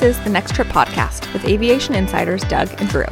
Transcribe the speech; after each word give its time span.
This 0.00 0.16
is 0.16 0.24
the 0.24 0.30
Next 0.30 0.54
Trip 0.54 0.68
podcast 0.68 1.30
with 1.34 1.44
aviation 1.44 1.94
insiders 1.94 2.42
Doug 2.44 2.70
and 2.80 2.88
Drew. 2.88 3.04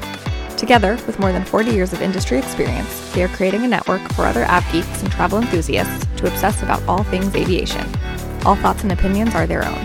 Together, 0.56 0.98
with 1.06 1.18
more 1.18 1.32
than 1.32 1.44
40 1.44 1.70
years 1.70 1.92
of 1.92 2.00
industry 2.00 2.38
experience, 2.38 3.12
they 3.12 3.22
are 3.22 3.28
creating 3.28 3.62
a 3.62 3.68
network 3.68 4.00
for 4.12 4.24
other 4.24 4.46
av 4.46 4.64
geeks 4.72 5.02
and 5.02 5.12
travel 5.12 5.38
enthusiasts 5.38 6.06
to 6.16 6.26
obsess 6.26 6.62
about 6.62 6.82
all 6.88 7.02
things 7.02 7.34
aviation. 7.34 7.86
All 8.46 8.56
thoughts 8.56 8.84
and 8.84 8.92
opinions 8.92 9.34
are 9.34 9.46
their 9.46 9.66
own. 9.66 9.84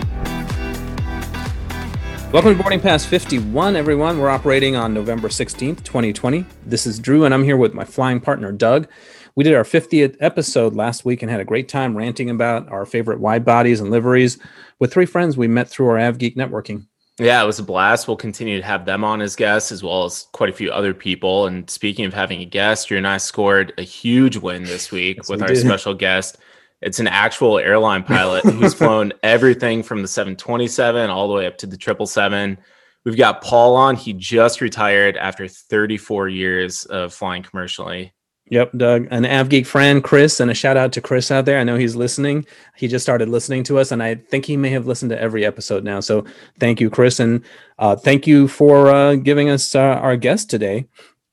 Welcome 2.32 2.56
to 2.56 2.62
Boarding 2.62 2.80
Pass 2.80 3.04
51, 3.04 3.76
everyone. 3.76 4.18
We're 4.18 4.30
operating 4.30 4.74
on 4.74 4.94
November 4.94 5.28
16th, 5.28 5.84
2020. 5.84 6.46
This 6.64 6.86
is 6.86 6.98
Drew, 6.98 7.26
and 7.26 7.34
I'm 7.34 7.44
here 7.44 7.58
with 7.58 7.74
my 7.74 7.84
flying 7.84 8.18
partner, 8.18 8.50
Doug. 8.50 8.88
We 9.36 9.44
did 9.44 9.52
our 9.52 9.64
50th 9.64 10.16
episode 10.20 10.74
last 10.74 11.04
week 11.04 11.20
and 11.20 11.30
had 11.30 11.40
a 11.40 11.44
great 11.44 11.68
time 11.68 11.98
ranting 11.98 12.30
about 12.30 12.70
our 12.70 12.86
favorite 12.86 13.20
wide 13.20 13.44
bodies 13.44 13.80
and 13.80 13.90
liveries 13.90 14.38
with 14.78 14.90
three 14.90 15.04
friends 15.04 15.36
we 15.36 15.48
met 15.48 15.68
through 15.68 15.88
our 15.88 15.98
AvGeek 15.98 16.34
networking. 16.34 16.86
Yeah, 17.18 17.42
it 17.42 17.46
was 17.46 17.60
a 17.60 17.64
blast. 17.64 18.08
We'll 18.08 18.16
continue 18.16 18.58
to 18.58 18.66
have 18.66 18.86
them 18.86 19.04
on 19.04 19.20
as 19.20 19.36
guests 19.36 19.70
as 19.70 19.84
well 19.84 20.04
as 20.04 20.26
quite 20.32 20.50
a 20.50 20.52
few 20.52 20.72
other 20.72 20.92
people. 20.92 21.46
And 21.46 21.68
speaking 21.70 22.06
of 22.06 22.14
having 22.14 22.40
a 22.40 22.44
guest, 22.44 22.90
you 22.90 22.96
and 22.96 23.06
I 23.06 23.18
scored 23.18 23.72
a 23.78 23.82
huge 23.82 24.36
win 24.36 24.64
this 24.64 24.90
week 24.90 25.18
yes, 25.18 25.28
with 25.28 25.40
we 25.40 25.42
our 25.46 25.54
did. 25.54 25.58
special 25.58 25.94
guest. 25.94 26.38
It's 26.82 26.98
an 26.98 27.06
actual 27.06 27.58
airline 27.58 28.02
pilot 28.02 28.44
who's 28.44 28.74
flown 28.74 29.12
everything 29.22 29.82
from 29.82 30.02
the 30.02 30.08
727 30.08 31.08
all 31.08 31.28
the 31.28 31.34
way 31.34 31.46
up 31.46 31.56
to 31.58 31.66
the 31.66 31.76
777. 31.76 32.58
We've 33.04 33.16
got 33.16 33.42
Paul 33.42 33.76
on. 33.76 33.96
He 33.96 34.12
just 34.14 34.60
retired 34.60 35.16
after 35.16 35.46
34 35.46 36.28
years 36.28 36.84
of 36.86 37.12
flying 37.12 37.42
commercially. 37.42 38.13
Yep, 38.50 38.72
Doug, 38.76 39.08
an 39.10 39.24
AvGeek 39.24 39.66
friend, 39.66 40.04
Chris, 40.04 40.38
and 40.38 40.50
a 40.50 40.54
shout 40.54 40.76
out 40.76 40.92
to 40.92 41.00
Chris 41.00 41.30
out 41.30 41.46
there. 41.46 41.58
I 41.58 41.64
know 41.64 41.76
he's 41.76 41.96
listening. 41.96 42.44
He 42.76 42.88
just 42.88 43.02
started 43.02 43.30
listening 43.30 43.62
to 43.64 43.78
us, 43.78 43.90
and 43.90 44.02
I 44.02 44.16
think 44.16 44.44
he 44.44 44.58
may 44.58 44.68
have 44.68 44.86
listened 44.86 45.10
to 45.10 45.20
every 45.20 45.46
episode 45.46 45.82
now. 45.82 46.00
So 46.00 46.26
thank 46.60 46.78
you, 46.78 46.90
Chris, 46.90 47.20
and 47.20 47.42
uh, 47.78 47.96
thank 47.96 48.26
you 48.26 48.46
for 48.46 48.90
uh, 48.90 49.14
giving 49.14 49.48
us 49.48 49.74
uh, 49.74 49.80
our 49.80 50.16
guest 50.16 50.50
today. 50.50 50.86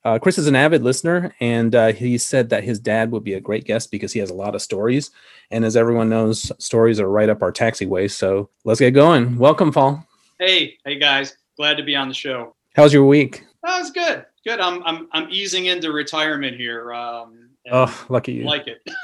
Uh, 0.05 0.19
Chris 0.19 0.37
is 0.37 0.47
an 0.47 0.55
avid 0.55 0.83
listener, 0.83 1.35
and 1.41 1.75
uh, 1.75 1.91
he 1.91 2.17
said 2.17 2.49
that 2.49 2.63
his 2.63 2.79
dad 2.79 3.11
would 3.11 3.25
be 3.25 3.33
a 3.33 3.41
great 3.41 3.65
guest 3.65 3.91
because 3.91 4.13
he 4.13 4.19
has 4.19 4.29
a 4.29 4.33
lot 4.33 4.55
of 4.55 4.61
stories. 4.61 5.11
And 5.51 5.65
as 5.65 5.75
everyone 5.75 6.09
knows, 6.09 6.49
stories 6.59 6.99
are 6.99 7.09
right 7.09 7.29
up 7.29 7.43
our 7.43 7.51
taxiway. 7.51 8.09
So 8.09 8.49
let's 8.63 8.79
get 8.79 8.91
going. 8.91 9.37
Welcome, 9.37 9.71
Paul. 9.73 10.07
Hey, 10.39 10.77
hey 10.85 10.97
guys, 10.97 11.35
glad 11.57 11.75
to 11.75 11.83
be 11.83 11.95
on 11.95 12.07
the 12.07 12.15
show. 12.15 12.55
How's 12.73 12.93
your 12.93 13.05
week? 13.05 13.45
That 13.63 13.79
was 13.79 13.91
good. 13.91 14.25
Good. 14.45 14.59
I'm 14.59 14.83
I'm 14.83 15.07
I'm 15.11 15.27
easing 15.29 15.65
into 15.65 15.91
retirement 15.91 16.57
here. 16.57 16.93
Um, 16.93 17.49
oh, 17.71 18.05
lucky 18.09 18.33
you. 18.33 18.43
Like 18.43 18.67
it. 18.67 18.81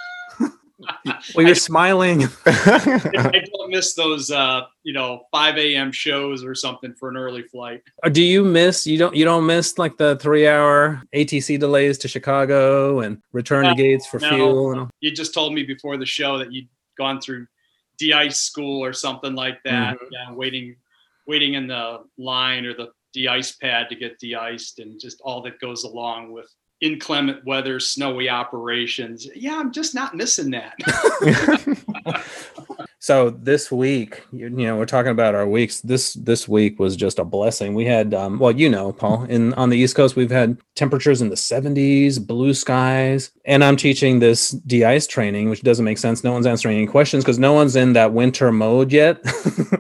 well, 1.36 1.46
you're 1.46 1.50
I, 1.50 1.54
smiling. 1.54 2.24
I 2.46 3.44
don't 3.52 3.72
miss 3.72 3.96
those, 3.96 4.30
uh, 4.30 4.62
you 4.84 4.94
know, 4.94 5.24
5 5.32 5.58
a.m. 5.58 5.92
shows 5.92 6.44
or 6.44 6.54
something 6.54 6.94
for 6.94 7.10
an 7.10 7.18
early 7.18 7.44
flight. 7.44 7.82
Uh, 8.04 8.10
do 8.10 8.22
you 8.22 8.44
miss? 8.44 8.86
You 8.86 8.98
don't. 8.98 9.16
You 9.16 9.26
don't 9.26 9.46
miss 9.46 9.78
like 9.78 9.98
the 9.98 10.18
three-hour 10.18 11.02
ATC 11.16 11.60
delays 11.60 11.98
to 12.00 12.08
Chicago 12.08 13.00
and 13.00 13.22
return 13.32 13.64
no, 13.64 13.70
to 13.72 13.76
gates 13.76 14.06
for 14.06 14.20
no. 14.20 14.30
fuel. 14.30 14.72
And 14.72 14.80
all? 14.82 14.90
You 15.00 15.12
just 15.12 15.34
told 15.34 15.54
me 15.54 15.64
before 15.64 15.98
the 15.98 16.06
show 16.06 16.38
that 16.38 16.52
you'd 16.52 16.68
gone 16.98 17.20
through 17.20 17.48
de-ice 17.98 18.40
school 18.40 18.84
or 18.84 18.94
something 18.94 19.34
like 19.34 19.62
that. 19.64 19.96
Mm-hmm. 19.96 20.06
Yeah, 20.12 20.34
waiting, 20.34 20.76
waiting 21.26 21.56
in 21.56 21.68
the 21.68 22.04
line 22.20 22.66
or 22.66 22.76
the 22.76 22.92
de-ice 23.14 23.54
pad 23.54 23.88
to 23.90 23.96
get 23.96 24.20
de-iced 24.20 24.80
and 24.80 25.00
just 25.00 25.22
all 25.22 25.42
that 25.42 25.60
goes 25.60 25.84
along 25.84 26.32
with 26.32 26.54
inclement 26.82 27.44
weather, 27.46 27.80
snowy 27.80 28.30
operations. 28.30 29.28
Yeah, 29.36 29.58
I'm 29.58 29.72
just 29.72 29.96
not 29.96 30.16
missing 30.16 30.52
that. 30.52 30.76
so 33.00 33.32
this 33.32 33.72
week, 33.72 34.24
you, 34.32 34.50
know, 34.50 34.78
we're 34.78 34.86
talking 34.86 35.12
about 35.12 35.34
our 35.34 35.48
weeks. 35.48 35.82
This 35.82 36.14
this 36.14 36.48
week 36.48 36.80
was 36.80 36.96
just 36.96 37.20
a 37.20 37.24
blessing. 37.24 37.74
We 37.74 37.86
had, 37.86 38.14
um, 38.14 38.38
well, 38.38 38.52
you 38.52 38.70
know, 38.70 38.94
Paul, 38.94 39.24
in 39.24 39.54
on 39.56 39.70
the 39.70 39.78
East 39.78 39.96
Coast, 39.96 40.16
we've 40.16 40.32
had 40.32 40.58
temperatures 40.76 41.22
in 41.22 41.30
the 41.30 41.36
70s, 41.36 42.26
blue 42.26 42.54
skies, 42.54 43.32
and 43.46 43.64
I'm 43.64 43.78
teaching 43.78 44.20
this 44.20 44.52
de-ice 44.52 45.08
training, 45.08 45.50
which 45.50 45.64
doesn't 45.64 45.86
make 45.86 45.98
sense. 45.98 46.24
No 46.24 46.34
one's 46.34 46.48
answering 46.48 46.78
any 46.78 46.88
questions 46.88 47.24
because 47.24 47.40
no 47.40 47.54
one's 47.54 47.76
in 47.76 47.94
that 47.94 48.14
winter 48.14 48.52
mode 48.52 48.92
yet. 48.92 49.20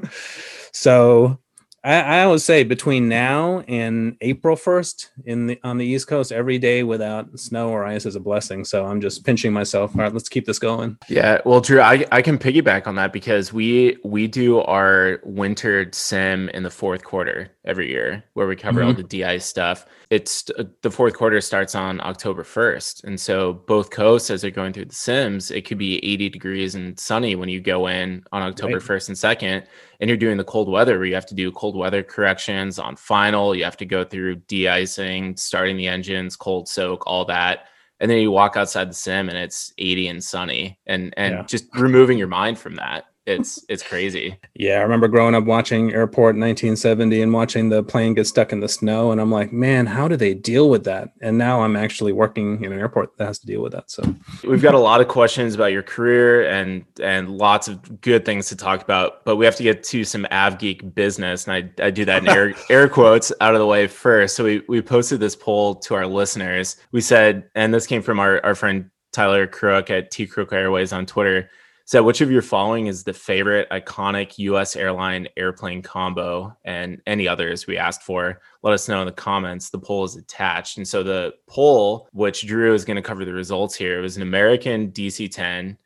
so 0.71 1.39
I, 1.87 2.01
I 2.01 2.23
always 2.23 2.43
say 2.43 2.65
between 2.65 3.07
now 3.07 3.59
and 3.61 4.17
April 4.19 4.57
first 4.57 5.11
in 5.25 5.47
the 5.47 5.59
on 5.63 5.77
the 5.77 5.85
East 5.85 6.07
Coast, 6.07 6.33
every 6.33 6.59
day 6.59 6.83
without 6.83 7.39
snow 7.39 7.69
or 7.69 7.85
ice 7.85 8.05
is 8.05 8.17
a 8.17 8.19
blessing. 8.19 8.65
So 8.65 8.85
I'm 8.85 8.99
just 8.99 9.23
pinching 9.23 9.53
myself. 9.53 9.95
All 9.95 10.01
right, 10.01 10.11
let's 10.11 10.27
keep 10.27 10.45
this 10.45 10.59
going. 10.59 10.97
Yeah, 11.07 11.39
well, 11.45 11.61
Drew, 11.61 11.79
I, 11.79 12.05
I 12.11 12.21
can 12.21 12.37
piggyback 12.37 12.87
on 12.87 12.95
that 12.95 13.13
because 13.13 13.53
we 13.53 13.97
we 14.03 14.27
do 14.27 14.59
our 14.59 15.21
winter 15.23 15.87
sim 15.93 16.49
in 16.49 16.63
the 16.63 16.69
fourth 16.69 17.05
quarter 17.05 17.49
every 17.63 17.89
year 17.89 18.21
where 18.33 18.47
we 18.47 18.57
cover 18.57 18.81
mm-hmm. 18.81 18.89
all 18.89 18.93
the 18.93 19.03
DI 19.03 19.37
stuff. 19.37 19.85
It's 20.09 20.50
uh, 20.57 20.63
the 20.81 20.91
fourth 20.91 21.16
quarter 21.16 21.41
starts 21.41 21.75
on 21.75 22.00
October 22.01 22.44
1st. 22.44 23.03
And 23.03 23.19
so 23.19 23.53
both 23.53 23.90
coasts, 23.90 24.29
as 24.29 24.41
they're 24.41 24.51
going 24.51 24.72
through 24.72 24.85
the 24.85 24.95
sims, 24.95 25.51
it 25.51 25.66
could 25.66 25.78
be 25.78 25.97
80 26.03 26.29
degrees 26.29 26.75
and 26.75 26.97
sunny 26.97 27.35
when 27.35 27.50
you 27.50 27.59
go 27.59 27.88
in 27.88 28.23
on 28.31 28.41
October 28.41 28.75
right. 28.75 28.81
1st 28.81 29.07
and 29.09 29.18
2nd 29.18 29.68
and 30.00 30.09
you're 30.09 30.18
doing 30.18 30.38
the 30.38 30.44
cold 30.44 30.69
weather 30.69 30.97
where 30.97 31.07
you 31.07 31.16
have 31.16 31.25
to 31.25 31.35
do 31.35 31.51
cold 31.51 31.75
weather 31.75 32.03
corrections 32.03 32.79
on 32.79 32.95
final, 32.95 33.53
you 33.53 33.63
have 33.63 33.78
to 33.78 33.85
go 33.85 34.03
through 34.03 34.35
de-icing, 34.47 35.35
starting 35.35 35.75
the 35.75 35.88
engines, 35.88 36.35
cold 36.35 36.69
soak, 36.69 37.06
all 37.06 37.25
that. 37.25 37.66
And 38.00 38.09
then 38.09 38.19
you 38.19 38.31
walk 38.31 38.56
outside 38.56 38.89
the 38.89 38.95
sim 38.95 39.28
and 39.28 39.38
it's 39.38 39.74
80 39.78 40.07
and 40.07 40.24
sunny 40.24 40.79
and 40.85 41.13
and 41.18 41.34
yeah. 41.34 41.44
just 41.44 41.66
removing 41.75 42.18
your 42.18 42.28
mind 42.28 42.59
from 42.59 42.75
that 42.75 43.06
it's 43.27 43.63
it's 43.67 43.83
crazy. 43.83 44.39
Yeah, 44.55 44.79
I 44.79 44.81
remember 44.81 45.09
growing 45.09 45.35
up 45.35 45.43
watching 45.43 45.93
Airport 45.93 46.35
1970 46.35 47.21
and 47.21 47.33
watching 47.33 47.67
the 47.67 47.83
plane 47.83 48.13
get 48.13 48.25
stuck 48.25 48.53
in 48.53 48.61
the 48.61 48.69
snow, 48.69 49.11
and 49.11 49.19
I'm 49.19 49.29
like, 49.29 49.51
man, 49.51 49.85
how 49.85 50.07
do 50.07 50.15
they 50.15 50.33
deal 50.33 50.69
with 50.69 50.85
that? 50.85 51.09
And 51.21 51.38
now 51.38 51.61
I'm 51.61 51.75
actually 51.75 52.13
working 52.13 52.63
in 52.63 52.71
an 52.71 52.79
airport 52.79 53.17
that 53.17 53.25
has 53.25 53.39
to 53.39 53.45
deal 53.45 53.61
with 53.61 53.73
that. 53.73 53.91
So 53.91 54.15
we've 54.45 54.61
got 54.61 54.75
a 54.75 54.79
lot 54.79 55.01
of 55.01 55.09
questions 55.09 55.55
about 55.55 55.73
your 55.73 55.83
career 55.83 56.49
and 56.49 56.85
and 57.01 57.29
lots 57.29 57.67
of 57.67 57.99
good 57.99 58.23
things 58.23 58.47
to 58.47 58.55
talk 58.55 58.81
about, 58.81 59.25
but 59.25 59.35
we 59.35 59.44
have 59.44 59.57
to 59.57 59.63
get 59.63 59.83
to 59.83 60.05
some 60.05 60.25
AvGeek 60.31 60.95
business, 60.95 61.47
and 61.47 61.53
I, 61.53 61.85
I 61.85 61.91
do 61.91 62.05
that 62.05 62.23
in 62.23 62.29
air 62.29 62.55
air 62.69 62.88
quotes 62.88 63.33
out 63.41 63.53
of 63.53 63.59
the 63.59 63.67
way 63.67 63.88
first. 63.88 64.38
So 64.38 64.45
we 64.45 64.63
we 64.69 64.81
posted 64.81 65.19
this 65.19 65.35
poll 65.35 65.75
to 65.75 65.95
our 65.95 66.07
listeners. 66.07 66.77
We 66.94 67.01
said, 67.01 67.49
and 67.55 67.73
this 67.73 67.85
came 67.85 68.01
from 68.01 68.21
our 68.21 68.44
our 68.45 68.55
friend 68.55 68.89
Tyler 69.11 69.47
Crook 69.47 69.89
at 69.89 70.11
T 70.11 70.27
Crook 70.27 70.53
Airways 70.53 70.94
on 70.94 71.05
Twitter 71.05 71.49
so, 71.87 72.03
which 72.03 72.19
of 72.19 72.29
your 72.29 72.41
following 72.41 72.87
is 72.87 73.05
the 73.05 73.13
favorite 73.13 73.69
iconic 73.69 74.37
U.S. 74.39 74.75
airline 74.75 75.29
airplane 75.37 75.81
combo, 75.81 76.53
and 76.65 77.01
any 77.07 77.29
others 77.29 77.65
we 77.65 77.77
asked 77.77 78.03
for? 78.03 78.41
Let 78.61 78.73
us 78.73 78.89
know 78.89 78.99
in 78.99 79.05
the 79.05 79.13
comments. 79.13 79.69
The 79.69 79.79
poll 79.79 80.03
is 80.03 80.17
attached, 80.17 80.75
and 80.75 80.85
so 80.85 81.01
the 81.01 81.35
poll, 81.47 82.09
which 82.11 82.45
Drew 82.45 82.73
is 82.73 82.83
going 82.83 82.97
to 82.97 83.01
cover 83.01 83.23
the 83.23 83.31
results 83.31 83.73
here, 83.73 84.01
was 84.01 84.17
an 84.17 84.21
American 84.21 84.91
DC-10, 84.91 85.77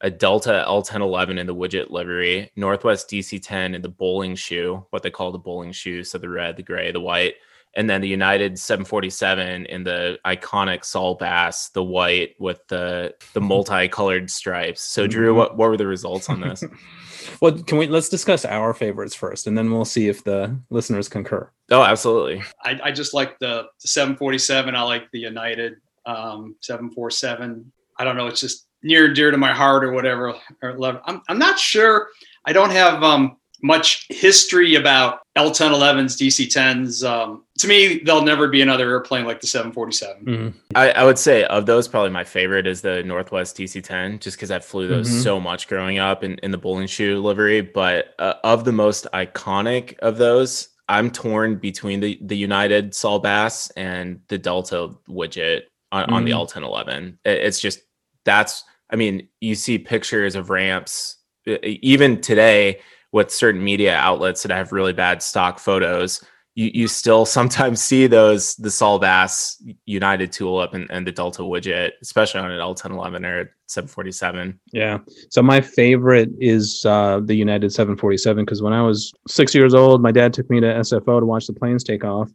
a 0.00 0.08
Delta 0.08 0.64
L1011 0.68 1.40
in 1.40 1.48
the 1.48 1.56
widget 1.56 1.90
livery, 1.90 2.52
Northwest 2.54 3.10
DC-10 3.10 3.74
in 3.74 3.82
the 3.82 3.88
bowling 3.88 4.36
shoe, 4.36 4.86
what 4.90 5.02
they 5.02 5.10
call 5.10 5.32
the 5.32 5.38
bowling 5.38 5.72
shoe, 5.72 6.04
so 6.04 6.18
the 6.18 6.28
red, 6.28 6.56
the 6.56 6.62
gray, 6.62 6.92
the 6.92 7.00
white, 7.00 7.34
and 7.74 7.88
then 7.88 8.00
the 8.00 8.08
United 8.08 8.58
747 8.58 9.66
in 9.66 9.84
the 9.84 10.18
iconic 10.24 10.84
Saul 10.84 11.14
Bass, 11.14 11.70
the 11.70 11.82
white 11.82 12.34
with 12.38 12.66
the 12.68 13.14
the 13.34 13.40
multicolored 13.42 14.30
stripes. 14.30 14.82
So, 14.82 15.06
Drew, 15.06 15.28
mm-hmm. 15.28 15.38
what, 15.38 15.56
what 15.56 15.70
were 15.70 15.76
the 15.76 15.86
results 15.86 16.28
on 16.28 16.40
this? 16.40 16.64
well, 17.40 17.52
can 17.52 17.78
we 17.78 17.86
let's 17.86 18.08
discuss 18.08 18.44
our 18.44 18.74
favorites 18.74 19.14
first, 19.14 19.46
and 19.46 19.56
then 19.56 19.70
we'll 19.70 19.84
see 19.84 20.08
if 20.08 20.24
the 20.24 20.58
listeners 20.70 21.08
concur. 21.08 21.50
Oh, 21.70 21.82
absolutely. 21.82 22.42
I, 22.64 22.80
I 22.84 22.92
just 22.92 23.14
like 23.14 23.38
the, 23.38 23.66
the 23.82 23.88
747. 23.88 24.74
I 24.74 24.82
like 24.82 25.10
the 25.10 25.20
United 25.20 25.76
um, 26.06 26.56
747. 26.60 27.70
I 27.98 28.04
don't 28.04 28.16
know. 28.16 28.26
It's 28.26 28.40
just 28.40 28.68
near 28.82 29.06
and 29.06 29.14
dear 29.14 29.30
to 29.30 29.36
my 29.36 29.52
heart, 29.52 29.84
or 29.84 29.92
whatever. 29.92 30.34
Or 30.62 31.00
I'm 31.04 31.22
I'm 31.28 31.38
not 31.38 31.58
sure. 31.58 32.08
I 32.44 32.52
don't 32.52 32.70
have 32.70 33.02
um, 33.02 33.36
much 33.62 34.06
history 34.08 34.74
about 34.76 35.20
L1011s, 35.36 36.16
DC10s. 36.16 37.08
Um, 37.08 37.44
to 37.58 37.68
me, 37.68 38.00
there'll 38.04 38.22
never 38.22 38.48
be 38.48 38.62
another 38.62 38.90
airplane 38.90 39.24
like 39.24 39.40
the 39.40 39.46
747. 39.46 40.24
Mm-hmm. 40.24 40.58
I, 40.74 40.90
I, 40.90 41.04
would 41.04 41.18
say 41.18 41.44
of 41.44 41.66
those, 41.66 41.88
probably 41.88 42.10
my 42.10 42.24
favorite 42.24 42.66
is 42.66 42.80
the 42.80 43.02
Northwest 43.02 43.56
DC10, 43.56 44.20
just 44.20 44.36
because 44.36 44.50
I 44.50 44.58
flew 44.58 44.86
those 44.86 45.08
mm-hmm. 45.08 45.20
so 45.20 45.40
much 45.40 45.68
growing 45.68 45.98
up 45.98 46.24
in, 46.24 46.38
in 46.42 46.50
the 46.50 46.58
bowling 46.58 46.86
shoe 46.86 47.20
livery. 47.20 47.60
But 47.60 48.14
uh, 48.18 48.34
of 48.44 48.64
the 48.64 48.72
most 48.72 49.06
iconic 49.12 49.98
of 49.98 50.18
those, 50.18 50.68
I'm 50.88 51.10
torn 51.10 51.56
between 51.56 52.00
the, 52.00 52.18
the 52.22 52.36
United 52.36 52.94
Saul 52.94 53.18
Bass 53.18 53.70
and 53.70 54.20
the 54.28 54.38
Delta 54.38 54.90
widget 55.08 55.62
on, 55.92 56.04
mm-hmm. 56.04 56.14
on 56.14 56.24
the 56.24 56.32
mm-hmm. 56.32 56.64
L1011. 56.64 57.18
It, 57.24 57.38
it's 57.38 57.60
just 57.60 57.80
that's, 58.24 58.64
I 58.90 58.96
mean, 58.96 59.28
you 59.40 59.54
see 59.54 59.78
pictures 59.78 60.34
of 60.34 60.50
ramps 60.50 61.16
even 61.62 62.20
today 62.20 62.80
with 63.12 63.30
certain 63.30 63.62
media 63.62 63.96
outlets 63.96 64.42
that 64.42 64.52
have 64.52 64.72
really 64.72 64.92
bad 64.92 65.22
stock 65.22 65.58
photos 65.58 66.22
you, 66.58 66.72
you 66.74 66.88
still 66.88 67.24
sometimes 67.24 67.80
see 67.80 68.08
those 68.08 68.56
the 68.56 68.70
Saul 68.70 68.98
Bass 68.98 69.62
United 69.86 70.32
tulip 70.32 70.74
and, 70.74 70.90
and 70.90 71.06
the 71.06 71.12
Delta 71.12 71.42
widget, 71.42 71.92
especially 72.02 72.40
on 72.40 72.50
an 72.50 72.58
L1011 72.58 73.24
or 73.24 73.54
747. 73.68 74.58
Yeah. 74.72 74.98
So 75.30 75.40
my 75.40 75.60
favorite 75.60 76.30
is 76.40 76.84
uh, 76.84 77.20
the 77.22 77.36
United 77.36 77.72
747 77.72 78.44
because 78.44 78.60
when 78.60 78.72
I 78.72 78.82
was 78.82 79.12
six 79.28 79.54
years 79.54 79.72
old, 79.72 80.02
my 80.02 80.10
dad 80.10 80.32
took 80.32 80.50
me 80.50 80.58
to 80.58 80.66
SFO 80.66 81.20
to 81.20 81.26
watch 81.26 81.46
the 81.46 81.52
planes 81.52 81.84
take 81.84 82.02
off. 82.02 82.28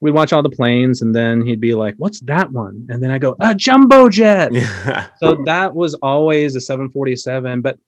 We'd 0.00 0.12
watch 0.12 0.32
all 0.32 0.42
the 0.42 0.48
planes, 0.50 1.02
and 1.02 1.14
then 1.14 1.44
he'd 1.44 1.60
be 1.60 1.74
like, 1.74 1.94
"What's 1.98 2.20
that 2.20 2.50
one?" 2.52 2.86
And 2.88 3.02
then 3.02 3.10
I 3.10 3.18
go, 3.18 3.36
"A 3.40 3.54
jumbo 3.54 4.08
jet." 4.08 4.52
Yeah. 4.52 5.08
so 5.18 5.42
that 5.44 5.74
was 5.74 5.94
always 5.94 6.56
a 6.56 6.60
747. 6.60 7.60
But 7.60 7.78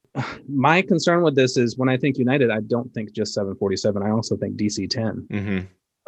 my 0.48 0.82
concern 0.82 1.22
with 1.22 1.34
this 1.34 1.56
is 1.56 1.78
when 1.78 1.88
I 1.88 1.96
think 1.96 2.18
United, 2.18 2.50
I 2.50 2.60
don't 2.60 2.92
think 2.92 3.12
just 3.12 3.32
747. 3.34 4.02
I 4.02 4.10
also 4.10 4.36
think 4.36 4.56
DC 4.56 4.88
10. 4.88 5.26
hmm 5.30 5.58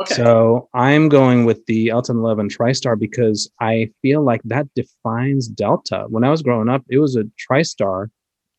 Okay. 0.03 0.15
So 0.15 0.69
I'm 0.75 1.09
going 1.09 1.45
with 1.45 1.65
the 1.67 1.87
L1011 1.89 2.51
TriStar 2.51 2.99
because 2.99 3.49
I 3.61 3.91
feel 4.03 4.23
like 4.23 4.41
that 4.45 4.67
defines 4.75 5.47
Delta. 5.47 6.07
When 6.09 6.25
I 6.25 6.31
was 6.31 6.43
growing 6.43 6.69
up, 6.69 6.83
it 6.91 6.99
was 6.99 7.15
a 7.15 7.25
TriStar. 7.49 8.09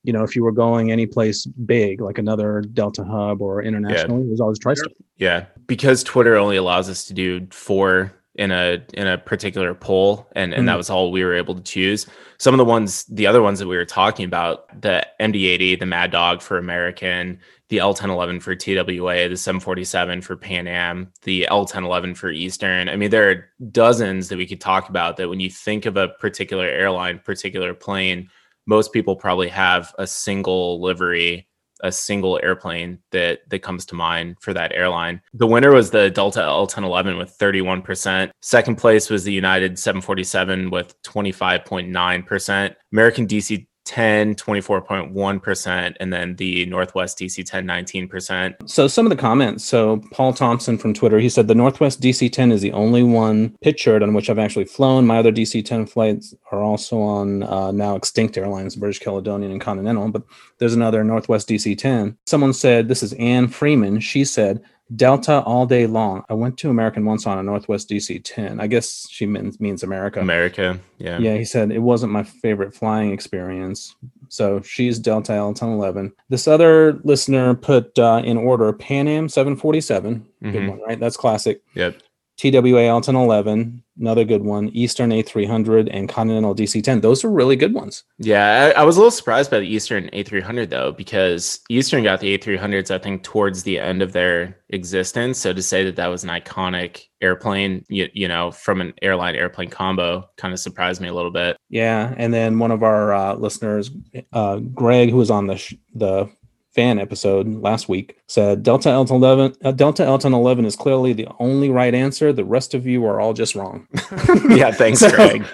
You 0.04 0.14
know, 0.14 0.24
if 0.24 0.36
you 0.36 0.44
were 0.44 0.54
going 0.54 0.92
any 0.94 1.06
place 1.06 1.46
big, 1.46 2.00
like 2.00 2.20
another 2.20 2.62
Delta 2.62 3.04
hub 3.04 3.42
or 3.42 3.62
international, 3.62 4.22
it 4.22 4.30
was 4.30 4.40
always 4.40 4.60
TriStar. 4.60 4.88
Yeah, 5.18 5.46
because 5.68 6.04
Twitter 6.04 6.36
only 6.36 6.56
allows 6.58 6.90
us 6.90 7.06
to 7.06 7.14
do 7.14 7.48
four 7.52 8.14
in 8.36 8.52
a 8.52 8.84
in 8.94 9.08
a 9.08 9.18
particular 9.18 9.74
poll, 9.74 10.28
and 10.36 10.54
and 10.54 10.68
that 10.68 10.74
Mhm. 10.74 10.78
was 10.78 10.90
all 10.90 11.12
we 11.12 11.24
were 11.24 11.34
able 11.36 11.56
to 11.56 11.64
choose. 11.64 12.06
Some 12.38 12.54
of 12.54 12.58
the 12.58 12.66
ones, 12.66 13.06
the 13.06 13.26
other 13.28 13.42
ones 13.42 13.60
that 13.60 13.68
we 13.68 13.78
were 13.78 13.86
talking 13.86 14.26
about, 14.26 14.82
the 14.82 15.08
MD80, 15.22 15.76
the 15.76 15.86
Mad 15.86 16.12
Dog 16.12 16.42
for 16.42 16.58
American, 16.58 17.40
the 17.70 17.78
L1011 17.78 18.42
for 18.42 18.54
TWA, 18.54 19.30
the 19.30 19.38
747 19.38 20.22
for 20.22 20.36
Pan 20.36 20.68
Am, 20.68 21.14
the 21.24 21.48
L1011 21.50 22.14
for 22.14 22.30
Eastern. 22.30 22.90
I 22.90 22.98
mean, 22.98 23.10
there 23.10 23.30
are 23.30 23.46
dozens 23.72 24.28
that 24.28 24.38
we 24.38 24.46
could 24.46 24.60
talk 24.60 24.90
about. 24.90 25.16
That 25.16 25.30
when 25.30 25.40
you 25.40 25.50
think 25.50 25.86
of 25.86 25.96
a 25.96 26.10
particular 26.10 26.66
airline, 26.66 27.20
particular 27.24 27.74
plane, 27.74 28.30
most 28.68 28.92
people 28.92 29.16
probably 29.16 29.48
have 29.48 29.96
a 29.98 30.06
single 30.06 30.82
livery 30.82 31.48
a 31.86 31.92
single 31.92 32.40
airplane 32.42 33.00
that 33.12 33.48
that 33.50 33.60
comes 33.60 33.86
to 33.86 33.96
mind 33.96 34.36
for 34.42 34.54
that 34.54 34.74
airline. 34.74 35.22
The 35.34 35.48
winner 35.48 35.72
was 35.72 35.92
the 35.92 36.10
Delta 36.10 36.40
L1011 36.40 37.18
with 37.18 37.38
31%. 37.38 38.32
Second 38.42 38.78
place 38.78 39.10
was 39.10 39.24
the 39.24 39.32
United 39.32 39.78
747 39.78 40.72
with 40.72 41.02
25.9%. 41.04 42.76
American 42.92 43.28
DC 43.28 43.68
10 43.86 44.36
24.1% 44.36 45.96
and 46.00 46.14
then 46.14 46.36
the 46.36 46.66
Northwest 46.66 47.18
DC 47.20 47.46
10 47.46 47.66
19%. 47.66 48.70
So 48.70 48.88
some 48.88 49.06
of 49.06 49.10
the 49.10 49.16
comments. 49.16 49.64
So 49.64 50.02
Paul 50.12 50.34
Thompson 50.34 50.78
from 50.78 50.94
Twitter, 50.94 51.20
he 51.20 51.30
said 51.30 51.48
the 51.48 51.56
Northwest 51.56 52.02
DC-10 52.02 52.52
is 52.52 52.62
the 52.62 52.72
only 52.72 53.04
one 53.04 53.56
pictured 53.62 54.04
on 54.04 54.14
which 54.14 54.30
I've 54.30 54.40
actually 54.40 54.66
flown. 54.66 55.06
My 55.06 55.18
other 55.18 55.32
DC-10 55.32 55.90
flights 55.90 56.34
are 56.52 56.62
also 56.62 57.00
on 57.00 57.44
uh, 57.44 57.72
now 57.72 57.96
extinct 57.96 58.38
airlines, 58.38 58.76
British 58.76 59.00
Caledonian 59.00 59.52
and 59.52 59.62
Continental. 59.62 60.10
But 60.10 60.24
there's 60.58 60.74
another 60.74 61.04
Northwest 61.04 61.50
DC-10. 61.50 62.16
Someone 62.26 62.54
said 62.54 62.88
this 62.88 63.04
is 63.04 63.14
Anne 63.14 63.48
Freeman. 63.48 64.00
She 64.00 64.24
said 64.24 64.62
Delta 64.96 65.42
all 65.42 65.66
day 65.66 65.88
long. 65.88 66.24
I 66.30 66.34
went 66.34 66.58
to 66.60 66.70
American 66.70 67.06
once 67.06 67.26
on 67.26 67.38
a 67.40 67.44
Northwest 67.44 67.90
DC-10. 67.90 68.62
I 68.62 68.68
guess 68.68 69.08
she 69.10 69.26
means, 69.26 69.60
means 69.60 69.82
America. 69.84 70.20
America, 70.20 70.80
yeah. 71.00 71.18
Yeah, 71.18 71.36
he 71.38 71.46
said 71.46 71.72
it 71.72 71.80
wasn't 71.80 72.12
my 72.12 72.24
favorite 72.24 72.74
flying 72.76 73.12
experience. 73.12 73.96
So 74.30 74.62
she's 74.62 75.00
Delta 75.00 75.32
L1011. 75.32 76.12
This 76.30 76.48
other 76.48 77.00
listener 77.04 77.56
put 77.56 77.98
uh, 77.98 78.22
in 78.24 78.38
order 78.38 78.72
Pan 78.74 79.08
Am 79.08 79.28
747, 79.28 80.26
good 80.44 80.54
Mhm. 80.54 80.70
one, 80.70 80.82
right? 80.88 81.00
That's 81.00 81.18
classic. 81.18 81.62
Yep. 81.74 81.98
TWA 82.38 82.52
L1011, 82.52 83.82
another 83.98 84.26
good 84.26 84.44
one. 84.44 84.68
Eastern 84.70 85.12
A300 85.12 85.90
and 85.92 86.10
Continental 86.10 86.54
DC10. 86.54 87.02
Those 87.02 87.24
are 87.24 87.32
really 87.32 87.56
good 87.56 87.74
ones. 87.74 88.04
Yeah, 88.18 88.74
I, 88.76 88.82
I 88.82 88.84
was 88.84 88.98
a 88.98 89.00
little 89.00 89.12
surprised 89.12 89.50
by 89.50 89.60
the 89.60 89.68
Eastern 89.68 90.10
A300 90.10 90.70
though, 90.70 90.92
because 90.92 91.62
Eastern 91.70 92.04
got 92.04 92.20
the 92.20 92.38
A300s, 92.38 92.92
I 92.92 92.98
think, 92.98 93.24
towards 93.24 93.64
the 93.64 93.80
end 93.80 94.02
of 94.02 94.12
their 94.12 94.58
existence. 94.70 95.40
So 95.40 95.54
to 95.54 95.64
say 95.64 95.86
that 95.86 95.96
that 95.96 96.08
was 96.08 96.26
an 96.26 96.30
iconic 96.30 97.06
airplane, 97.22 97.86
you, 97.88 98.10
you 98.14 98.28
know, 98.28 98.52
from 98.52 98.82
an 98.82 98.94
airline 99.02 99.36
airplane 99.36 99.70
combo, 99.70 100.30
kind 100.36 100.54
of 100.54 100.60
surprised 100.60 101.00
me 101.00 101.08
a 101.08 101.14
little 101.14 101.32
bit. 101.32 101.58
Yeah, 101.70 102.14
and 102.18 102.34
then 102.34 102.60
one 102.60 102.72
of 102.72 102.84
our 102.84 103.14
uh, 103.14 103.36
listeners, 103.36 103.92
uh, 104.34 104.58
Greg, 104.58 105.10
who 105.10 105.18
was 105.18 105.32
on 105.32 105.48
the 105.48 105.58
sh- 105.58 105.76
the 105.94 106.30
fan 106.76 107.00
episode 107.00 107.48
last 107.48 107.88
week, 107.90 108.18
said 108.28 108.62
Delta 108.62 108.90
L1011 108.90 109.56
uh, 109.64 109.72
Delta 109.72 110.04
L1011 110.04 110.66
is 110.66 110.76
clearly 110.76 111.14
the 111.14 111.28
only 111.40 111.70
right 111.70 111.96
answer. 111.96 112.32
The 112.34 112.46
rest 112.46 112.74
of 112.74 112.86
you 112.86 113.06
are 113.06 113.20
all 113.20 113.34
just 113.34 113.56
wrong. 113.56 113.88
yeah, 114.50 114.72
thanks, 114.72 115.00
So- 115.00 115.10
Greg. 115.12 115.46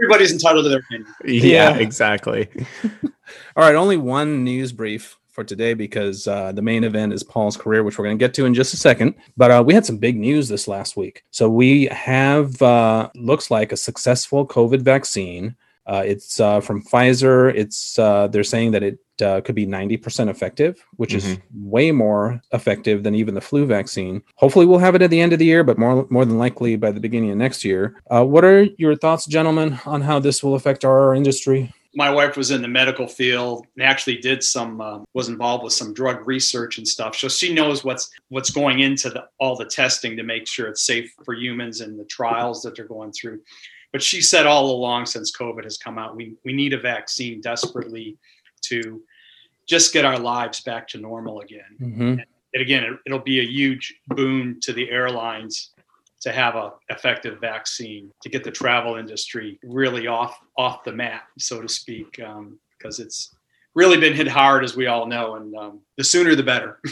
Everybody's 0.00 0.32
entitled 0.32 0.64
to 0.64 0.68
their 0.68 0.80
opinion. 0.80 1.06
Yeah, 1.24 1.70
Yeah. 1.70 1.76
exactly. 1.76 2.48
All 3.56 3.64
right, 3.64 3.76
only 3.76 3.96
one 3.96 4.42
news 4.42 4.72
brief 4.72 5.16
for 5.28 5.44
today 5.44 5.74
because 5.74 6.26
uh, 6.26 6.50
the 6.50 6.60
main 6.62 6.82
event 6.82 7.12
is 7.12 7.22
Paul's 7.22 7.56
career, 7.56 7.84
which 7.84 7.98
we're 7.98 8.06
going 8.06 8.18
to 8.18 8.22
get 8.22 8.34
to 8.34 8.44
in 8.44 8.52
just 8.52 8.74
a 8.74 8.76
second. 8.76 9.14
But 9.36 9.50
uh, 9.52 9.62
we 9.64 9.74
had 9.74 9.86
some 9.86 9.98
big 9.98 10.16
news 10.18 10.48
this 10.48 10.66
last 10.66 10.96
week. 10.96 11.22
So 11.30 11.48
we 11.48 11.84
have 11.86 12.60
uh, 12.60 13.10
looks 13.14 13.48
like 13.50 13.70
a 13.70 13.76
successful 13.76 14.44
COVID 14.46 14.80
vaccine. 14.82 15.54
Uh, 15.86 16.02
it's 16.04 16.40
uh, 16.40 16.60
from 16.60 16.82
Pfizer. 16.82 17.54
It's 17.54 17.96
uh, 17.98 18.26
they're 18.26 18.42
saying 18.44 18.72
that 18.72 18.82
it 18.82 18.98
uh, 19.20 19.40
could 19.40 19.54
be 19.54 19.66
90% 19.66 20.28
effective, 20.28 20.84
which 20.96 21.12
is 21.12 21.38
way 21.54 21.90
more 21.90 22.40
effective 22.52 23.02
than 23.02 23.14
even 23.14 23.34
the 23.34 23.40
flu 23.40 23.66
vaccine. 23.66 24.22
Hopefully, 24.36 24.66
we'll 24.66 24.78
have 24.78 24.94
it 24.94 25.02
at 25.02 25.10
the 25.10 25.20
end 25.20 25.32
of 25.32 25.38
the 25.38 25.44
year, 25.44 25.64
but 25.64 25.78
more 25.78 26.06
more 26.10 26.24
than 26.24 26.38
likely 26.38 26.76
by 26.76 26.90
the 26.90 27.00
beginning 27.00 27.30
of 27.30 27.36
next 27.36 27.64
year. 27.64 27.96
Uh, 28.10 28.24
what 28.24 28.44
are 28.44 28.62
your 28.78 28.96
thoughts, 28.96 29.26
gentlemen, 29.26 29.78
on 29.84 30.00
how 30.00 30.18
this 30.18 30.42
will 30.42 30.54
affect 30.54 30.84
our 30.84 31.14
industry? 31.14 31.72
my 31.94 32.08
wife 32.08 32.36
was 32.36 32.50
in 32.50 32.62
the 32.62 32.68
medical 32.68 33.06
field 33.06 33.66
and 33.76 33.84
actually 33.84 34.16
did 34.16 34.42
some 34.42 34.80
um, 34.80 35.04
was 35.14 35.28
involved 35.28 35.64
with 35.64 35.72
some 35.72 35.92
drug 35.92 36.26
research 36.26 36.78
and 36.78 36.86
stuff 36.86 37.14
so 37.14 37.28
she 37.28 37.52
knows 37.52 37.84
what's 37.84 38.10
what's 38.28 38.50
going 38.50 38.80
into 38.80 39.10
the, 39.10 39.24
all 39.38 39.56
the 39.56 39.64
testing 39.64 40.16
to 40.16 40.22
make 40.22 40.46
sure 40.46 40.68
it's 40.68 40.82
safe 40.82 41.12
for 41.24 41.34
humans 41.34 41.80
and 41.80 41.98
the 41.98 42.04
trials 42.04 42.62
that 42.62 42.74
they're 42.76 42.86
going 42.86 43.12
through 43.12 43.40
but 43.92 44.02
she 44.02 44.22
said 44.22 44.46
all 44.46 44.70
along 44.70 45.06
since 45.06 45.36
covid 45.36 45.64
has 45.64 45.76
come 45.76 45.98
out 45.98 46.16
we, 46.16 46.34
we 46.44 46.52
need 46.52 46.72
a 46.72 46.80
vaccine 46.80 47.40
desperately 47.40 48.16
to 48.62 49.02
just 49.66 49.92
get 49.92 50.04
our 50.04 50.18
lives 50.18 50.60
back 50.60 50.88
to 50.88 50.98
normal 50.98 51.40
again 51.40 51.76
Mm-hmm. 51.80 52.02
and 52.54 52.62
again 52.62 52.84
it, 52.84 52.98
it'll 53.06 53.18
be 53.18 53.40
a 53.40 53.46
huge 53.46 53.94
boon 54.08 54.58
to 54.62 54.72
the 54.72 54.90
airlines 54.90 55.72
to 56.22 56.32
have 56.32 56.54
a 56.54 56.72
effective 56.88 57.40
vaccine 57.40 58.10
to 58.22 58.28
get 58.28 58.44
the 58.44 58.50
travel 58.50 58.96
industry 58.96 59.58
really 59.64 60.06
off 60.06 60.38
off 60.56 60.84
the 60.84 60.92
mat, 60.92 61.22
so 61.38 61.60
to 61.60 61.68
speak, 61.68 62.20
um, 62.24 62.58
because 62.78 63.00
it's 63.00 63.34
really 63.74 63.98
been 63.98 64.14
hit 64.14 64.28
hard, 64.28 64.62
as 64.64 64.76
we 64.76 64.86
all 64.86 65.06
know, 65.06 65.34
and 65.34 65.54
um, 65.56 65.80
the 65.98 66.04
sooner 66.04 66.34
the 66.34 66.42
better. 66.42 66.80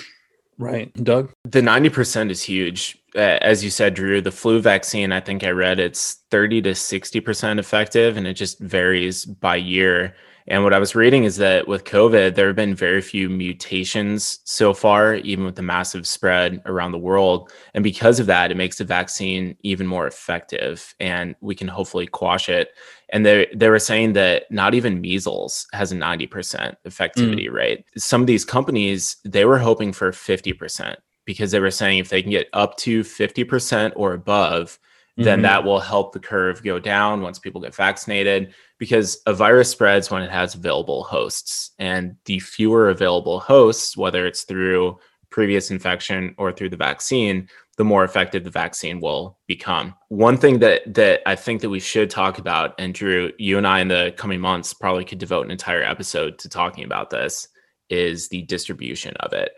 Right, 0.59 0.93
Doug. 1.03 1.33
The 1.45 1.63
90% 1.63 2.31
is 2.31 2.43
huge. 2.43 2.99
Uh, 3.17 3.39
as 3.41 3.65
you 3.65 3.71
said, 3.71 3.95
Drew, 3.95 4.21
the 4.21 4.31
flu 4.31 4.61
vaccine, 4.61 5.11
I 5.11 5.19
think 5.19 5.43
I 5.43 5.49
read 5.49 5.81
it's 5.81 6.19
30 6.31 6.61
to 6.61 6.73
60% 6.73 7.59
effective, 7.59 8.19
and 8.19 8.27
it 8.27 8.35
just 8.35 8.59
varies 8.59 9.25
by 9.25 9.57
year. 9.57 10.15
And 10.51 10.65
what 10.65 10.75
I 10.75 10.81
was 10.81 10.97
reading 10.97 11.23
is 11.23 11.37
that 11.37 11.69
with 11.69 11.85
COVID, 11.85 12.35
there 12.35 12.49
have 12.49 12.57
been 12.57 12.75
very 12.75 13.01
few 13.01 13.29
mutations 13.29 14.41
so 14.45 14.75
far, 14.75 15.15
even 15.15 15.45
with 15.45 15.55
the 15.55 15.63
massive 15.63 16.09
spread 16.09 16.61
around 16.67 16.91
the 16.91 16.99
world. 16.99 17.53
And 17.73 17.85
because 17.85 18.19
of 18.19 18.27
that, 18.27 18.51
it 18.51 18.57
makes 18.57 18.79
the 18.79 18.85
vaccine 18.85 19.57
even 19.63 19.87
more 19.87 20.09
effective, 20.09 20.93
and 20.99 21.37
we 21.41 21.55
can 21.55 21.69
hopefully 21.69 22.09
quash 22.09 22.49
it. 22.49 22.71
And 23.11 23.25
they 23.25 23.47
they 23.55 23.69
were 23.69 23.79
saying 23.79 24.15
that 24.15 24.51
not 24.51 24.75
even 24.75 25.01
measles 25.01 25.69
has 25.73 25.93
a 25.93 25.97
90% 25.97 26.75
effectivity 26.85 27.49
mm. 27.49 27.53
rate. 27.53 27.85
Some 27.97 28.21
of 28.21 28.27
these 28.27 28.45
companies, 28.45 29.19
they 29.25 29.45
were 29.45 29.59
hoping 29.59 29.93
for 29.93 30.11
50% 30.11 30.97
because 31.27 31.53
they 31.53 31.61
were 31.61 31.71
saying 31.71 31.99
if 31.99 32.09
they 32.09 32.23
can 32.23 32.33
get 32.33 32.49
up 32.55 32.77
to 32.79 33.05
50% 33.05 33.93
or 33.95 34.15
above, 34.15 34.81
then 35.25 35.41
Mhm. 35.41 35.43
that 35.43 35.65
will 35.65 35.81
help 35.81 36.13
the 36.13 36.19
curve 36.21 36.63
go 36.63 36.79
down 36.79 37.21
once 37.23 37.39
people 37.39 37.61
get 37.61 37.75
vaccinated 37.75 38.55
because 38.79 39.21
a 39.27 39.35
virus 39.35 39.69
spreads 39.71 40.11
when 40.11 40.23
it 40.23 40.31
has 40.31 40.55
available 40.55 41.05
hosts 41.05 41.73
and 41.79 42.17
the 42.25 42.39
fewer 42.41 42.89
available 42.89 43.39
hosts 43.41 43.97
whether 43.97 44.27
it's 44.27 44.45
through 44.45 44.99
previous 45.31 45.71
infection 45.71 46.35
or 46.39 46.51
through 46.53 46.69
the 46.71 46.77
vaccine 46.77 47.49
the 47.77 47.85
more 47.85 48.03
effective 48.05 48.45
the 48.45 48.51
vaccine 48.51 49.01
will 49.01 49.39
become 49.47 49.95
one 50.09 50.37
thing 50.37 50.59
that 50.59 50.83
that 50.93 51.21
i 51.27 51.35
think 51.37 51.61
that 51.61 51.71
we 51.71 51.81
should 51.81 52.11
talk 52.11 52.39
about 52.39 52.75
and 52.79 52.95
drew 52.95 53.31
you 53.39 53.57
and 53.59 53.67
i 53.67 53.81
in 53.81 53.89
the 53.89 54.13
coming 54.17 54.41
months 54.41 54.75
probably 54.75 55.05
could 55.05 55.19
devote 55.19 55.45
an 55.45 55.51
entire 55.53 55.83
episode 55.83 56.39
to 56.39 56.49
talking 56.49 56.85
about 56.85 57.11
this 57.11 57.49
is 57.91 58.29
the 58.29 58.43
distribution 58.43 59.15
of 59.21 59.33
it 59.33 59.53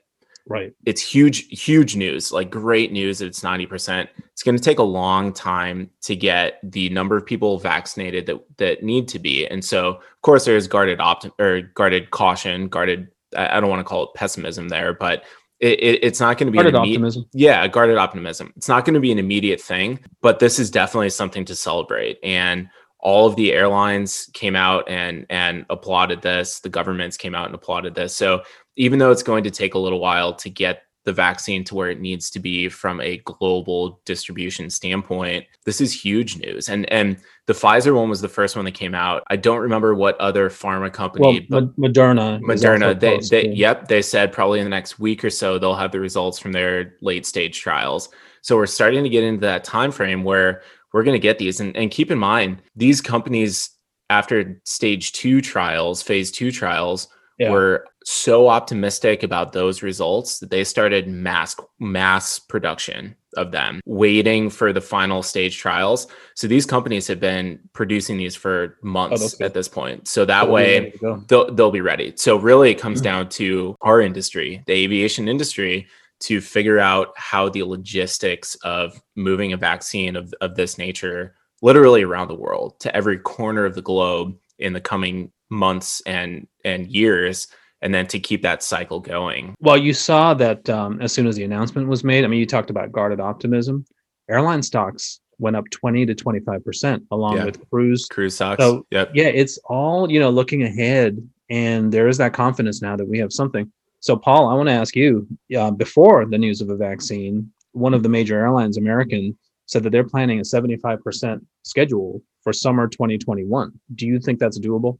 Right. 0.48 0.72
it's 0.86 1.00
huge, 1.00 1.46
huge 1.64 1.94
news, 1.96 2.32
like 2.32 2.50
great 2.50 2.92
news 2.92 3.20
that 3.20 3.26
it's 3.26 3.40
90%. 3.42 4.08
It's 4.32 4.42
going 4.42 4.56
to 4.56 4.62
take 4.62 4.78
a 4.78 4.82
long 4.82 5.32
time 5.32 5.90
to 6.02 6.16
get 6.16 6.58
the 6.62 6.88
number 6.90 7.16
of 7.16 7.24
people 7.24 7.58
vaccinated 7.58 8.26
that, 8.26 8.40
that 8.58 8.82
need 8.82 9.08
to 9.08 9.18
be. 9.18 9.46
And 9.46 9.64
so, 9.64 9.88
of 9.90 10.22
course, 10.22 10.44
there's 10.44 10.66
guarded 10.66 11.00
opt 11.00 11.28
or 11.38 11.62
guarded 11.74 12.10
caution, 12.10 12.68
guarded, 12.68 13.08
I 13.36 13.60
don't 13.60 13.70
want 13.70 13.80
to 13.80 13.84
call 13.84 14.04
it 14.04 14.10
pessimism 14.14 14.68
there, 14.68 14.92
but 14.94 15.24
it, 15.60 15.78
it, 15.80 16.04
it's 16.04 16.18
not 16.18 16.38
going 16.38 16.48
to 16.48 16.50
be 16.52 16.56
Guarded 16.56 16.74
an 16.74 16.80
imme- 16.82 16.88
optimism. 16.88 17.26
yeah 17.32 17.68
guarded 17.68 17.96
optimism 17.96 18.52
it's 18.56 18.68
not 18.68 18.84
going 18.84 18.94
to 18.94 19.00
be 19.00 19.12
an 19.12 19.18
immediate 19.20 19.60
thing 19.60 20.00
but 20.20 20.40
this 20.40 20.58
is 20.58 20.72
definitely 20.72 21.08
something 21.08 21.44
to 21.44 21.54
celebrate 21.54 22.18
and 22.24 22.68
all 22.98 23.26
of 23.26 23.36
the 23.36 23.52
airlines 23.52 24.28
came 24.32 24.56
out 24.56 24.88
and 24.88 25.24
and 25.30 25.64
applauded 25.70 26.20
this 26.20 26.58
the 26.60 26.68
governments 26.68 27.16
came 27.16 27.34
out 27.34 27.46
and 27.46 27.54
applauded 27.54 27.94
this 27.94 28.12
so 28.14 28.42
even 28.76 28.98
though 28.98 29.10
it's 29.10 29.22
going 29.22 29.44
to 29.44 29.50
take 29.50 29.74
a 29.74 29.78
little 29.78 30.00
while 30.00 30.34
to 30.34 30.50
get 30.50 30.82
the 31.04 31.12
vaccine 31.12 31.64
to 31.64 31.74
where 31.74 31.90
it 31.90 32.00
needs 32.00 32.30
to 32.30 32.38
be 32.38 32.68
from 32.68 33.00
a 33.00 33.16
global 33.24 34.00
distribution 34.04 34.70
standpoint 34.70 35.44
this 35.64 35.80
is 35.80 35.92
huge 35.92 36.38
news 36.38 36.68
and 36.68 36.88
and 36.92 37.16
the 37.46 37.52
pfizer 37.52 37.92
one 37.92 38.08
was 38.08 38.20
the 38.20 38.28
first 38.28 38.54
one 38.54 38.64
that 38.64 38.70
came 38.74 38.94
out 38.94 39.24
i 39.28 39.34
don't 39.34 39.58
remember 39.58 39.96
what 39.96 40.16
other 40.20 40.48
pharma 40.48 40.82
Well, 40.82 40.90
company 40.90 41.40
but 41.50 41.76
Moderna. 41.76 42.40
Moderna, 42.40 42.98
they, 42.98 43.14
close 43.14 43.28
they, 43.30 43.48
yep, 43.48 43.88
they 43.88 44.00
said 44.00 44.30
probably 44.30 44.60
in 44.60 44.64
the 44.64 44.70
next 44.70 45.00
week 45.00 45.24
or 45.24 45.30
so 45.30 45.58
they'll 45.58 45.74
have 45.74 45.90
the 45.90 45.98
results 45.98 46.38
from 46.38 46.52
their 46.52 46.94
late 47.00 47.26
stage 47.26 47.60
trials. 47.60 48.08
So 48.42 48.56
we're 48.56 48.66
starting 48.66 49.02
to 49.02 49.08
get 49.10 49.24
into 49.24 49.40
that 49.40 49.64
time 49.64 49.90
frame 49.90 50.22
where 50.22 50.62
we're 50.92 51.02
going 51.04 51.14
to 51.14 51.18
get 51.18 51.38
these. 51.38 51.60
And, 51.60 51.76
and 51.76 51.90
keep 51.90 52.10
in 52.10 52.18
mind, 52.18 52.62
these 52.76 53.00
companies 53.00 53.70
after 54.10 54.60
stage 54.64 55.12
two 55.12 55.40
trials, 55.40 56.02
phase 56.02 56.30
two 56.30 56.50
trials, 56.52 57.08
Yeah. 57.38 57.50
were 57.50 57.86
so 58.04 58.48
optimistic 58.48 59.22
about 59.22 59.52
those 59.52 59.82
results 59.82 60.38
that 60.40 60.50
they 60.50 60.64
started 60.64 61.08
mass 61.08 61.56
mass 61.78 62.38
production 62.38 63.14
of 63.36 63.50
them, 63.50 63.80
waiting 63.86 64.50
for 64.50 64.72
the 64.72 64.80
final 64.80 65.22
stage 65.22 65.56
trials. 65.58 66.06
So 66.34 66.46
these 66.46 66.66
companies 66.66 67.06
have 67.06 67.18
been 67.20 67.58
producing 67.72 68.18
these 68.18 68.34
for 68.36 68.76
months 68.82 69.20
that's 69.20 69.34
good. 69.34 69.44
at 69.46 69.54
this 69.54 69.68
point. 69.68 70.06
So 70.06 70.24
that 70.26 70.46
We're 70.46 70.52
way 70.52 70.92
go. 71.00 71.24
they'll 71.28 71.54
they'll 71.54 71.70
be 71.70 71.80
ready. 71.80 72.12
So 72.16 72.36
really 72.36 72.70
it 72.70 72.78
comes 72.78 73.00
Mhm. 73.00 73.04
down 73.04 73.28
to 73.30 73.74
our 73.80 74.00
industry, 74.00 74.62
the 74.66 74.74
aviation 74.74 75.28
industry, 75.28 75.86
to 76.20 76.40
figure 76.40 76.78
out 76.78 77.08
how 77.16 77.48
the 77.48 77.62
logistics 77.64 78.54
of 78.62 79.00
moving 79.16 79.52
a 79.52 79.56
vaccine 79.56 80.14
of, 80.14 80.32
of 80.40 80.54
this 80.54 80.78
nature 80.78 81.34
literally 81.62 82.02
around 82.02 82.28
the 82.28 82.34
world 82.34 82.78
to 82.80 82.94
every 82.94 83.18
corner 83.18 83.64
of 83.64 83.74
the 83.74 83.82
globe 83.82 84.36
in 84.58 84.72
the 84.72 84.80
coming 84.80 85.32
months 85.50 86.00
and 86.06 86.46
and 86.64 86.86
years 86.92 87.48
and 87.82 87.92
then 87.92 88.06
to 88.06 88.18
keep 88.18 88.42
that 88.42 88.62
cycle 88.62 89.00
going. 89.00 89.54
Well, 89.60 89.76
you 89.76 89.92
saw 89.92 90.32
that 90.34 90.70
um, 90.70 91.00
as 91.02 91.12
soon 91.12 91.26
as 91.26 91.36
the 91.36 91.44
announcement 91.44 91.88
was 91.88 92.04
made. 92.04 92.24
I 92.24 92.28
mean, 92.28 92.40
you 92.40 92.46
talked 92.46 92.70
about 92.70 92.92
guarded 92.92 93.20
optimism. 93.20 93.84
Airline 94.30 94.62
stocks 94.62 95.20
went 95.38 95.56
up 95.56 95.68
20 95.70 96.06
to 96.06 96.14
25 96.14 96.64
percent, 96.64 97.02
along 97.10 97.36
Yeah. 97.36 97.44
with 97.46 97.68
cruise. 97.70 98.06
Cruise 98.06 98.36
stocks. 98.36 98.62
So, 98.62 98.86
yep. 98.90 99.10
Yeah, 99.14 99.26
it's 99.26 99.58
all 99.64 100.10
you 100.10 100.20
know, 100.20 100.30
looking 100.30 100.62
ahead, 100.62 101.18
and 101.50 101.92
there 101.92 102.08
is 102.08 102.16
that 102.18 102.32
confidence 102.32 102.80
now 102.80 102.96
that 102.96 103.06
we 103.06 103.18
have 103.18 103.32
something. 103.32 103.70
So, 104.00 104.16
Paul, 104.16 104.48
I 104.48 104.54
want 104.54 104.68
to 104.68 104.72
ask 104.74 104.94
you: 104.96 105.26
uh, 105.58 105.72
before 105.72 106.24
the 106.24 106.38
news 106.38 106.60
of 106.60 106.70
a 106.70 106.76
vaccine, 106.76 107.50
one 107.72 107.94
of 107.94 108.02
the 108.04 108.08
major 108.08 108.38
airlines, 108.38 108.76
American, 108.76 109.36
said 109.66 109.82
that 109.82 109.90
they're 109.90 110.08
planning 110.08 110.38
a 110.38 110.44
75 110.44 111.02
percent 111.02 111.44
schedule 111.64 112.22
for 112.44 112.52
summer 112.52 112.86
2021. 112.86 113.72
Do 113.96 114.06
you 114.06 114.20
think 114.20 114.38
that's 114.38 114.60
doable? 114.60 114.98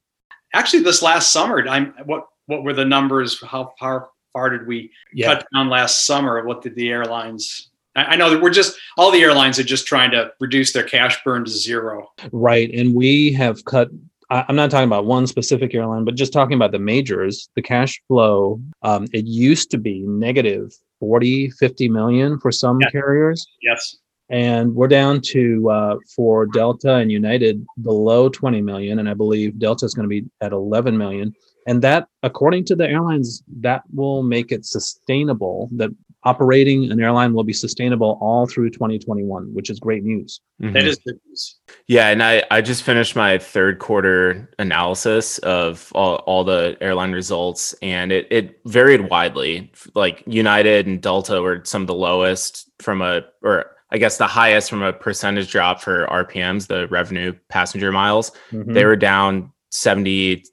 Actually, 0.55 0.83
this 0.83 1.01
last 1.03 1.33
summer, 1.33 1.67
I'm 1.69 1.95
what 2.05 2.27
what 2.47 2.65
were 2.65 2.73
the 2.73 2.85
numbers? 2.85 3.41
How 3.43 3.73
far 3.79 4.09
far 4.33 4.51
did 4.51 4.67
we 4.67 4.91
cut 5.23 5.47
down 5.55 5.69
last 5.69 6.07
summer? 6.07 6.45
What 6.45 6.63
did 6.63 6.75
the 6.75 6.89
airlines? 6.91 7.71
I, 7.95 8.17
know 8.17 8.31
that 8.31 8.41
we're 8.41 8.51
just 8.51 8.79
all 8.97 9.11
the 9.11 9.21
airlines 9.21 9.59
are 9.59 9.65
just 9.65 9.87
trying 9.87 10.11
to 10.13 10.33
reduce 10.41 10.73
their 10.73 10.83
cash 10.85 11.23
burn 11.25 11.45
to 11.45 11.51
zero. 11.51 12.09
Right. 12.33 12.73
And 12.73 12.95
we 12.95 13.33
have 13.35 13.63
cut, 13.67 13.91
I'm 14.31 14.57
not 14.57 14.71
talking 14.71 14.87
about 14.89 15.05
one 15.05 15.27
specific 15.27 15.75
airline, 15.75 16.07
but 16.07 16.15
just 16.15 16.33
talking 16.33 16.55
about 16.55 16.73
the 16.73 16.79
majors, 16.79 17.51
the 17.55 17.61
cash 17.61 18.01
flow. 18.09 18.63
Um, 18.81 19.07
it 19.13 19.27
used 19.27 19.71
to 19.73 19.79
be 19.79 20.01
negative 20.07 20.73
40, 21.01 21.51
50 21.51 21.89
million 21.91 22.41
for 22.41 22.51
some 22.51 22.81
Yeah. 22.81 22.89
carriers. 22.91 23.47
Yes. 23.61 23.99
And 24.31 24.75
we're 24.75 24.89
down 24.89 25.21
to, 25.33 25.69
uh, 25.69 25.97
for 26.17 26.47
Delta 26.47 26.95
and 26.95 27.13
United, 27.13 27.67
below 27.83 28.31
20 28.31 28.63
million. 28.63 29.01
And 29.01 29.09
I 29.11 29.13
believe 29.13 29.59
Delta 29.59 29.85
is 29.85 29.93
going 29.93 30.05
to 30.05 30.09
be 30.09 30.25
at 30.41 30.53
11 30.53 30.97
million. 30.97 31.35
And 31.67 31.83
that, 31.83 32.09
according 32.23 32.65
to 32.67 32.77
the 32.77 32.89
airlines, 32.89 33.43
that 33.61 33.83
will 33.95 34.23
make 34.23 34.53
it 34.53 34.65
sustainable, 34.65 35.69
that 35.73 35.91
operating 36.25 36.91
an 36.93 37.01
airline 37.01 37.35
will 37.35 37.45
be 37.45 37.53
sustainable 37.53 38.19
all 38.21 38.47
through 38.47 38.71
2021, 38.71 39.53
which 39.55 39.69
is 39.71 39.81
great 39.81 40.05
news. 40.05 40.41
Mhm. 40.63 40.73
That 40.73 40.85
is 40.85 40.99
good 41.05 41.19
news. 41.29 41.57
Yeah, 41.89 42.09
and 42.09 42.23
I, 42.23 42.45
I 42.51 42.61
just 42.61 42.85
finished 42.85 43.17
my 43.17 43.39
third 43.39 43.81
quarter 43.81 44.49
analysis 44.59 45.39
of 45.39 45.91
all, 45.95 46.17
all 46.17 46.45
the 46.45 46.77
airline 46.81 47.13
results, 47.13 47.75
and 47.83 48.13
it, 48.13 48.29
it 48.31 48.61
varied 48.67 49.11
widely. 49.11 49.73
Like 49.95 50.23
United 50.27 50.87
and 50.87 51.01
Delta 51.03 51.43
were 51.43 51.63
some 51.65 51.83
of 51.83 51.89
the 51.89 51.95
lowest 51.95 52.71
from 52.79 53.03
a, 53.03 53.23
or 53.43 53.73
I 53.91 53.99
guess 53.99 54.17
the 54.17 54.27
highest 54.29 54.71
from 54.71 54.83
a 54.83 54.93
percentage 54.93 55.51
drop 55.51 55.81
for 55.83 56.07
RPMs, 56.07 56.69
the 56.69 56.87
revenue 56.87 57.35
passenger 57.49 57.91
miles. 57.91 58.31
Mhm. 58.53 58.75
They 58.75 58.85
were 58.85 58.97
down 58.97 59.51
70 59.71 60.45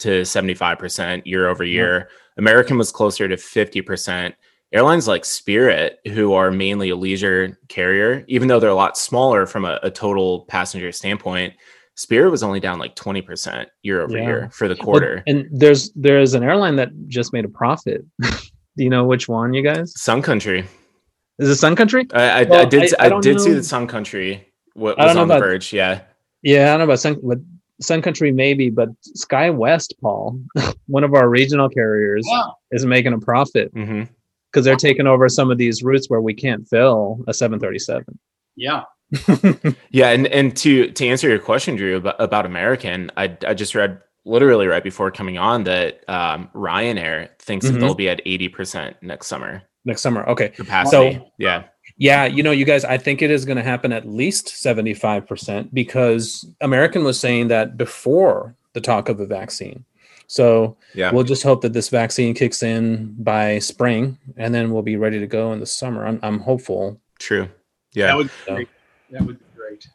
to 0.00 0.22
75% 0.22 1.22
year 1.24 1.48
over 1.48 1.64
year. 1.64 2.08
American 2.38 2.76
was 2.78 2.92
closer 2.92 3.26
to 3.28 3.36
50%. 3.36 4.32
Airlines 4.72 5.06
like 5.08 5.24
Spirit, 5.24 5.98
who 6.08 6.32
are 6.34 6.50
mainly 6.50 6.90
a 6.90 6.96
leisure 6.96 7.56
carrier, 7.68 8.24
even 8.28 8.48
though 8.48 8.58
they're 8.60 8.68
a 8.70 8.74
lot 8.74 8.98
smaller 8.98 9.46
from 9.46 9.64
a, 9.64 9.78
a 9.82 9.90
total 9.90 10.44
passenger 10.48 10.90
standpoint, 10.92 11.54
Spirit 11.94 12.30
was 12.30 12.42
only 12.42 12.60
down 12.60 12.78
like 12.78 12.94
20% 12.94 13.66
year 13.82 14.02
over 14.02 14.18
Yeah. 14.18 14.24
year 14.24 14.50
for 14.52 14.68
the 14.68 14.74
Well, 14.74 14.84
quarter. 14.84 15.22
and 15.26 15.46
there's 15.50 15.90
there's 15.94 16.34
an 16.34 16.42
airline 16.42 16.76
that 16.76 16.90
just 17.08 17.32
made 17.32 17.44
a 17.46 17.48
profit. 17.48 18.04
Do 18.20 18.84
you 18.84 18.90
know 18.90 19.04
which 19.04 19.28
one, 19.28 19.54
you 19.54 19.62
guys? 19.62 19.98
Sun 19.98 20.20
Country. 20.20 20.66
Is 21.38 21.48
it 21.48 21.56
Sun 21.56 21.74
Country? 21.76 22.06
I, 22.12 22.22
I, 22.22 22.38
I 22.40 22.64
did 22.66 22.94
I- 23.00 23.06
I 23.06 23.20
did 23.20 23.40
see 23.40 23.48
know- 23.50 23.54
that 23.54 23.64
Sun 23.64 23.86
Country 23.86 24.46
wa- 24.74 24.94
was 24.98 25.16
on 25.16 25.28
the 25.28 25.38
verge. 25.38 25.72
Yeah. 25.72 26.02
Yeah, 26.42 26.66
I 26.66 26.70
don't 26.72 26.78
know 26.80 26.84
about 26.84 27.00
Sun, 27.00 27.16
but 27.22 27.38
Sun 27.80 28.02
Country 28.02 28.32
maybe, 28.32 28.70
but 28.70 28.88
SkyWest, 29.16 29.94
Paul, 30.00 30.40
one 30.86 31.04
of 31.04 31.14
our 31.14 31.28
regional 31.28 31.68
carriers, 31.68 32.24
Wow. 32.28 32.56
is 32.70 32.86
making 32.86 33.12
a 33.12 33.18
profit 33.18 33.72
because 33.74 34.64
they're 34.64 34.76
taking 34.76 35.06
over 35.06 35.28
some 35.28 35.50
of 35.50 35.58
these 35.58 35.82
routes 35.82 36.08
where 36.08 36.20
we 36.20 36.34
can't 36.34 36.66
fill 36.68 37.22
a 37.28 37.34
737. 37.34 38.18
Yeah. 38.56 38.82
Yeah, 39.90 40.10
and 40.10 40.26
and 40.28 40.56
to 40.58 40.90
to 40.90 41.06
answer 41.06 41.28
your 41.28 41.38
question, 41.38 41.76
Drew, 41.76 41.96
about, 41.96 42.16
about 42.20 42.44
American, 42.46 43.10
I 43.16 43.36
I 43.46 43.54
just 43.54 43.74
read 43.74 44.00
literally 44.24 44.66
right 44.66 44.82
before 44.82 45.10
coming 45.12 45.38
on 45.38 45.62
that 45.64 46.02
um, 46.08 46.50
Ryanair 46.54 47.28
thinks 47.38 47.66
Mhm. 47.66 47.72
that 47.74 47.78
they'll 47.80 47.94
be 47.94 48.08
at 48.08 48.20
eighty 48.26 48.48
percent 48.48 48.96
next 49.02 49.28
summer 49.28 49.62
Next 49.84 50.02
summer, 50.02 50.24
okay. 50.30 50.48
capacity. 50.48 51.22
yeah, 51.38 51.64
Yeah, 51.98 52.26
you 52.26 52.42
know, 52.42 52.50
you 52.50 52.64
guys, 52.66 52.84
I 52.84 52.98
think 52.98 53.22
it 53.22 53.30
is 53.30 53.44
going 53.46 53.56
to 53.56 53.62
happen 53.62 53.90
at 53.92 54.06
least 54.06 54.48
75% 54.48 55.70
because 55.72 56.46
American 56.60 57.04
was 57.04 57.18
saying 57.18 57.48
that 57.48 57.76
before 57.76 58.54
the 58.74 58.80
talk 58.82 59.08
of 59.08 59.18
a 59.20 59.26
vaccine. 59.26 59.84
So 60.26 60.76
yeah, 60.94 61.12
we'll 61.12 61.24
just 61.24 61.42
hope 61.42 61.60
that 61.62 61.72
this 61.72 61.88
vaccine 61.88 62.34
kicks 62.34 62.62
in 62.62 63.14
by 63.22 63.60
spring 63.60 64.18
and 64.36 64.52
then 64.54 64.72
we'll 64.72 64.82
be 64.82 64.96
ready 64.96 65.20
to 65.20 65.26
go 65.26 65.52
in 65.52 65.60
the 65.60 65.66
summer. 65.66 66.04
I'm, 66.04 66.18
I'm 66.22 66.40
hopeful. 66.40 67.00
true. 67.18 67.48
Yeah, 67.94 68.08
That 68.08 68.16
would 68.16 68.26
be 68.26 68.32
So- 68.46 68.54
great. 68.56 68.68
That 69.12 69.22
would 69.22 69.38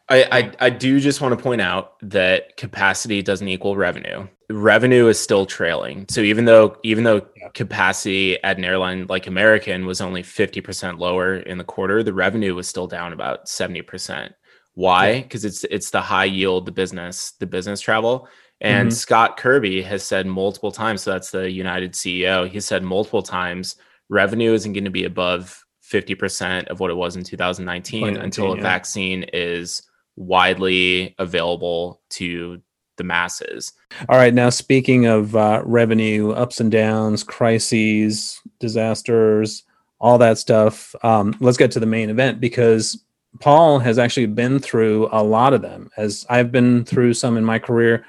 great. 0.08 0.26
I, 0.32 0.38
I 0.38 0.52
I 0.66 0.70
do 0.70 1.00
just 1.00 1.20
want 1.20 1.36
to 1.36 1.42
point 1.42 1.60
out 1.60 1.98
that 2.00 2.56
capacity 2.56 3.22
doesn't 3.22 3.46
equal 3.48 3.76
revenue. 3.76 4.26
Revenue 4.50 5.08
is 5.08 5.18
still 5.18 5.46
trailing. 5.46 6.06
So 6.10 6.20
even 6.20 6.44
though 6.44 6.76
even 6.82 7.04
though 7.04 7.26
Yeah. 7.36 7.48
capacity 7.54 8.42
at 8.44 8.58
an 8.58 8.64
airline 8.64 9.06
like 9.08 9.26
American 9.26 9.86
was 9.86 10.00
only 10.00 10.22
50% 10.22 10.98
lower 10.98 11.36
in 11.36 11.58
the 11.58 11.64
quarter, 11.64 12.02
the 12.02 12.12
revenue 12.12 12.54
was 12.54 12.68
still 12.68 12.86
down 12.86 13.12
about 13.12 13.46
70%. 13.46 14.32
Why? 14.74 15.22
Because 15.22 15.44
it's 15.44 15.64
it's 15.64 15.90
the 15.90 16.00
high 16.00 16.24
yield, 16.26 16.66
the 16.66 16.72
business, 16.72 17.32
the 17.40 17.46
business 17.46 17.80
travel. 17.80 18.28
And 18.60 18.88
Mhm. 18.90 18.92
Scott 18.92 19.36
Kirby 19.38 19.82
has 19.82 20.02
said 20.02 20.26
multiple 20.26 20.70
times, 20.72 21.02
so 21.02 21.10
that's 21.12 21.30
the 21.30 21.50
United 21.50 21.92
CEO, 21.94 22.48
he 22.48 22.60
said 22.60 22.82
multiple 22.82 23.22
times 23.22 23.76
revenue 24.08 24.52
isn't 24.52 24.72
going 24.74 24.84
to 24.84 24.90
be 24.90 25.04
above 25.04 25.61
50% 25.92 26.68
of 26.68 26.80
what 26.80 26.90
it 26.90 26.94
was 26.94 27.16
in 27.16 27.22
2019, 27.22 28.00
2019, 28.00 28.24
until 28.24 28.52
a 28.52 28.56
yeah. 28.56 28.62
vaccine 28.62 29.24
is 29.32 29.82
widely 30.16 31.14
available 31.18 32.00
to 32.10 32.60
the 32.96 33.04
masses. 33.04 33.72
All 34.08 34.16
right. 34.16 34.34
Now, 34.34 34.50
speaking 34.50 35.06
of 35.06 35.34
uh, 35.36 35.62
revenue, 35.64 36.30
ups 36.30 36.60
and 36.60 36.70
downs, 36.70 37.22
crises, 37.24 38.40
disasters, 38.60 39.64
all 40.00 40.18
that 40.18 40.38
stuff, 40.38 40.94
um, 41.04 41.34
let's 41.40 41.56
get 41.56 41.70
to 41.72 41.80
the 41.80 41.86
main 41.86 42.10
event 42.10 42.40
because 42.40 43.04
Paul 43.40 43.78
has 43.78 43.98
actually 43.98 44.26
been 44.26 44.58
through 44.58 45.08
a 45.12 45.22
lot 45.22 45.54
of 45.54 45.62
them, 45.62 45.90
as 45.96 46.26
I've 46.28 46.52
been 46.52 46.84
through 46.84 47.14
some 47.14 47.36
in 47.36 47.44
my 47.44 47.58
career. 47.58 48.04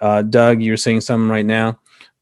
Uh, 0.00 0.22
Doug, 0.22 0.62
you're 0.62 0.76
seeing 0.76 1.00
some 1.00 1.30
right 1.30 1.46
now. 1.46 1.78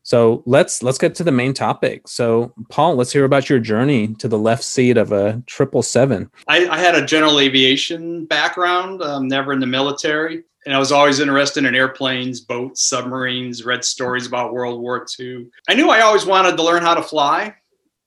So 0.09 0.43
let's 0.47 0.83
let's 0.83 0.97
get 0.97 1.15
to 1.17 1.23
the 1.23 1.33
main 1.33 1.53
topic. 1.53 2.09
So, 2.09 2.55
Paul, 2.71 2.97
let's 2.97 3.13
hear 3.13 3.27
about 3.27 3.51
your 3.51 3.59
journey 3.59 4.15
to 4.15 4.27
the 4.27 4.39
left 4.39 4.65
seat 4.65 4.97
of 4.97 5.13
a 5.13 5.43
triple 5.45 5.83
seven. 5.83 6.31
I, 6.47 6.67
I 6.67 6.79
had 6.79 6.95
a 6.95 7.05
general 7.05 7.39
aviation 7.39 8.25
background, 8.25 9.03
um, 9.03 9.29
never 9.29 9.53
in 9.53 9.61
the 9.61 9.67
military. 9.67 10.45
And 10.65 10.75
I 10.75 10.79
was 10.79 10.93
always 10.93 11.21
interested 11.21 11.67
in 11.67 11.75
airplanes, 11.75 12.41
boats, 12.41 12.85
submarines, 12.85 13.67
read 13.67 13.85
stories 13.85 14.27
about 14.27 14.55
World 14.55 14.81
War 14.81 15.05
II. 15.21 15.47
I 15.69 15.75
knew 15.75 15.91
I 15.91 16.01
always 16.01 16.25
wanted 16.25 16.57
to 16.57 16.63
learn 16.63 16.83
how 16.83 16.95
to 16.95 17.03
fly. 17.03 17.55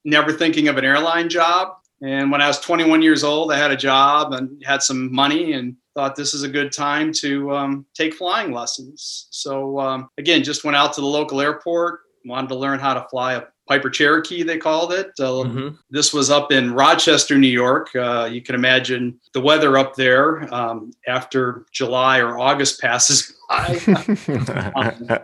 never 0.03 0.33
thinking 0.33 0.69
of 0.69 0.77
an 0.77 0.85
airline 0.85 1.29
job. 1.29 1.75
And 2.01 2.31
when 2.31 2.41
I 2.41 2.47
was 2.47 2.59
21 2.61 3.03
years 3.03 3.23
old, 3.23 3.51
I 3.51 3.59
had 3.59 3.69
a 3.69 3.77
job 3.77 4.33
and 4.33 4.59
had 4.65 4.81
some 4.81 5.13
money 5.13 5.53
and 5.53 5.75
thought 5.93 6.15
this 6.15 6.33
is 6.33 6.43
a 6.43 6.49
good 6.49 6.71
time 6.71 7.11
to 7.13 7.53
um, 7.53 7.85
take 7.93 8.13
flying 8.13 8.51
lessons. 8.51 9.27
So 9.31 9.79
um, 9.79 10.09
again, 10.17 10.43
just 10.43 10.63
went 10.63 10.77
out 10.77 10.93
to 10.93 11.01
the 11.01 11.07
local 11.07 11.41
airport, 11.41 12.01
wanted 12.25 12.49
to 12.49 12.55
learn 12.55 12.79
how 12.79 12.93
to 12.93 13.07
fly 13.09 13.33
a 13.33 13.43
Piper 13.71 13.89
Cherokee, 13.89 14.43
they 14.43 14.57
called 14.57 14.91
it. 14.91 15.11
Uh, 15.17 15.45
mm-hmm. 15.45 15.69
This 15.89 16.13
was 16.13 16.29
up 16.29 16.51
in 16.51 16.73
Rochester, 16.73 17.37
New 17.37 17.47
York. 17.47 17.95
Uh, 17.95 18.27
you 18.29 18.41
can 18.41 18.53
imagine 18.53 19.17
the 19.33 19.39
weather 19.39 19.77
up 19.77 19.95
there 19.95 20.53
um, 20.53 20.91
after 21.07 21.65
July 21.71 22.19
or 22.19 22.37
August 22.37 22.81
passes 22.81 23.33
by. 23.47 23.79
um, 24.75 25.19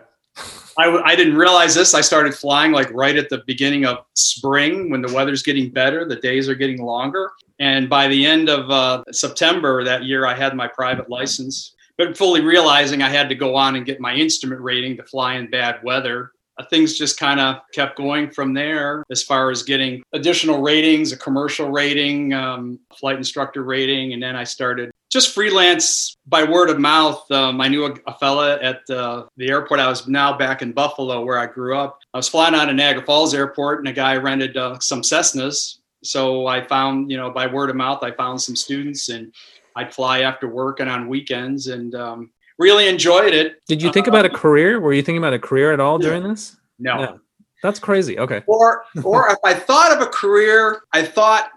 I 0.77 1.01
I 1.03 1.15
didn't 1.17 1.35
realize 1.35 1.75
this. 1.75 1.93
I 1.93 1.99
started 1.99 2.35
flying 2.35 2.71
like 2.71 2.89
right 2.93 3.17
at 3.17 3.29
the 3.29 3.43
beginning 3.47 3.85
of 3.85 4.05
spring 4.13 4.89
when 4.91 5.01
the 5.01 5.11
weather's 5.11 5.43
getting 5.43 5.69
better, 5.69 6.07
the 6.07 6.15
days 6.15 6.47
are 6.47 6.55
getting 6.55 6.81
longer. 6.81 7.31
And 7.59 7.89
by 7.89 8.07
the 8.07 8.25
end 8.25 8.49
of 8.49 8.69
uh, 8.69 9.03
September 9.11 9.83
that 9.83 10.03
year, 10.03 10.25
I 10.25 10.35
had 10.35 10.55
my 10.55 10.67
private 10.67 11.09
license, 11.09 11.75
but 11.97 12.17
fully 12.17 12.41
realizing 12.41 13.01
I 13.01 13.09
had 13.09 13.29
to 13.29 13.35
go 13.35 13.55
on 13.55 13.75
and 13.75 13.85
get 13.85 13.99
my 13.99 14.13
instrument 14.13 14.61
rating 14.61 14.97
to 14.97 15.03
fly 15.03 15.35
in 15.35 15.49
bad 15.49 15.79
weather. 15.83 16.31
Uh, 16.59 16.65
things 16.65 16.97
just 16.97 17.19
kind 17.19 17.39
of 17.39 17.57
kept 17.71 17.97
going 17.97 18.29
from 18.31 18.53
there 18.53 19.03
as 19.11 19.21
far 19.21 19.51
as 19.51 19.61
getting 19.63 20.01
additional 20.13 20.61
ratings, 20.61 21.11
a 21.11 21.17
commercial 21.17 21.69
rating, 21.69 22.33
um, 22.33 22.79
flight 22.95 23.17
instructor 23.17 23.63
rating, 23.63 24.13
and 24.13 24.21
then 24.21 24.35
I 24.35 24.43
started 24.43 24.91
just 25.09 25.33
freelance 25.33 26.15
by 26.25 26.43
word 26.43 26.69
of 26.69 26.79
mouth. 26.79 27.29
Um, 27.31 27.61
I 27.61 27.67
knew 27.67 27.85
a, 27.85 27.95
a 28.07 28.13
fella 28.15 28.59
at 28.61 28.89
uh, 28.89 29.25
the 29.37 29.49
airport. 29.49 29.79
I 29.79 29.87
was 29.87 30.07
now 30.07 30.37
back 30.37 30.61
in 30.61 30.73
Buffalo 30.73 31.23
where 31.23 31.39
I 31.39 31.45
grew 31.45 31.77
up. 31.77 31.99
I 32.13 32.17
was 32.17 32.27
flying 32.27 32.55
out 32.55 32.69
of 32.69 32.75
Niagara 32.75 33.05
Falls 33.05 33.33
Airport, 33.33 33.79
and 33.79 33.87
a 33.87 33.93
guy 33.93 34.17
rented 34.17 34.57
uh, 34.57 34.79
some 34.79 35.01
Cessnas. 35.01 35.77
So 36.03 36.47
I 36.47 36.65
found, 36.65 37.11
you 37.11 37.17
know, 37.17 37.29
by 37.31 37.47
word 37.47 37.69
of 37.69 37.75
mouth, 37.75 38.03
I 38.03 38.11
found 38.11 38.41
some 38.41 38.55
students, 38.55 39.09
and 39.09 39.33
I'd 39.75 39.93
fly 39.93 40.21
after 40.21 40.47
work 40.47 40.79
and 40.79 40.89
on 40.89 41.07
weekends, 41.07 41.67
and 41.67 41.93
um, 41.95 42.31
really 42.57 42.87
enjoyed 42.87 43.33
it. 43.33 43.65
Did 43.67 43.81
you 43.81 43.91
think 43.91 44.07
about 44.07 44.25
a 44.25 44.29
career? 44.29 44.79
Were 44.79 44.93
you 44.93 45.01
thinking 45.01 45.19
about 45.19 45.33
a 45.33 45.39
career 45.39 45.73
at 45.73 45.79
all 45.79 45.97
during 45.97 46.23
this? 46.23 46.57
No. 46.79 46.99
Yeah. 46.99 47.15
That's 47.63 47.79
crazy. 47.79 48.19
Okay. 48.19 48.43
Or 48.47 48.83
or 49.03 49.29
if 49.29 49.39
I 49.43 49.53
thought 49.53 49.91
of 49.91 50.01
a 50.01 50.07
career, 50.07 50.81
I 50.93 51.03
thought, 51.03 51.49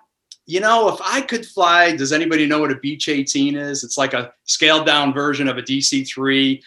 you 0.47 0.61
know, 0.61 0.89
if 0.89 1.01
I 1.05 1.21
could 1.21 1.45
fly, 1.45 1.95
does 1.95 2.13
anybody 2.13 2.47
know 2.47 2.59
what 2.59 2.73
a 2.73 2.77
Beech 2.77 3.09
18 3.09 3.55
is? 3.55 3.85
It's 3.85 3.99
like 3.99 4.15
a 4.15 4.33
scaled 4.45 4.87
down 4.87 5.13
version 5.13 5.47
of 5.47 5.59
a 5.59 5.63
DC-3, 5.63 6.63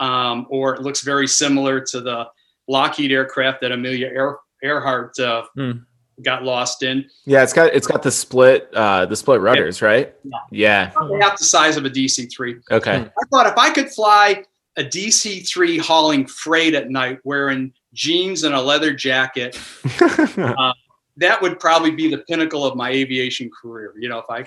um, 0.00 0.46
or 0.48 0.74
it 0.74 0.82
looks 0.82 1.02
very 1.02 1.28
similar 1.28 1.80
to 1.80 2.00
the 2.00 2.28
Lockheed 2.66 3.12
aircraft 3.12 3.60
that 3.60 3.72
Amelia 3.72 4.08
Ear- 4.08 4.38
Earhart 4.62 5.18
uh, 5.20 5.44
mm 5.56 5.84
got 6.22 6.44
lost 6.44 6.82
in. 6.82 7.04
Yeah, 7.24 7.42
it's 7.42 7.52
got 7.52 7.72
it's 7.74 7.86
got 7.86 8.02
the 8.02 8.10
split 8.10 8.68
uh 8.74 9.06
the 9.06 9.16
split 9.16 9.40
rudders, 9.40 9.80
yeah. 9.80 9.86
right? 9.86 10.14
Yeah. 10.22 10.90
yeah. 11.00 11.20
Half 11.20 11.38
the 11.38 11.44
size 11.44 11.76
of 11.76 11.84
a 11.84 11.90
DC 11.90 12.30
three. 12.34 12.56
Okay. 12.70 12.96
I 12.96 13.24
thought 13.30 13.46
if 13.46 13.56
I 13.56 13.70
could 13.70 13.90
fly 13.90 14.44
a 14.76 14.84
DC 14.84 15.48
three 15.48 15.78
hauling 15.78 16.26
freight 16.26 16.74
at 16.74 16.90
night 16.90 17.18
wearing 17.24 17.72
jeans 17.94 18.44
and 18.44 18.54
a 18.54 18.60
leather 18.60 18.94
jacket, 18.94 19.58
uh, 20.00 20.72
that 21.18 21.42
would 21.42 21.58
probably 21.58 21.90
be 21.90 22.08
the 22.08 22.18
pinnacle 22.18 22.64
of 22.64 22.76
my 22.76 22.90
aviation 22.90 23.50
career. 23.50 23.92
You 23.98 24.08
know, 24.08 24.18
if 24.18 24.30
I 24.30 24.46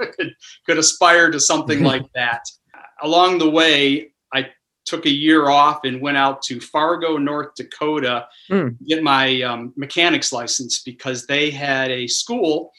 could, 0.12 0.34
could 0.66 0.78
aspire 0.78 1.30
to 1.30 1.40
something 1.40 1.82
like 1.92 2.04
that. 2.14 2.42
Along 3.02 3.38
the 3.38 3.48
way, 3.48 4.12
I 4.32 4.48
took 4.86 5.06
a 5.06 5.10
year 5.10 5.48
off 5.48 5.80
and 5.84 6.00
went 6.00 6.16
out 6.16 6.42
to 6.42 6.60
Fargo, 6.60 7.16
North 7.16 7.54
Dakota, 7.54 8.26
mm. 8.50 8.76
get 8.86 9.02
my 9.02 9.42
um, 9.42 9.72
mechanics 9.76 10.32
license 10.32 10.82
because 10.82 11.26
they 11.26 11.50
had 11.50 11.90
a 11.90 12.06
school 12.06 12.72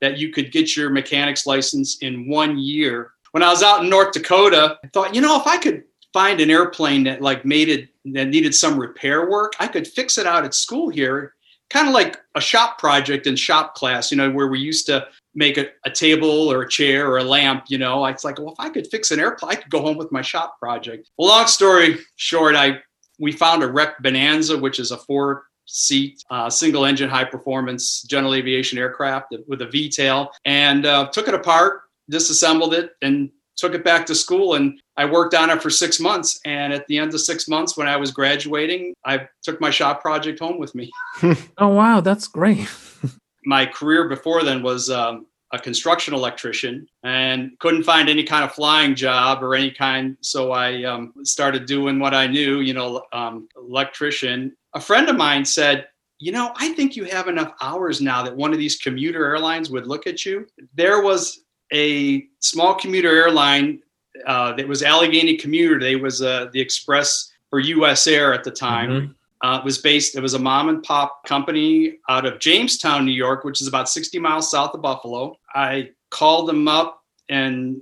that 0.00 0.18
you 0.18 0.30
could 0.30 0.52
get 0.52 0.76
your 0.76 0.90
mechanics 0.90 1.46
license 1.46 1.98
in 1.98 2.28
one 2.28 2.58
year. 2.58 3.12
When 3.32 3.42
I 3.42 3.50
was 3.50 3.62
out 3.62 3.84
in 3.84 3.90
North 3.90 4.12
Dakota, 4.12 4.78
I 4.82 4.88
thought, 4.88 5.14
you 5.14 5.20
know, 5.20 5.38
if 5.38 5.46
I 5.46 5.58
could 5.58 5.84
find 6.12 6.40
an 6.40 6.50
airplane 6.50 7.04
that 7.04 7.20
like 7.20 7.44
made 7.44 7.68
it 7.68 7.88
that 8.06 8.28
needed 8.28 8.54
some 8.54 8.78
repair 8.78 9.30
work, 9.30 9.52
I 9.60 9.68
could 9.68 9.86
fix 9.86 10.18
it 10.18 10.26
out 10.26 10.44
at 10.44 10.54
school 10.54 10.88
here, 10.88 11.34
kind 11.68 11.86
of 11.86 11.94
like 11.94 12.16
a 12.34 12.40
shop 12.40 12.78
project 12.78 13.26
in 13.26 13.36
shop 13.36 13.74
class, 13.74 14.10
you 14.10 14.16
know, 14.16 14.30
where 14.30 14.48
we 14.48 14.58
used 14.58 14.86
to 14.86 15.06
make 15.34 15.58
a, 15.58 15.66
a, 15.84 15.90
table 15.90 16.50
or 16.50 16.62
a 16.62 16.68
chair 16.68 17.08
or 17.08 17.18
a 17.18 17.24
lamp, 17.24 17.64
you 17.68 17.78
know, 17.78 18.04
it's 18.06 18.24
like, 18.24 18.38
well, 18.38 18.52
if 18.52 18.60
I 18.60 18.68
could 18.68 18.86
fix 18.90 19.10
an 19.10 19.20
airplane, 19.20 19.52
I 19.52 19.54
could 19.54 19.70
go 19.70 19.80
home 19.80 19.96
with 19.96 20.10
my 20.10 20.22
shop 20.22 20.58
project. 20.58 21.10
Well, 21.16 21.28
long 21.28 21.46
story 21.46 21.98
short, 22.16 22.56
I 22.56 22.80
we 23.18 23.32
found 23.32 23.62
a 23.62 23.68
wrecked 23.68 24.02
Bonanza, 24.02 24.58
which 24.58 24.78
is 24.78 24.90
a 24.90 24.96
four 24.96 25.44
seat 25.66 26.24
uh, 26.30 26.50
single 26.50 26.84
engine 26.84 27.08
high 27.08 27.24
performance 27.24 28.02
general 28.02 28.34
aviation 28.34 28.78
aircraft 28.78 29.34
with 29.46 29.62
a 29.62 29.66
V 29.66 29.88
tail 29.88 30.30
and 30.44 30.86
uh, 30.86 31.08
took 31.12 31.28
it 31.28 31.34
apart, 31.34 31.82
disassembled 32.08 32.74
it, 32.74 32.92
and 33.02 33.30
took 33.56 33.74
it 33.74 33.84
back 33.84 34.06
to 34.06 34.14
school. 34.14 34.54
And 34.54 34.80
I 34.96 35.04
worked 35.04 35.34
on 35.34 35.50
it 35.50 35.62
for 35.62 35.70
six 35.70 36.00
months. 36.00 36.40
And 36.44 36.72
at 36.72 36.86
the 36.88 36.98
end 36.98 37.14
of 37.14 37.20
six 37.20 37.46
months, 37.46 37.76
when 37.76 37.86
I 37.86 37.96
was 37.96 38.10
graduating, 38.10 38.94
I 39.04 39.28
took 39.42 39.60
my 39.60 39.70
shop 39.70 40.00
project 40.00 40.40
home 40.40 40.58
with 40.58 40.74
me. 40.74 40.90
oh, 41.58 41.68
wow. 41.68 42.00
That's 42.00 42.26
great. 42.26 42.68
my 43.44 43.66
career 43.66 44.08
before 44.08 44.42
then 44.42 44.62
was 44.62 44.90
um, 44.90 45.26
a 45.52 45.58
construction 45.58 46.14
electrician 46.14 46.86
and 47.02 47.58
couldn't 47.58 47.82
find 47.82 48.08
any 48.08 48.22
kind 48.22 48.44
of 48.44 48.52
flying 48.52 48.94
job 48.94 49.42
or 49.42 49.54
any 49.54 49.70
kind. 49.70 50.16
So 50.20 50.52
I 50.52 50.84
um, 50.84 51.12
started 51.24 51.66
doing 51.66 51.98
what 51.98 52.14
I 52.14 52.26
knew, 52.26 52.60
you 52.60 52.74
know, 52.74 53.02
um, 53.12 53.48
electrician. 53.56 54.56
A 54.74 54.80
friend 54.80 55.08
of 55.08 55.16
mine 55.16 55.44
said, 55.44 55.88
you 56.18 56.32
know, 56.32 56.52
I 56.56 56.72
think 56.74 56.96
you 56.96 57.04
have 57.04 57.28
enough 57.28 57.54
hours 57.60 58.00
now 58.00 58.22
that 58.22 58.36
one 58.36 58.52
of 58.52 58.58
these 58.58 58.76
commuter 58.76 59.24
airlines 59.24 59.70
would 59.70 59.86
look 59.86 60.06
at 60.06 60.24
you. 60.24 60.46
There 60.74 61.02
was 61.02 61.40
a 61.72 62.26
small 62.40 62.74
commuter 62.74 63.08
airline 63.08 63.80
uh, 64.26 64.52
that 64.52 64.68
was 64.68 64.82
Allegheny 64.82 65.36
Commuter. 65.36 65.80
They 65.80 65.96
was 65.96 66.20
uh, 66.20 66.50
the 66.52 66.60
Express 66.60 67.32
for 67.48 67.58
U.S. 67.58 68.06
Air 68.06 68.34
at 68.34 68.44
the 68.44 68.50
time. 68.50 68.90
Mm-hmm. 68.90 69.12
Uh, 69.42 69.58
it 69.58 69.64
was 69.64 69.78
based, 69.78 70.16
it 70.16 70.20
was 70.20 70.34
a 70.34 70.38
mom 70.38 70.68
and 70.68 70.82
pop 70.82 71.24
company 71.24 71.98
out 72.08 72.26
of 72.26 72.38
Jamestown, 72.40 73.06
New 73.06 73.12
York, 73.12 73.44
which 73.44 73.60
is 73.60 73.66
about 73.66 73.88
60 73.88 74.18
miles 74.18 74.50
south 74.50 74.74
of 74.74 74.82
Buffalo. 74.82 75.36
I 75.54 75.90
called 76.10 76.48
them 76.48 76.68
up 76.68 77.02
and, 77.28 77.80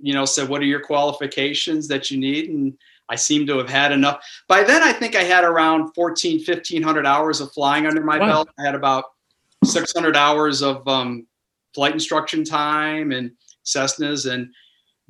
you 0.00 0.14
know, 0.14 0.24
said, 0.24 0.48
What 0.48 0.62
are 0.62 0.66
your 0.66 0.80
qualifications 0.80 1.88
that 1.88 2.10
you 2.10 2.18
need? 2.18 2.48
And 2.48 2.74
I 3.08 3.16
seem 3.16 3.46
to 3.48 3.58
have 3.58 3.68
had 3.68 3.92
enough. 3.92 4.24
By 4.48 4.62
then, 4.62 4.82
I 4.82 4.92
think 4.92 5.14
I 5.14 5.22
had 5.22 5.44
around 5.44 5.92
14, 5.94 6.38
1500 6.38 7.06
hours 7.06 7.40
of 7.40 7.52
flying 7.52 7.86
under 7.86 8.02
my 8.02 8.18
wow. 8.18 8.26
belt. 8.26 8.48
I 8.58 8.62
had 8.62 8.74
about 8.74 9.04
600 9.64 10.16
hours 10.16 10.62
of 10.62 10.86
um, 10.88 11.26
flight 11.74 11.92
instruction 11.92 12.44
time 12.44 13.12
and 13.12 13.32
Cessnas 13.64 14.30
and 14.30 14.48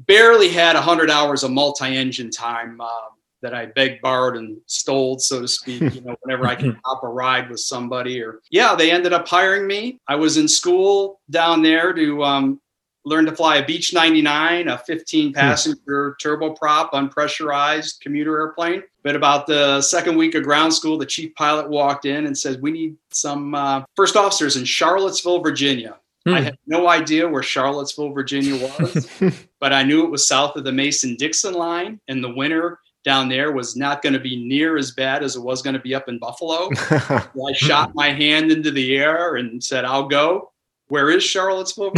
barely 0.00 0.48
had 0.48 0.74
100 0.74 1.10
hours 1.10 1.44
of 1.44 1.50
multi 1.52 1.96
engine 1.96 2.30
time. 2.30 2.80
Um, 2.80 3.10
that 3.44 3.54
I 3.54 3.66
begged, 3.66 4.00
borrowed, 4.00 4.36
and 4.36 4.56
stole, 4.66 5.18
so 5.18 5.42
to 5.42 5.46
speak. 5.46 5.82
You 5.82 6.00
know, 6.00 6.16
whenever 6.22 6.46
I 6.46 6.54
could 6.54 6.78
hop 6.82 7.04
a 7.04 7.08
ride 7.08 7.50
with 7.50 7.60
somebody, 7.60 8.22
or 8.22 8.40
yeah, 8.50 8.74
they 8.74 8.90
ended 8.90 9.12
up 9.12 9.28
hiring 9.28 9.66
me. 9.66 10.00
I 10.08 10.16
was 10.16 10.38
in 10.38 10.48
school 10.48 11.20
down 11.30 11.62
there 11.62 11.92
to 11.92 12.24
um, 12.24 12.60
learn 13.04 13.26
to 13.26 13.32
fly 13.32 13.56
a 13.56 13.66
Beech 13.66 13.92
99, 13.92 14.68
a 14.68 14.78
15 14.78 15.28
hmm. 15.28 15.34
passenger 15.34 16.16
turboprop, 16.22 16.90
unpressurized 16.92 18.00
commuter 18.00 18.38
airplane. 18.40 18.82
But 19.02 19.14
about 19.14 19.46
the 19.46 19.82
second 19.82 20.16
week 20.16 20.34
of 20.34 20.42
ground 20.42 20.72
school, 20.72 20.96
the 20.96 21.04
chief 21.04 21.34
pilot 21.34 21.68
walked 21.68 22.06
in 22.06 22.24
and 22.24 22.36
said, 22.36 22.62
We 22.62 22.70
need 22.70 22.96
some 23.10 23.54
uh, 23.54 23.84
first 23.94 24.16
officers 24.16 24.56
in 24.56 24.64
Charlottesville, 24.64 25.40
Virginia. 25.40 25.98
I 26.26 26.38
hmm. 26.38 26.44
had 26.44 26.58
no 26.66 26.88
idea 26.88 27.28
where 27.28 27.42
Charlottesville, 27.42 28.14
Virginia 28.14 28.56
was, 28.56 29.06
but 29.60 29.74
I 29.74 29.82
knew 29.82 30.04
it 30.04 30.10
was 30.10 30.26
south 30.26 30.56
of 30.56 30.64
the 30.64 30.72
Mason 30.72 31.16
Dixon 31.16 31.52
line. 31.52 32.00
In 32.08 32.22
the 32.22 32.34
winter, 32.34 32.78
down 33.04 33.28
there 33.28 33.52
was 33.52 33.76
not 33.76 34.02
going 34.02 34.14
to 34.14 34.18
be 34.18 34.36
near 34.44 34.76
as 34.76 34.92
bad 34.92 35.22
as 35.22 35.36
it 35.36 35.40
was 35.40 35.62
going 35.62 35.74
to 35.74 35.80
be 35.80 35.94
up 35.94 36.08
in 36.08 36.18
Buffalo. 36.18 36.70
so 36.72 36.98
I 37.48 37.52
shot 37.52 37.94
my 37.94 38.10
hand 38.10 38.50
into 38.50 38.70
the 38.70 38.96
air 38.96 39.36
and 39.36 39.62
said, 39.62 39.84
I'll 39.84 40.08
go. 40.08 40.50
Where 40.88 41.10
is 41.10 41.24
Charlottesville? 41.24 41.92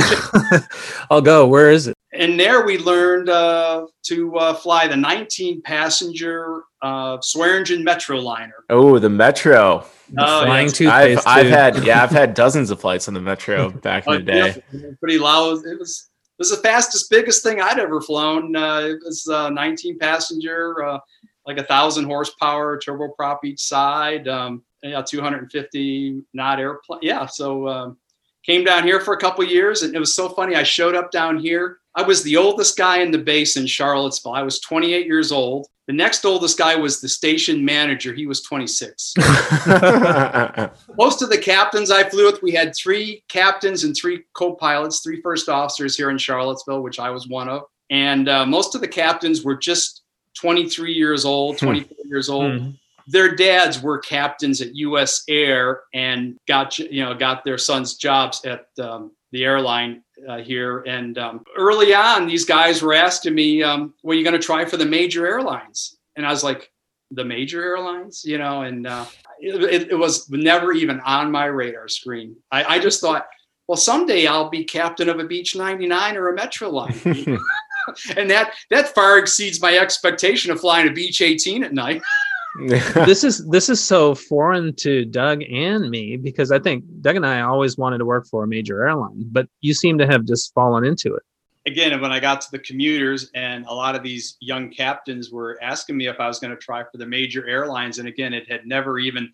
I'll 1.10 1.20
go. 1.20 1.46
Where 1.46 1.70
is 1.70 1.88
it? 1.88 1.96
And 2.12 2.38
there 2.38 2.64
we 2.64 2.78
learned 2.78 3.28
uh, 3.28 3.86
to 4.04 4.36
uh, 4.36 4.54
fly 4.54 4.86
the 4.86 4.96
19 4.96 5.60
passenger 5.62 6.62
uh, 6.82 7.18
Swearingen 7.20 7.84
Metroliner. 7.84 8.52
Oh, 8.70 8.98
the 8.98 9.10
Metro. 9.10 9.84
The 10.12 10.22
oh, 10.22 10.44
flying 10.44 10.70
yeah. 10.78 10.94
I've, 10.94 11.26
I've, 11.26 11.46
had 11.48 11.84
yeah, 11.84 12.02
I've 12.02 12.10
had 12.10 12.34
dozens 12.34 12.70
of 12.70 12.80
flights 12.80 13.08
on 13.08 13.14
the 13.14 13.20
Metro 13.20 13.70
back 13.70 14.06
in 14.06 14.14
the 14.14 14.20
day. 14.20 14.62
Yeah, 14.72 14.90
pretty 15.00 15.18
loud. 15.18 15.66
It 15.66 15.78
was 15.78 16.08
it 16.38 16.40
was 16.40 16.50
the 16.50 16.56
fastest, 16.58 17.10
biggest 17.10 17.42
thing 17.42 17.60
I'd 17.60 17.78
ever 17.78 18.00
flown. 18.00 18.54
Uh, 18.54 18.80
it 18.80 18.98
was 19.04 19.26
uh, 19.28 19.48
19 19.50 19.98
passenger, 19.98 20.84
uh, 20.84 20.98
like 21.46 21.58
a 21.58 21.64
thousand 21.64 22.04
horsepower 22.04 22.78
turboprop 22.78 23.38
each 23.44 23.60
side. 23.60 24.28
Um, 24.28 24.62
yeah, 24.82 25.02
250 25.02 26.22
knot 26.34 26.60
airplane. 26.60 27.00
Yeah, 27.02 27.26
so 27.26 27.66
um, 27.66 27.96
came 28.44 28.64
down 28.64 28.84
here 28.84 29.00
for 29.00 29.14
a 29.14 29.18
couple 29.18 29.44
years, 29.44 29.82
and 29.82 29.94
it 29.94 29.98
was 29.98 30.14
so 30.14 30.28
funny. 30.28 30.54
I 30.54 30.62
showed 30.62 30.94
up 30.94 31.10
down 31.10 31.38
here 31.38 31.78
I 31.96 32.02
was 32.02 32.22
the 32.22 32.36
oldest 32.36 32.76
guy 32.76 32.98
in 32.98 33.10
the 33.10 33.18
base 33.18 33.56
in 33.56 33.66
Charlottesville. 33.66 34.34
I 34.34 34.42
was 34.42 34.60
28 34.60 35.06
years 35.06 35.32
old. 35.32 35.66
The 35.86 35.92
next 35.92 36.24
oldest 36.24 36.58
guy 36.58 36.74
was 36.74 37.00
the 37.00 37.08
station 37.08 37.64
manager. 37.64 38.12
He 38.12 38.26
was 38.26 38.42
26. 38.42 39.14
Most 40.98 41.22
of 41.22 41.30
the 41.30 41.40
captains 41.40 41.92
I 41.92 42.08
flew 42.08 42.26
with, 42.26 42.42
we 42.42 42.50
had 42.52 42.74
three 42.74 43.22
captains 43.28 43.84
and 43.84 43.96
three 43.96 44.24
co-pilots, 44.34 45.00
three 45.00 45.20
first 45.22 45.48
officers 45.48 45.96
here 45.96 46.10
in 46.10 46.18
Charlottesville, 46.18 46.82
which 46.82 46.98
I 46.98 47.10
was 47.10 47.28
one 47.28 47.48
of. 47.48 47.62
And 47.90 48.28
uh, 48.28 48.44
most 48.44 48.74
of 48.74 48.80
the 48.80 48.88
captains 48.88 49.44
were 49.44 49.56
just 49.56 50.02
23 50.40 50.92
years 50.92 51.24
old, 51.24 51.58
24 51.58 51.96
years 52.04 52.28
old. 52.28 52.60
Hmm. 52.60 52.70
Their 53.06 53.36
dads 53.36 53.80
were 53.80 53.98
captains 53.98 54.60
at 54.60 54.74
U.S. 54.74 55.22
Air 55.28 55.82
and 55.94 56.36
got 56.48 56.76
you 56.80 57.04
know 57.04 57.14
got 57.14 57.44
their 57.44 57.58
sons 57.58 57.94
jobs 57.94 58.44
at 58.44 58.66
um, 58.82 59.12
the 59.30 59.44
airline 59.44 60.02
uh, 60.28 60.38
here. 60.38 60.80
And 60.80 61.18
um, 61.18 61.44
early 61.56 61.94
on, 61.94 62.26
these 62.26 62.44
guys 62.44 62.82
were 62.82 62.94
asking 62.94 63.34
me, 63.34 63.62
um, 63.62 63.94
"Were 64.02 64.14
you 64.14 64.24
going 64.24 64.38
to 64.38 64.44
try 64.44 64.64
for 64.64 64.76
the 64.76 64.86
major 64.86 65.26
airlines?" 65.26 65.98
And 66.16 66.26
I 66.26 66.30
was 66.30 66.44
like, 66.44 66.70
"The 67.10 67.24
major 67.24 67.62
airlines," 67.62 68.24
you 68.24 68.38
know. 68.38 68.62
And 68.62 68.86
uh, 68.86 69.06
it, 69.40 69.90
it, 69.90 69.98
was 69.98 70.28
never 70.30 70.72
even 70.72 71.00
on 71.00 71.30
my 71.30 71.46
radar 71.46 71.88
screen. 71.88 72.36
I, 72.50 72.64
I 72.76 72.78
just 72.78 73.00
thought, 73.00 73.26
well, 73.68 73.76
someday 73.76 74.26
I'll 74.26 74.48
be 74.48 74.64
captain 74.64 75.08
of 75.08 75.18
a 75.18 75.24
Beech 75.24 75.56
99 75.56 76.16
or 76.16 76.28
a 76.28 76.36
Metroliner. 76.36 77.38
and 78.16 78.30
that 78.30 78.52
that 78.70 78.94
far 78.94 79.18
exceeds 79.18 79.60
my 79.60 79.76
expectation 79.76 80.50
of 80.50 80.60
flying 80.60 80.88
a 80.88 80.92
Beech 80.92 81.20
18 81.20 81.64
at 81.64 81.72
night. 81.72 82.02
this 82.66 83.24
is 83.24 83.46
this 83.46 83.68
is 83.68 83.82
so 83.82 84.14
foreign 84.14 84.74
to 84.76 85.04
Doug 85.04 85.42
and 85.42 85.90
me 85.90 86.16
because 86.16 86.50
I 86.50 86.58
think 86.58 86.84
Doug 87.00 87.16
and 87.16 87.26
I 87.26 87.40
always 87.42 87.76
wanted 87.76 87.98
to 87.98 88.04
work 88.04 88.26
for 88.26 88.44
a 88.44 88.46
major 88.46 88.86
airline, 88.86 89.24
but 89.30 89.48
you 89.60 89.74
seem 89.74 89.98
to 89.98 90.06
have 90.06 90.24
just 90.24 90.54
fallen 90.54 90.84
into 90.84 91.14
it. 91.14 91.22
Again, 91.66 92.00
when 92.00 92.12
I 92.12 92.20
got 92.20 92.40
to 92.42 92.50
the 92.52 92.60
commuters, 92.60 93.30
and 93.34 93.66
a 93.66 93.74
lot 93.74 93.96
of 93.96 94.02
these 94.02 94.36
young 94.40 94.70
captains 94.70 95.32
were 95.32 95.58
asking 95.60 95.96
me 95.96 96.06
if 96.06 96.20
I 96.20 96.28
was 96.28 96.38
going 96.38 96.52
to 96.52 96.56
try 96.56 96.84
for 96.84 96.96
the 96.96 97.06
major 97.06 97.46
airlines, 97.46 97.98
and 97.98 98.06
again, 98.06 98.32
it 98.32 98.50
had 98.50 98.66
never 98.66 98.98
even 98.98 99.32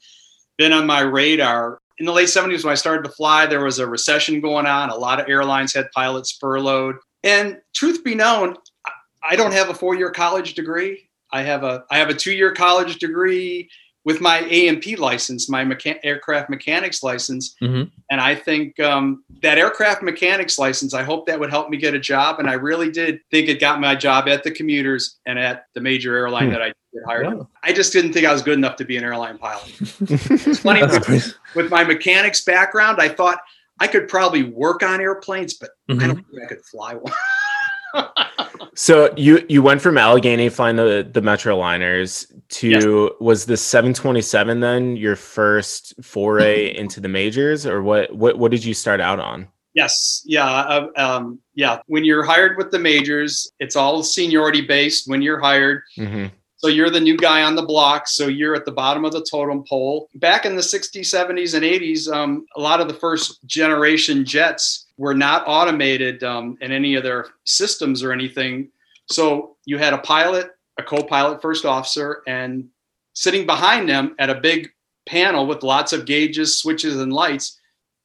been 0.56 0.72
on 0.72 0.86
my 0.86 1.00
radar. 1.00 1.78
In 1.98 2.06
the 2.06 2.12
late 2.12 2.28
70s, 2.28 2.64
when 2.64 2.72
I 2.72 2.76
started 2.76 3.04
to 3.04 3.10
fly, 3.10 3.44
there 3.44 3.64
was 3.64 3.78
a 3.78 3.86
recession 3.86 4.40
going 4.40 4.66
on. 4.66 4.88
A 4.88 4.96
lot 4.96 5.20
of 5.20 5.28
airlines 5.28 5.74
had 5.74 5.90
pilots 5.92 6.32
furloughed. 6.40 6.96
And 7.22 7.58
truth 7.74 8.02
be 8.02 8.14
known, 8.14 8.56
I 9.22 9.36
don't 9.36 9.52
have 9.52 9.68
a 9.68 9.74
four 9.74 9.94
year 9.94 10.10
college 10.10 10.54
degree. 10.54 11.10
I 11.32 11.42
have 11.42 11.64
a 11.64 11.84
I 11.90 11.98
have 11.98 12.08
a 12.08 12.14
two 12.14 12.32
year 12.32 12.52
college 12.52 12.98
degree 12.98 13.68
with 14.04 14.20
my 14.20 14.40
A&P 14.50 14.96
license, 14.96 15.48
my 15.48 15.64
mechan- 15.64 16.00
aircraft 16.02 16.50
mechanics 16.50 17.04
license, 17.04 17.54
mm-hmm. 17.62 17.84
and 18.10 18.20
I 18.20 18.34
think 18.34 18.80
um, 18.80 19.22
that 19.42 19.58
aircraft 19.58 20.02
mechanics 20.02 20.58
license. 20.58 20.92
I 20.92 21.04
hope 21.04 21.26
that 21.26 21.38
would 21.38 21.50
help 21.50 21.70
me 21.70 21.76
get 21.76 21.94
a 21.94 22.00
job, 22.00 22.40
and 22.40 22.50
I 22.50 22.54
really 22.54 22.90
did 22.90 23.20
think 23.30 23.48
it 23.48 23.60
got 23.60 23.80
my 23.80 23.94
job 23.94 24.28
at 24.28 24.42
the 24.42 24.50
commuters 24.50 25.18
and 25.24 25.38
at 25.38 25.66
the 25.74 25.80
major 25.80 26.16
airline 26.16 26.46
hmm. 26.46 26.52
that 26.52 26.62
I 26.62 26.66
get 26.92 27.02
hired. 27.06 27.46
I 27.62 27.72
just 27.72 27.92
didn't 27.92 28.12
think 28.12 28.26
I 28.26 28.32
was 28.32 28.42
good 28.42 28.58
enough 28.58 28.76
to 28.76 28.84
be 28.84 28.96
an 28.96 29.04
airline 29.04 29.38
pilot. 29.38 29.72
it's 29.80 30.58
funny 30.58 30.82
with, 30.82 31.34
with, 31.54 31.70
my 31.70 31.84
mechanics 31.84 32.44
background, 32.44 33.00
I 33.00 33.08
thought 33.08 33.38
I 33.78 33.86
could 33.86 34.08
probably 34.08 34.42
work 34.42 34.82
on 34.82 35.00
airplanes, 35.00 35.54
but 35.54 35.70
mm-hmm. 35.88 36.00
I 36.00 36.06
don't 36.08 36.26
think 36.28 36.42
I 36.42 36.46
could 36.46 36.64
fly 36.64 36.94
one. 36.94 37.12
so 38.74 39.12
you 39.16 39.44
you 39.48 39.62
went 39.62 39.80
from 39.80 39.98
Allegheny 39.98 40.48
flying 40.48 40.76
the 40.76 41.08
the 41.10 41.20
Metroliners 41.20 42.26
to 42.48 42.68
yes. 42.68 43.12
was 43.20 43.46
the 43.46 43.56
727 43.56 44.60
then 44.60 44.96
your 44.96 45.16
first 45.16 45.94
foray 46.02 46.76
into 46.76 47.00
the 47.00 47.08
majors 47.08 47.66
or 47.66 47.82
what 47.82 48.14
what 48.14 48.38
what 48.38 48.50
did 48.50 48.64
you 48.64 48.74
start 48.74 49.00
out 49.00 49.20
on? 49.20 49.48
Yes, 49.74 50.22
yeah, 50.26 50.46
uh, 50.46 50.88
um, 50.96 51.38
yeah. 51.54 51.78
When 51.86 52.04
you're 52.04 52.24
hired 52.24 52.58
with 52.58 52.70
the 52.70 52.78
majors, 52.78 53.50
it's 53.58 53.74
all 53.74 54.02
seniority 54.02 54.60
based. 54.60 55.08
When 55.08 55.22
you're 55.22 55.40
hired, 55.40 55.82
mm-hmm. 55.96 56.26
So 56.62 56.68
you're 56.68 56.90
the 56.90 57.00
new 57.00 57.16
guy 57.16 57.42
on 57.42 57.56
the 57.56 57.62
block. 57.62 58.06
So 58.06 58.28
you're 58.28 58.54
at 58.54 58.64
the 58.64 58.70
bottom 58.70 59.04
of 59.04 59.10
the 59.10 59.26
totem 59.28 59.64
pole. 59.68 60.08
Back 60.14 60.46
in 60.46 60.54
the 60.54 60.62
60s, 60.62 61.00
70s, 61.00 61.54
and 61.54 61.64
80s, 61.64 62.08
um, 62.12 62.46
a 62.54 62.60
lot 62.60 62.80
of 62.80 62.86
the 62.86 62.94
first 62.94 63.44
generation 63.46 64.24
jets 64.24 64.86
were 64.96 65.14
not 65.14 65.42
automated 65.48 66.22
um, 66.22 66.56
in 66.60 66.70
any 66.70 66.94
of 66.94 67.02
their 67.02 67.26
systems 67.44 68.04
or 68.04 68.12
anything. 68.12 68.68
So 69.10 69.56
you 69.64 69.76
had 69.76 69.92
a 69.92 69.98
pilot, 69.98 70.52
a 70.78 70.84
co-pilot, 70.84 71.42
first 71.42 71.64
officer, 71.64 72.22
and 72.28 72.68
sitting 73.12 73.44
behind 73.44 73.88
them 73.88 74.14
at 74.20 74.30
a 74.30 74.40
big 74.40 74.70
panel 75.04 75.48
with 75.48 75.64
lots 75.64 75.92
of 75.92 76.06
gauges, 76.06 76.58
switches, 76.58 77.00
and 77.00 77.12
lights 77.12 77.58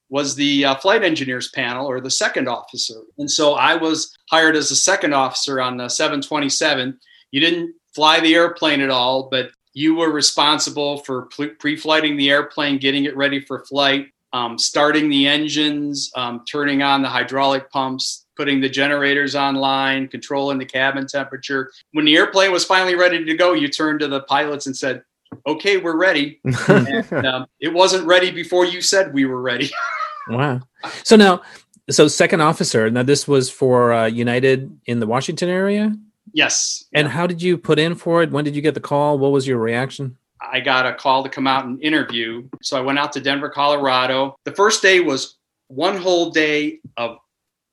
was 0.09 0.33
the 0.33 0.65
uh, 0.65 0.75
flight 0.75 1.03
engineers 1.03 1.49
panel 1.49 1.85
or 1.85 2.01
the 2.01 2.09
second 2.09 2.47
officer. 2.47 3.01
And 3.19 3.29
so 3.29 3.53
I 3.53 3.75
was 3.75 4.17
hired 4.31 4.55
as 4.55 4.71
a 4.71 4.75
second 4.75 5.13
officer 5.13 5.61
on 5.61 5.77
the 5.77 5.89
727. 5.89 6.97
You 7.29 7.39
didn't 7.39 7.75
fly 7.97 8.19
the 8.19 8.35
airplane 8.35 8.79
at 8.79 8.91
all, 8.91 9.23
but 9.23 9.49
you 9.73 9.95
were 9.95 10.11
responsible 10.11 10.99
for 10.99 11.23
pre-flighting 11.57 12.15
the 12.15 12.29
airplane, 12.29 12.77
getting 12.77 13.05
it 13.05 13.17
ready 13.17 13.39
for 13.39 13.65
flight, 13.65 14.09
um, 14.33 14.59
starting 14.59 15.09
the 15.09 15.25
engines, 15.27 16.11
um, 16.15 16.45
turning 16.47 16.83
on 16.83 17.01
the 17.01 17.09
hydraulic 17.09 17.71
pumps, 17.71 18.27
putting 18.35 18.61
the 18.61 18.69
generators 18.69 19.35
online, 19.35 20.07
controlling 20.07 20.59
the 20.59 20.65
cabin 20.65 21.07
temperature. 21.07 21.71
When 21.93 22.05
the 22.05 22.15
airplane 22.15 22.51
was 22.51 22.63
finally 22.63 22.93
ready 22.93 23.25
to 23.25 23.35
go, 23.35 23.53
you 23.53 23.67
turned 23.67 23.99
to 24.01 24.07
the 24.07 24.21
pilots 24.21 24.67
and 24.67 24.77
said, 24.77 25.01
"Okay, 25.47 25.77
we're 25.77 25.97
ready." 25.97 26.39
and, 26.67 27.25
um, 27.25 27.47
it 27.59 27.73
wasn't 27.73 28.05
ready 28.05 28.29
before 28.29 28.65
you 28.65 28.79
said 28.79 29.11
we 29.11 29.25
were 29.25 29.41
ready. 29.41 29.71
wow. 30.29 30.61
So 31.03 31.15
now, 31.15 31.41
so 31.89 32.07
second 32.07 32.41
officer. 32.41 32.91
Now 32.91 33.01
this 33.01 33.27
was 33.27 33.49
for 33.49 33.91
uh, 33.91 34.05
United 34.05 34.79
in 34.85 34.99
the 34.99 35.07
Washington 35.07 35.49
area. 35.49 35.97
Yes. 36.33 36.85
And 36.93 37.07
yeah. 37.07 37.11
how 37.11 37.27
did 37.27 37.41
you 37.41 37.57
put 37.57 37.79
in 37.79 37.95
for 37.95 38.23
it? 38.23 38.31
When 38.31 38.43
did 38.43 38.55
you 38.55 38.61
get 38.61 38.73
the 38.73 38.79
call? 38.79 39.17
What 39.17 39.31
was 39.31 39.47
your 39.47 39.57
reaction? 39.57 40.17
I 40.39 40.59
got 40.59 40.85
a 40.85 40.93
call 40.93 41.23
to 41.23 41.29
come 41.29 41.47
out 41.47 41.65
and 41.65 41.81
interview. 41.81 42.47
So 42.61 42.77
I 42.77 42.81
went 42.81 42.99
out 42.99 43.11
to 43.13 43.19
Denver, 43.19 43.49
Colorado. 43.49 44.35
The 44.43 44.51
first 44.51 44.81
day 44.81 44.99
was 44.99 45.37
one 45.67 45.97
whole 45.97 46.29
day 46.29 46.79
of 46.95 47.17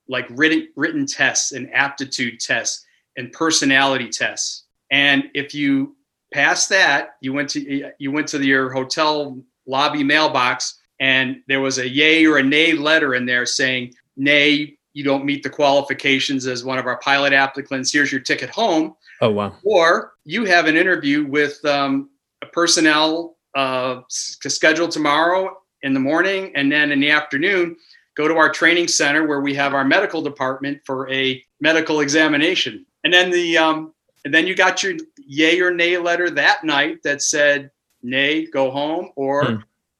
like 0.09 0.27
written 0.31 0.69
written 0.77 1.07
tests 1.07 1.53
and 1.53 1.73
aptitude 1.73 2.40
tests 2.40 2.85
and 3.17 3.33
personality 3.33 4.09
tests. 4.09 4.64
And 4.90 5.25
if 5.35 5.55
you 5.55 5.97
passed 6.33 6.69
that, 6.71 7.17
you 7.21 7.33
went 7.33 7.51
to 7.51 7.93
you 7.99 8.12
went 8.12 8.29
to 8.29 8.45
your 8.45 8.71
hotel 8.71 9.43
lobby 9.67 10.05
mailbox 10.05 10.79
and 11.01 11.43
there 11.49 11.61
was 11.61 11.79
a 11.79 11.88
yay 11.88 12.25
or 12.25 12.38
a 12.38 12.43
nay 12.43 12.73
letter 12.73 13.14
in 13.14 13.27
there 13.27 13.47
saying, 13.47 13.95
nay, 14.17 14.79
you 14.94 15.04
don't 15.04 15.24
meet 15.24 15.42
the 15.42 15.50
qualifications 15.50 16.46
as 16.46 16.64
one 16.64 16.78
of 16.78 16.87
our 16.87 16.98
pilot 16.98 17.33
applicants. 17.33 17.92
Here's 17.92 18.11
your 18.11 18.20
ticket 18.20 18.48
home. 18.48 18.94
Oh, 19.20 19.30
wow. 19.30 19.54
Or 19.64 20.12
you 20.24 20.44
have 20.44 20.66
an 20.66 20.76
interview 20.76 21.26
with 21.26 21.62
um, 21.64 22.11
personnel 22.52 23.37
uh, 23.54 24.00
scheduled 24.09 24.92
tomorrow 24.92 25.59
in 25.83 25.92
the 25.92 26.00
morning, 26.00 26.52
and 26.54 26.72
then 26.72 26.90
in 26.92 27.00
the 27.00 27.11
afternoon, 27.11 27.76
go 28.16 28.28
to 28.28 28.37
our 28.37 28.48
training 28.48 28.88
center 28.88 29.26
where 29.26 29.40
we 29.40 29.54
have 29.54 29.74
our 29.74 29.85
medical 29.85 30.22
department 30.22 30.80
for 30.87 31.11
a 31.11 31.44
medical 31.61 32.00
examination. 32.00 32.87
And 33.02 33.12
then 33.12 33.30
the 33.30 33.59
um, 33.59 33.92
and 34.24 34.33
then 34.33 34.46
you 34.46 34.54
got 34.54 34.83
your 34.83 34.94
yay 35.18 35.61
or 35.61 35.72
nay 35.72 35.98
letter 35.98 36.30
that 36.30 36.64
night 36.64 37.02
that 37.02 37.20
said 37.20 37.70
nay, 38.02 38.46
go 38.46 38.70
home, 38.70 39.11
or 39.16 39.44
hmm. 39.44 39.57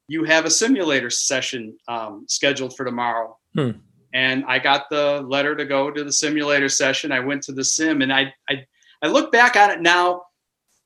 you 0.09 0.25
have 0.25 0.45
a 0.45 0.51
simulator 0.51 1.11
session 1.11 1.77
um, 1.89 2.25
scheduled 2.29 2.77
for 2.77 2.85
tomorrow. 2.85 3.37
Hmm. 3.55 3.71
And 4.15 4.45
I 4.47 4.59
got 4.61 4.89
the 4.89 5.21
letter 5.23 5.55
to 5.55 5.67
go 5.67 5.91
to 5.91 6.05
the 6.05 6.13
simulator 6.13 6.69
session. 6.69 7.13
I 7.13 7.21
went 7.21 7.43
to 7.43 7.53
the 7.53 7.65
sim, 7.65 8.01
and 8.01 8.13
I 8.13 8.33
I, 8.49 8.65
I 9.03 9.09
look 9.09 9.31
back 9.31 9.57
on 9.57 9.71
it 9.71 9.83
now 9.83 10.23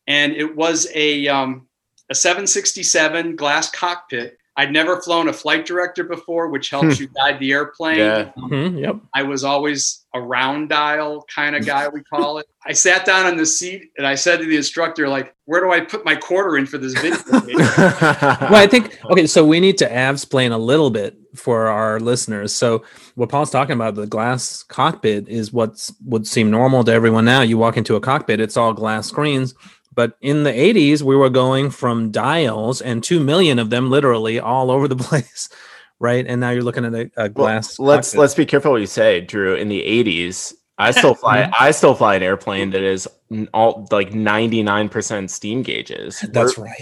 and 0.09 0.33
it 0.33 0.57
was 0.57 0.89
a 0.95 1.29
um, 1.29 1.69
a 2.11 2.15
767 2.15 3.37
glass 3.37 3.71
cockpit. 3.71 4.39
I'd 4.57 4.73
never 4.73 5.01
flown 5.01 5.29
a 5.29 5.33
flight 5.33 5.67
director 5.67 6.03
before, 6.03 6.49
which 6.49 6.71
helps 6.71 6.97
hmm. 6.97 7.05
you 7.05 7.09
guide 7.11 7.39
the 7.39 7.53
airplane. 7.53 7.99
Yeah. 7.99 8.33
Um, 8.37 8.51
mm-hmm, 8.51 8.79
yep. 8.79 8.97
I 9.15 9.23
was 9.23 9.45
always 9.45 10.05
a 10.15 10.21
round 10.21 10.71
dial 10.71 11.25
kind 11.33 11.55
of 11.55 11.65
guy, 11.65 11.87
we 11.87 12.03
call 12.03 12.39
it. 12.39 12.47
I 12.67 12.73
sat 12.73 13.05
down 13.05 13.27
on 13.27 13.37
the 13.37 13.47
seat 13.47 13.93
and 13.99 14.05
I 14.05 14.17
said 14.17 14.41
to 14.41 14.47
the 14.47 14.57
instructor, 14.57 15.09
like, 15.09 15.33
where 15.45 15.61
do 15.61 15.71
I 15.71 15.81
put 15.81 16.05
my 16.05 16.17
quarter 16.17 16.59
in 16.59 16.67
for 16.67 16.77
this 16.77 16.93
video? 16.95 17.19
well, 17.79 18.57
I 18.57 18.67
think, 18.67 18.99
okay, 19.13 19.29
so 19.29 19.47
we 19.47 19.61
need 19.61 19.79
to 19.79 19.89
avsplain 19.89 20.51
a 20.51 20.59
little 20.59 20.91
bit 20.91 21.17
for 21.39 21.69
our 21.69 22.01
listeners. 22.01 22.53
So 22.53 22.85
what 23.15 23.29
Paul's 23.29 23.51
talking 23.51 23.75
about, 23.75 23.95
the 23.95 24.07
glass 24.07 24.63
cockpit 24.63 25.29
is 25.29 25.53
what 25.53 25.91
would 26.05 26.27
seem 26.27 26.51
normal 26.51 26.85
to 26.85 26.93
everyone 26.93 27.25
now. 27.25 27.43
You 27.43 27.59
walk 27.59 27.77
into 27.77 27.97
a 27.97 28.01
cockpit, 28.01 28.41
it's 28.41 28.57
all 28.57 28.73
glass 28.73 29.09
screens 29.09 29.55
but 29.99 30.17
in 30.21 30.45
the 30.45 30.53
80s, 30.53 31.03
we 31.03 31.17
were 31.17 31.29
going 31.29 31.71
from 31.71 32.13
dials 32.13 32.81
and 32.81 33.03
2 33.03 33.19
million 33.19 33.59
of 33.59 33.71
them 33.71 33.91
literally 33.91 34.39
all 34.39 34.71
over 34.71 34.87
the 34.87 34.95
place. 35.09 35.49
Right. 35.99 36.25
And 36.25 36.41
now 36.41 36.51
you're 36.51 36.63
looking 36.63 36.85
at 36.85 36.95
a, 36.95 37.11
a 37.17 37.29
glass. 37.29 37.81
Well, 37.81 37.89
let's 37.89 38.15
let's 38.15 38.37
be 38.37 38.47
careful 38.47 38.71
what 38.71 38.81
you 38.81 38.87
say, 38.87 39.21
Drew. 39.21 39.57
In 39.57 39.69
the 39.69 39.83
80s, 39.83 40.55
I 40.79 40.91
still 40.93 41.15
fly. 41.15 41.51
I 41.59 41.71
still 41.73 41.95
fly 41.95 42.15
an 42.15 42.23
airplane 42.23 42.71
that 42.71 42.83
is 42.83 43.09
all 43.53 43.87
like 43.91 44.15
ninety 44.15 44.63
nine 44.63 44.89
percent 44.89 45.31
steam 45.31 45.63
gauges. 45.63 46.25
That's 46.33 46.57
We're, 46.57 46.65
right. 46.65 46.79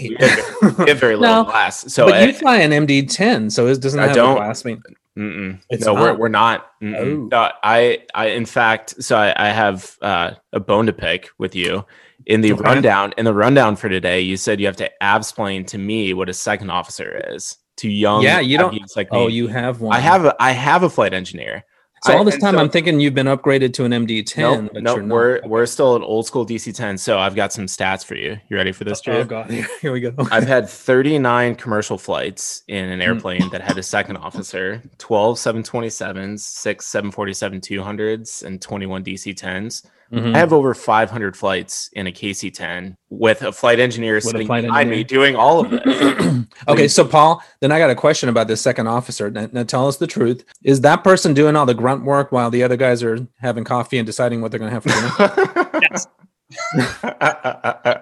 We 0.77 0.87
have, 0.87 0.99
very 0.99 1.15
little 1.15 1.43
no, 1.43 1.43
glass. 1.45 1.91
So 1.93 2.05
but 2.05 2.15
I, 2.15 2.23
you 2.25 2.33
fly 2.33 2.57
an 2.57 2.71
MD 2.71 3.09
ten, 3.09 3.49
so 3.49 3.67
it 3.67 3.81
doesn't 3.81 3.99
I 3.99 4.07
have 4.07 4.15
don't, 4.15 4.35
glass. 4.35 4.65
I 4.65 4.69
mean, 4.69 4.83
Mm-mm. 5.17 5.59
It's 5.71 5.85
no, 5.85 5.95
we're 5.95 6.11
not? 6.11 6.19
we're 6.19 6.27
not. 6.29 6.71
Oh. 6.83 7.27
No, 7.31 7.51
I 7.63 8.03
I 8.13 8.27
in 8.27 8.45
fact, 8.45 9.01
so 9.03 9.17
I, 9.17 9.33
I 9.35 9.49
have 9.49 9.97
uh, 10.01 10.31
a 10.53 10.59
bone 10.59 10.85
to 10.85 10.93
pick 10.93 11.29
with 11.39 11.55
you. 11.55 11.85
In 12.27 12.41
the 12.41 12.51
Okay. 12.53 12.61
rundown, 12.61 13.13
in 13.17 13.23
the 13.25 13.33
rundown 13.33 13.77
for 13.77 13.87
today, 13.87 14.19
you 14.19 14.35
said 14.35 14.59
you 14.59 14.65
have 14.65 14.75
to 14.77 14.91
avsplain 15.01 15.65
to 15.67 15.77
me 15.77 16.13
what 16.13 16.27
a 16.27 16.33
second 16.33 16.69
officer 16.69 17.21
is 17.29 17.55
to 17.77 17.89
young. 17.89 18.21
Yeah, 18.21 18.41
you 18.41 18.57
don't- 18.57 18.73
Avgeeks 18.73 18.97
like 18.97 19.07
Oh, 19.11 19.27
me. 19.27 19.33
you 19.33 19.47
have 19.47 19.79
one. 19.79 19.95
I 19.95 19.99
have 19.99 20.25
a 20.25 20.35
I 20.39 20.51
have 20.51 20.83
a 20.83 20.89
flight 20.89 21.13
engineer. 21.13 21.63
So 22.03 22.15
all 22.15 22.23
this 22.23 22.37
time, 22.37 22.53
so, 22.53 22.59
I'm 22.59 22.69
thinking 22.69 22.99
you've 22.99 23.15
been 23.15 23.27
upgraded 23.27 23.73
to 23.73 23.85
an 23.85 23.91
MD10. 23.91 24.37
Nope, 24.37 24.71
but 24.73 24.83
nope, 24.83 25.01
we're 25.01 25.37
okay. 25.37 25.47
we're 25.47 25.65
still 25.65 25.95
an 25.95 26.03
old 26.03 26.27
school 26.27 26.45
DC10. 26.45 26.99
So 26.99 27.17
I've 27.17 27.35
got 27.35 27.51
some 27.51 27.65
stats 27.65 28.05
for 28.05 28.15
you. 28.15 28.37
You 28.49 28.57
ready 28.57 28.71
for 28.71 28.83
this? 28.83 28.99
Oh, 28.99 29.11
Drew? 29.11 29.21
Oh 29.21 29.23
god, 29.25 29.49
here 29.81 29.91
we 29.91 29.99
go. 29.99 30.13
I've 30.31 30.47
had 30.47 30.69
39 30.69 31.55
commercial 31.55 31.97
flights 31.97 32.63
in 32.67 32.85
an 32.85 32.99
hmm. 32.99 33.01
airplane 33.01 33.49
that 33.49 33.61
had 33.61 33.77
a 33.77 33.83
second 33.83 34.17
officer, 34.17 34.81
12 34.99 35.37
727s, 35.37 36.39
six 36.39 36.85
747 36.87 37.61
200s, 37.61 38.43
and 38.43 38.61
21 38.61 39.03
DC10s. 39.03 39.83
Mm-hmm. 40.11 40.35
I 40.35 40.39
have 40.39 40.53
over 40.53 40.73
500 40.73 41.35
flights 41.35 41.89
in 41.93 42.07
a 42.07 42.11
KC-10 42.11 42.95
with 43.09 43.41
a 43.41 43.51
flight 43.51 43.79
engineer 43.79 44.15
with 44.15 44.23
sitting 44.23 44.47
flight 44.47 44.63
behind 44.63 44.89
engineer. 44.89 44.97
me 44.97 45.03
doing 45.03 45.35
all 45.35 45.59
of 45.59 45.69
this. 45.69 46.45
okay, 46.67 46.87
so 46.87 47.05
Paul, 47.05 47.43
then 47.59 47.71
I 47.71 47.79
got 47.79 47.89
a 47.89 47.95
question 47.95 48.29
about 48.29 48.47
this 48.47 48.61
second 48.61 48.87
officer. 48.87 49.29
Now, 49.29 49.49
now, 49.51 49.63
tell 49.63 49.87
us 49.87 49.97
the 49.97 50.07
truth: 50.07 50.45
is 50.63 50.81
that 50.81 51.03
person 51.03 51.33
doing 51.33 51.55
all 51.55 51.65
the 51.65 51.73
grunt 51.73 52.05
work 52.05 52.31
while 52.31 52.49
the 52.49 52.63
other 52.63 52.77
guys 52.77 53.03
are 53.03 53.27
having 53.39 53.63
coffee 53.63 53.97
and 53.97 54.05
deciding 54.05 54.41
what 54.41 54.51
they're 54.51 54.59
going 54.59 54.71
to 54.71 54.73
have 54.73 54.83
for 54.83 54.89
dinner? 54.89 55.81
yes. 55.91 56.07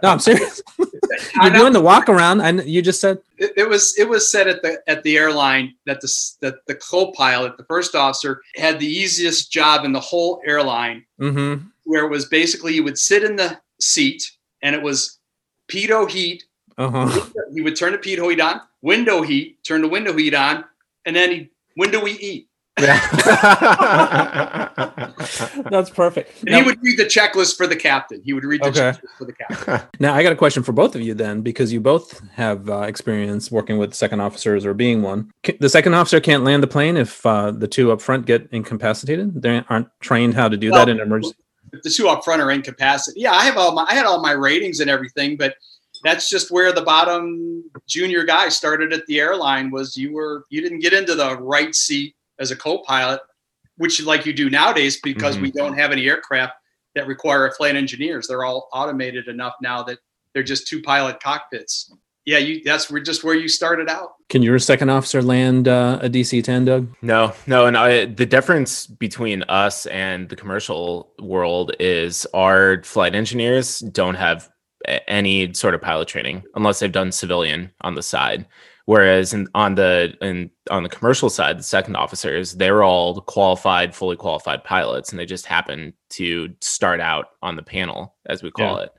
no, 0.04 0.10
I'm 0.10 0.20
serious. 0.20 0.62
You're 1.42 1.52
doing 1.52 1.74
the 1.74 1.82
walk 1.82 2.10
around, 2.10 2.42
and 2.42 2.64
you 2.66 2.84
just 2.84 3.02
said 3.02 3.18
it, 3.38 3.54
it, 3.58 3.68
was 3.68 3.98
it 3.98 4.08
was 4.08 4.32
said 4.32 4.48
at 4.48 4.62
the 4.62 4.80
at 4.88 5.02
the 5.02 5.18
airline 5.18 5.74
that 5.88 6.02
the 6.02 6.12
that 6.42 6.56
the 6.68 6.76
co-pilot, 6.76 7.58
the 7.58 7.66
first 7.66 7.96
officer, 7.96 8.42
had 8.56 8.80
the 8.80 8.88
easiest 8.88 9.52
job 9.52 9.86
in 9.86 9.92
the 9.92 10.00
whole 10.00 10.42
airline. 10.46 11.04
Mm-hmm 11.20 11.70
where 11.96 12.04
it 12.04 12.10
was 12.10 12.26
basically 12.26 12.74
he 12.74 12.82
would 12.82 12.98
sit 12.98 13.24
in 13.24 13.38
the 13.38 13.58
seat 13.80 14.30
and 14.62 14.76
it 14.76 14.82
was 14.82 15.18
pitot 15.72 16.12
heat. 16.12 16.44
Uh-huh. 16.78 17.26
He 17.54 17.62
would 17.62 17.78
turn 17.78 17.94
the 17.94 17.98
pitot 17.98 18.32
heat 18.32 18.42
on, 18.42 18.60
window 18.82 19.22
heat, 19.22 19.64
turn 19.64 19.82
the 19.82 19.88
window 19.88 20.12
heat 20.12 20.34
on, 20.34 20.66
and 21.06 21.16
then 21.16 21.32
he 21.32 21.50
window 21.78 22.04
we 22.04 22.12
eat. 22.14 22.50
That's 22.78 23.00
perfect. 25.90 26.44
And 26.46 26.56
he 26.56 26.62
would 26.64 26.78
read 26.84 27.00
the 27.00 27.06
checklist 27.06 27.56
for 27.56 27.68
the 27.68 27.76
captain. 27.78 28.22
He 28.26 28.34
would 28.34 28.44
read 28.44 28.62
the 28.62 28.68
Okay. 28.68 28.80
checklist 28.92 29.18
for 29.18 29.24
the 29.24 29.32
captain. 29.32 29.88
Now, 30.02 30.14
I 30.14 30.24
got 30.24 30.34
a 30.34 30.36
question 30.36 30.62
for 30.64 30.74
both 30.74 30.94
of 30.96 31.02
you 31.02 31.14
then, 31.14 31.42
because 31.42 31.72
you 31.72 31.80
both 31.80 32.20
have 32.34 32.70
uh, 32.70 32.82
experience 32.82 33.50
working 33.50 33.78
with 33.78 33.94
second 33.94 34.20
officers 34.20 34.66
or 34.66 34.74
being 34.74 35.02
one. 35.02 35.32
C- 35.46 35.56
The 35.58 35.70
second 35.70 35.94
officer 35.94 36.20
can't 36.20 36.44
land 36.44 36.62
the 36.62 36.68
plane 36.68 36.98
if 36.98 37.26
uh, 37.26 37.52
the 37.52 37.70
two 37.70 37.94
up 37.94 38.02
front 38.02 38.26
get 38.26 38.50
incapacitated. 38.52 39.42
They 39.42 39.64
aren't 39.70 39.88
trained 40.02 40.34
how 40.34 40.50
to 40.50 40.58
do 40.58 40.72
Well, 40.72 40.86
that 40.86 40.92
in 40.92 41.00
emergency. 41.00 41.38
If 41.76 41.84
the 41.84 41.90
two 41.90 42.08
up 42.08 42.24
front 42.24 42.42
are 42.42 42.52
incapacitated, 42.52 43.22
yeah, 43.22 43.34
I 43.34 43.44
have 43.44 43.58
all 43.58 43.74
my 43.74 43.86
I 43.90 43.94
had 43.94 44.06
all 44.06 44.22
my 44.22 44.32
ratings 44.32 44.80
and 44.80 44.90
everything, 44.90 45.38
but 45.38 45.56
that's 46.04 46.30
just 46.30 46.52
where 46.52 46.72
the 46.72 46.82
bottom 46.82 47.64
junior 47.88 48.24
guy 48.24 48.50
started 48.50 48.94
at 48.94 49.06
the 49.08 49.20
airline 49.20 49.72
was 49.72 49.98
you 49.98 50.14
were 50.14 50.46
you 50.50 50.62
didn't 50.62 50.80
get 50.80 50.94
into 50.94 51.16
the 51.16 51.38
right 51.38 51.74
seat 51.74 52.16
as 52.40 52.52
a 52.52 52.56
co-pilot, 52.56 53.20
which 53.78 54.04
like 54.04 54.26
you 54.26 54.34
do 54.34 54.50
nowadays 54.50 55.00
because 55.02 55.38
we 55.38 55.50
mm-hmm. 55.50 55.58
don't 55.58 55.78
have 55.78 55.92
any 55.92 56.08
aircraft 56.08 56.54
that 56.96 57.08
require 57.08 57.48
a 57.48 57.52
flight 57.54 57.76
engineers. 57.76 58.28
They're 58.28 58.44
all 58.44 58.70
automated 58.74 59.28
enough 59.28 59.56
now 59.62 59.84
that 59.84 60.00
they're 60.34 60.44
just 60.44 60.68
two 60.68 60.82
pilot 60.82 61.20
cockpits. 61.20 61.92
Yeah, 62.26 62.40
you 62.40 62.64
that's 62.64 62.90
where 62.90 63.02
just 63.02 63.24
where 63.24 63.36
you 63.36 63.48
started 63.48 63.88
out. 63.90 64.14
Can 64.30 64.42
your 64.42 64.58
second 64.58 64.90
officer 64.90 65.22
land 65.22 65.68
uh, 65.68 66.00
a 66.02 66.10
DC 66.10 66.44
10, 66.44 66.66
Doug? 66.66 66.96
No, 67.04 67.34
no, 67.46 67.68
and 67.68 67.78
I, 67.78 68.06
the 68.06 68.26
difference 68.26 68.88
between 68.88 69.44
us 69.44 69.86
and 69.86 70.28
the 70.30 70.36
commercial 70.36 71.12
world 71.22 71.72
is 71.80 72.26
our 72.34 72.82
flight 72.84 73.14
engineers 73.14 73.80
don't 73.80 74.16
have 74.16 74.50
any 75.08 75.54
sort 75.54 75.76
of 75.76 75.82
pilot 75.82 76.08
training 76.08 76.44
unless 76.56 76.80
they've 76.80 76.92
done 76.92 77.12
civilian 77.12 77.72
on 77.82 77.94
the 77.96 78.04
side. 78.04 78.46
Whereas 78.88 79.34
in, 79.34 79.48
on 79.56 79.74
the 79.76 80.14
in, 80.22 80.52
on 80.70 80.84
the 80.84 80.90
commercial 80.90 81.30
side, 81.30 81.58
the 81.60 81.64
second 81.64 81.96
officers 81.96 82.54
they're 82.54 82.84
all 82.84 83.22
qualified, 83.22 83.96
fully 83.96 84.16
qualified 84.16 84.64
pilots, 84.64 85.10
and 85.12 85.20
they 85.20 85.26
just 85.26 85.46
happen 85.48 85.94
to 86.12 86.50
start 86.62 87.00
out 87.00 87.26
on 87.42 87.56
the 87.56 87.64
panel, 87.64 88.16
as 88.28 88.44
we 88.44 88.52
call 88.52 88.78
Yeah. 88.78 88.84
it. 88.84 88.90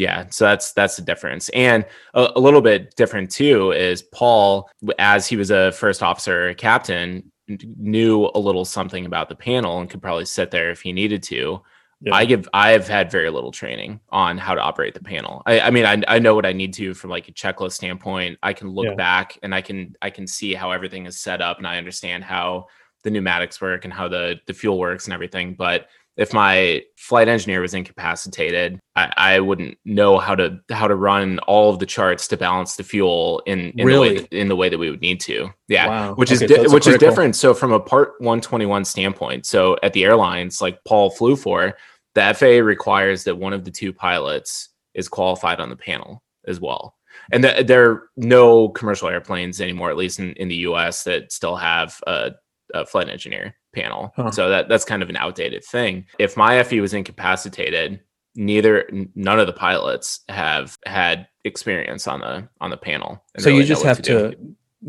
Yeah, 0.00 0.26
so 0.30 0.46
that's 0.46 0.72
that's 0.72 0.96
the 0.96 1.02
difference, 1.02 1.50
and 1.50 1.84
a, 2.14 2.32
a 2.34 2.40
little 2.40 2.62
bit 2.62 2.96
different 2.96 3.30
too 3.30 3.72
is 3.72 4.00
Paul, 4.02 4.70
as 4.98 5.26
he 5.26 5.36
was 5.36 5.50
a 5.50 5.72
first 5.72 6.02
officer 6.02 6.54
captain, 6.54 7.30
knew 7.76 8.30
a 8.34 8.38
little 8.38 8.64
something 8.64 9.04
about 9.04 9.28
the 9.28 9.34
panel 9.34 9.78
and 9.78 9.90
could 9.90 10.00
probably 10.00 10.24
sit 10.24 10.50
there 10.50 10.70
if 10.70 10.80
he 10.80 10.92
needed 10.92 11.22
to. 11.24 11.60
Yeah. 12.00 12.14
I 12.14 12.24
give 12.24 12.48
I 12.54 12.70
have 12.70 12.88
had 12.88 13.10
very 13.10 13.28
little 13.28 13.52
training 13.52 14.00
on 14.08 14.38
how 14.38 14.54
to 14.54 14.60
operate 14.62 14.94
the 14.94 15.04
panel. 15.04 15.42
I, 15.44 15.60
I 15.60 15.70
mean, 15.70 15.84
I, 15.84 16.02
I 16.08 16.18
know 16.18 16.34
what 16.34 16.46
I 16.46 16.54
need 16.54 16.72
to 16.74 16.94
from 16.94 17.10
like 17.10 17.28
a 17.28 17.32
checklist 17.32 17.72
standpoint. 17.72 18.38
I 18.42 18.54
can 18.54 18.68
look 18.70 18.86
Yeah. 18.86 18.94
back 18.94 19.38
and 19.42 19.54
I 19.54 19.60
can 19.60 19.94
I 20.00 20.08
can 20.08 20.26
see 20.26 20.54
how 20.54 20.70
everything 20.70 21.04
is 21.04 21.20
set 21.20 21.42
up 21.42 21.58
and 21.58 21.66
I 21.66 21.76
understand 21.76 22.24
how 22.24 22.68
the 23.02 23.10
pneumatics 23.10 23.60
work 23.60 23.84
and 23.84 23.92
how 23.92 24.08
the 24.08 24.36
the 24.46 24.54
fuel 24.54 24.78
works 24.78 25.04
and 25.04 25.12
everything. 25.12 25.56
But 25.56 25.88
if 26.20 26.34
my 26.34 26.82
flight 26.98 27.28
engineer 27.28 27.62
was 27.62 27.72
incapacitated, 27.72 28.78
I, 28.94 29.12
I 29.16 29.40
wouldn't 29.40 29.78
know 29.86 30.18
how 30.18 30.34
to 30.34 30.60
how 30.70 30.86
to 30.86 30.94
run 30.94 31.38
all 31.40 31.70
of 31.72 31.78
the 31.78 31.86
charts 31.86 32.28
to 32.28 32.36
balance 32.36 32.76
the 32.76 32.84
fuel 32.84 33.42
in, 33.46 33.70
in 33.70 33.76
the 33.78 33.82
way 33.84 33.86
Really? 33.86 34.18
that, 34.18 34.32
in 34.32 34.48
the 34.48 34.54
way 34.54 34.68
that 34.68 34.76
we 34.78 34.90
would 34.90 35.00
need 35.00 35.18
to. 35.22 35.48
Yeah, 35.68 35.88
Wow. 35.88 36.14
which 36.14 36.30
is 36.30 36.42
Okay, 36.42 36.54
so 36.54 36.62
di- 36.64 36.68
a 36.68 36.74
which 36.74 36.86
is 36.86 36.98
different. 36.98 37.36
So 37.36 37.54
from 37.54 37.72
a 37.72 37.80
Part 37.80 38.16
121 38.20 38.84
standpoint, 38.84 39.46
so 39.46 39.78
at 39.82 39.94
the 39.94 40.04
airlines 40.04 40.60
like 40.60 40.78
Paul 40.86 41.08
flew 41.08 41.36
for, 41.36 41.74
the 42.14 42.34
FAA 42.34 42.62
requires 42.62 43.24
that 43.24 43.36
one 43.38 43.54
of 43.54 43.64
the 43.64 43.70
two 43.70 43.92
pilots 43.92 44.68
is 44.92 45.08
qualified 45.08 45.58
on 45.58 45.70
the 45.70 45.76
panel 45.76 46.22
as 46.46 46.60
well. 46.60 46.96
And 47.32 47.42
th- 47.44 47.66
there 47.66 47.90
are 47.90 48.10
no 48.18 48.68
commercial 48.68 49.08
airplanes 49.08 49.60
anymore, 49.60 49.88
at 49.90 49.96
least 49.96 50.18
in, 50.18 50.34
in 50.34 50.48
the 50.48 50.56
US, 50.68 51.04
that 51.04 51.32
still 51.32 51.56
have 51.56 51.98
a, 52.06 52.32
a 52.74 52.86
flight 52.86 53.08
engineer 53.08 53.56
panel. 53.74 54.12
Huh. 54.16 54.30
So 54.30 54.50
that 54.50 54.68
that's 54.68 54.84
kind 54.84 55.02
of 55.02 55.08
an 55.10 55.16
outdated 55.16 55.64
thing. 55.64 56.06
If 56.18 56.36
my 56.36 56.62
FE 56.62 56.80
was 56.80 56.94
incapacitated, 56.94 58.00
neither 58.34 58.88
none 59.14 59.40
of 59.40 59.46
the 59.46 59.52
pilots 59.52 60.20
have 60.28 60.78
had 60.86 61.26
experience 61.44 62.06
on 62.06 62.20
the 62.20 62.48
on 62.60 62.70
the 62.70 62.76
panel. 62.76 63.22
and 63.34 63.42
So 63.42 63.50
you 63.50 63.64
just 63.64 63.82
have 63.82 64.02
do. 64.02 64.30
to 64.30 64.36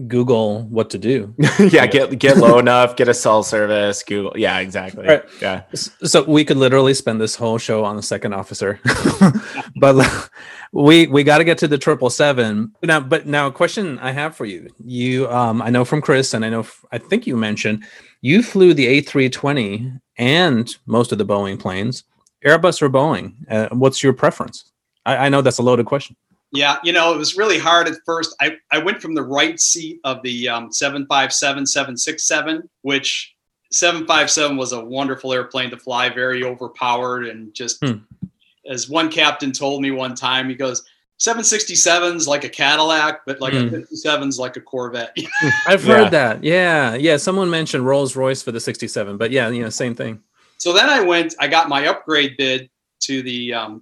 Google 0.07 0.63
what 0.63 0.89
to 0.91 0.97
do. 0.97 1.35
yeah, 1.59 1.85
get 1.85 2.17
get 2.17 2.37
low 2.37 2.59
enough, 2.65 2.95
get 2.95 3.09
a 3.09 3.13
cell 3.13 3.43
service, 3.43 4.01
Google. 4.03 4.33
Yeah, 4.37 4.59
exactly. 4.59 5.05
Right. 5.05 5.23
Yeah. 5.41 5.63
So 5.73 6.23
we 6.23 6.45
could 6.45 6.57
literally 6.57 6.93
spend 6.93 7.19
this 7.19 7.35
whole 7.35 7.57
show 7.57 7.83
on 7.83 7.97
the 7.97 8.01
second 8.01 8.33
officer, 8.33 8.79
but 9.75 10.29
we 10.71 11.07
we 11.07 11.23
got 11.23 11.39
to 11.39 11.43
get 11.43 11.57
to 11.57 11.67
the 11.67 11.77
triple 11.77 12.09
seven 12.09 12.73
now. 12.81 13.01
But 13.01 13.27
now, 13.27 13.47
a 13.47 13.51
question 13.51 13.99
I 13.99 14.11
have 14.11 14.33
for 14.33 14.45
you: 14.45 14.69
you, 14.83 15.29
um, 15.29 15.61
I 15.61 15.69
know 15.69 15.83
from 15.83 16.01
Chris, 16.01 16.33
and 16.33 16.45
I 16.45 16.49
know 16.49 16.65
I 16.93 16.97
think 16.97 17.27
you 17.27 17.35
mentioned 17.35 17.83
you 18.21 18.43
flew 18.43 18.73
the 18.73 18.87
A 18.87 19.01
three 19.01 19.29
twenty 19.29 19.91
and 20.17 20.73
most 20.85 21.11
of 21.11 21.17
the 21.17 21.25
Boeing 21.25 21.59
planes, 21.59 22.05
Airbus 22.45 22.81
or 22.81 22.89
Boeing. 22.89 23.33
Uh, 23.49 23.67
what's 23.73 24.01
your 24.01 24.13
preference? 24.13 24.71
I, 25.05 25.25
I 25.25 25.29
know 25.29 25.41
that's 25.41 25.57
a 25.57 25.63
loaded 25.63 25.85
question. 25.85 26.15
Yeah, 26.53 26.77
you 26.83 26.91
know, 26.91 27.13
it 27.13 27.17
was 27.17 27.37
really 27.37 27.57
hard 27.57 27.87
at 27.87 27.95
first. 28.05 28.35
I, 28.41 28.57
I 28.71 28.77
went 28.79 29.01
from 29.01 29.13
the 29.15 29.23
right 29.23 29.57
seat 29.59 29.99
of 30.03 30.21
the 30.21 30.49
um, 30.49 30.71
757, 30.71 31.65
767, 31.65 32.69
which 32.81 33.33
757 33.71 34.57
was 34.57 34.73
a 34.73 34.83
wonderful 34.83 35.31
airplane 35.31 35.69
to 35.69 35.77
fly, 35.77 36.09
very 36.09 36.43
overpowered. 36.43 37.27
And 37.27 37.53
just 37.53 37.81
Hmm. 37.83 37.99
as 38.69 38.89
one 38.89 39.09
captain 39.09 39.51
told 39.53 39.81
me 39.81 39.91
one 39.91 40.13
time, 40.13 40.49
he 40.49 40.55
goes, 40.55 40.83
767's 41.19 42.27
like 42.27 42.43
a 42.43 42.49
Cadillac, 42.49 43.21
but 43.25 43.39
like 43.39 43.53
Hmm. 43.53 43.67
a 43.67 43.69
57's 43.69 44.37
like 44.39 44.57
a 44.57 44.61
Corvette. 44.61 45.15
I've 45.67 45.85
Yeah. 45.85 45.95
heard 45.95 46.11
that. 46.11 46.43
Yeah, 46.43 46.95
yeah. 46.95 47.15
Someone 47.17 47.49
mentioned 47.49 47.85
Rolls 47.85 48.15
Royce 48.15 48.41
for 48.43 48.51
the 48.51 48.59
sixty 48.59 48.87
seven, 48.87 49.17
but 49.17 49.31
yeah, 49.31 49.47
you 49.49 49.61
know, 49.63 49.69
same 49.69 49.95
thing. 49.95 50.19
so 50.57 50.73
then 50.73 50.89
I 50.89 50.99
went, 51.01 51.33
I 51.39 51.47
got 51.47 51.69
my 51.69 51.87
upgrade 51.87 52.35
bid 52.37 52.69
to 53.03 53.21
the 53.23 53.53
um, 53.53 53.81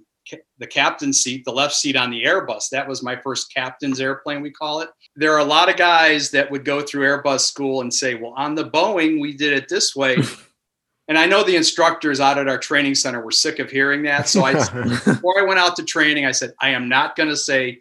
the 0.58 0.66
captain's 0.66 1.20
seat, 1.20 1.44
the 1.44 1.52
left 1.52 1.74
seat 1.74 1.96
on 1.96 2.10
the 2.10 2.24
Airbus. 2.24 2.68
That 2.70 2.88
was 2.88 3.02
my 3.02 3.16
first 3.16 3.52
captain's 3.54 4.00
airplane, 4.00 4.42
we 4.42 4.50
call 4.50 4.80
it. 4.80 4.90
There 5.16 5.32
are 5.32 5.38
a 5.40 5.44
lot 5.44 5.68
of 5.68 5.76
guys 5.76 6.30
that 6.30 6.50
would 6.50 6.64
go 6.64 6.80
through 6.80 7.06
Airbus 7.06 7.40
school 7.40 7.80
and 7.80 7.92
say, 7.92 8.14
"Well, 8.14 8.34
on 8.36 8.54
the 8.54 8.64
Boeing, 8.64 9.20
we 9.20 9.36
did 9.36 9.52
it 9.52 9.68
this 9.68 9.94
way." 9.94 10.16
and 11.08 11.18
I 11.18 11.26
know 11.26 11.42
the 11.42 11.56
instructors 11.56 12.20
out 12.20 12.38
at 12.38 12.48
our 12.48 12.58
training 12.58 12.94
center 12.94 13.20
were 13.20 13.30
sick 13.30 13.58
of 13.58 13.70
hearing 13.70 14.02
that. 14.04 14.28
So 14.28 14.44
I, 14.44 14.52
before 15.04 15.38
I 15.38 15.42
went 15.42 15.60
out 15.60 15.76
to 15.76 15.84
training, 15.84 16.26
I 16.26 16.32
said, 16.32 16.52
"I 16.60 16.70
am 16.70 16.88
not 16.88 17.16
going 17.16 17.28
to 17.28 17.36
say 17.36 17.80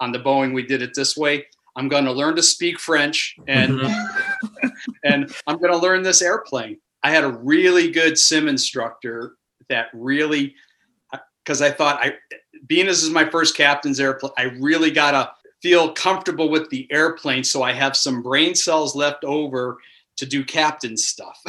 on 0.00 0.12
the 0.12 0.20
Boeing 0.20 0.54
we 0.54 0.64
did 0.64 0.82
it 0.82 0.94
this 0.94 1.16
way. 1.16 1.46
I'm 1.76 1.88
going 1.88 2.04
to 2.04 2.12
learn 2.12 2.36
to 2.36 2.42
speak 2.42 2.78
French 2.78 3.36
and." 3.46 3.78
Mm-hmm. 3.80 4.68
and 5.04 5.34
I'm 5.46 5.58
going 5.58 5.72
to 5.72 5.78
learn 5.78 6.02
this 6.02 6.22
airplane. 6.22 6.78
I 7.02 7.10
had 7.10 7.24
a 7.24 7.28
really 7.28 7.90
good 7.90 8.18
sim 8.18 8.48
instructor 8.48 9.36
that 9.68 9.86
really, 9.92 10.54
because 11.50 11.62
I 11.62 11.70
thought 11.72 11.98
I, 12.00 12.14
being 12.68 12.86
this 12.86 13.02
is 13.02 13.10
my 13.10 13.28
first 13.28 13.56
captain's 13.56 13.98
airplane, 13.98 14.30
I 14.38 14.44
really 14.60 14.92
got 14.92 15.10
to 15.10 15.32
feel 15.60 15.92
comfortable 15.92 16.48
with 16.48 16.70
the 16.70 16.86
airplane. 16.92 17.42
So 17.42 17.64
I 17.64 17.72
have 17.72 17.96
some 17.96 18.22
brain 18.22 18.54
cells 18.54 18.94
left 18.94 19.24
over 19.24 19.78
to 20.18 20.26
do 20.26 20.44
captain 20.44 20.96
stuff. 20.96 21.42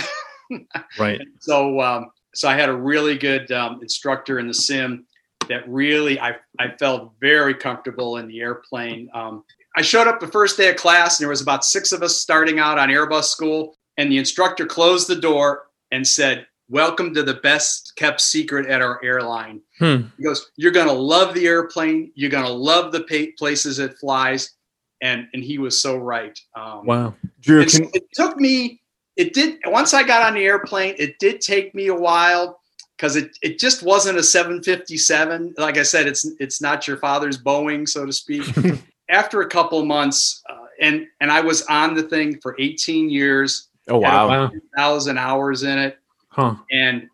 right. 0.99 1.21
So 1.39 1.79
um, 1.81 2.09
so 2.33 2.49
I 2.49 2.55
had 2.55 2.67
a 2.67 2.75
really 2.75 3.15
good 3.15 3.51
um, 3.51 3.77
instructor 3.83 4.39
in 4.39 4.47
the 4.47 4.55
sim 4.55 5.05
that 5.47 5.69
really 5.69 6.19
I 6.19 6.33
I 6.57 6.71
felt 6.79 7.13
very 7.21 7.53
comfortable 7.53 8.17
in 8.17 8.27
the 8.27 8.39
airplane. 8.39 9.07
Um, 9.13 9.43
I 9.77 9.83
showed 9.83 10.07
up 10.07 10.19
the 10.19 10.27
first 10.27 10.57
day 10.57 10.71
of 10.71 10.77
class, 10.77 11.19
and 11.19 11.25
there 11.25 11.29
was 11.29 11.41
about 11.41 11.63
six 11.63 11.91
of 11.91 12.01
us 12.01 12.19
starting 12.19 12.57
out 12.57 12.79
on 12.79 12.89
Airbus 12.89 13.25
school, 13.25 13.77
and 13.97 14.11
the 14.11 14.17
instructor 14.17 14.65
closed 14.65 15.07
the 15.07 15.15
door 15.15 15.67
and 15.91 16.07
said, 16.07 16.47
welcome 16.71 17.13
to 17.13 17.21
the 17.21 17.33
best 17.35 17.93
kept 17.97 18.21
secret 18.21 18.65
at 18.67 18.81
our 18.81 19.03
airline. 19.03 19.61
Hmm. 19.77 20.03
He 20.17 20.23
goes, 20.23 20.49
you're 20.55 20.71
going 20.71 20.87
to 20.87 20.93
love 20.93 21.33
the 21.35 21.45
airplane. 21.45 22.11
You're 22.15 22.29
going 22.29 22.45
to 22.45 22.51
love 22.51 22.93
the 22.93 23.01
pa- 23.01 23.31
places 23.37 23.77
it 23.77 23.97
flies. 23.97 24.55
And, 25.01 25.27
and 25.33 25.43
he 25.43 25.57
was 25.57 25.81
so 25.81 25.97
right. 25.97 26.39
Um, 26.55 26.85
wow. 26.85 27.13
Drew, 27.41 27.65
can- 27.65 27.89
it 27.93 28.05
took 28.13 28.37
me, 28.37 28.81
it 29.17 29.33
did, 29.33 29.59
once 29.65 29.93
I 29.93 30.03
got 30.03 30.25
on 30.25 30.33
the 30.33 30.45
airplane, 30.45 30.95
it 30.97 31.19
did 31.19 31.41
take 31.41 31.75
me 31.75 31.87
a 31.87 31.95
while 31.95 32.61
because 32.95 33.17
it, 33.17 33.37
it 33.41 33.59
just 33.59 33.83
wasn't 33.83 34.17
a 34.17 34.23
757. 34.23 35.55
Like 35.57 35.77
I 35.77 35.83
said, 35.83 36.07
it's, 36.07 36.25
it's 36.39 36.61
not 36.61 36.87
your 36.87 36.97
father's 36.97 37.41
Boeing, 37.41 37.87
so 37.87 38.05
to 38.05 38.13
speak. 38.13 38.45
After 39.09 39.41
a 39.41 39.49
couple 39.49 39.83
months, 39.83 40.41
uh, 40.49 40.67
and, 40.79 41.05
and 41.19 41.29
I 41.29 41.41
was 41.41 41.63
on 41.63 41.95
the 41.95 42.03
thing 42.03 42.39
for 42.39 42.55
18 42.59 43.09
years. 43.09 43.67
Oh, 43.89 43.97
wow. 43.97 44.49
Thousand 44.77 45.17
hours 45.17 45.63
in 45.63 45.77
it 45.77 45.97
Huh. 46.31 46.55
And 46.71 47.07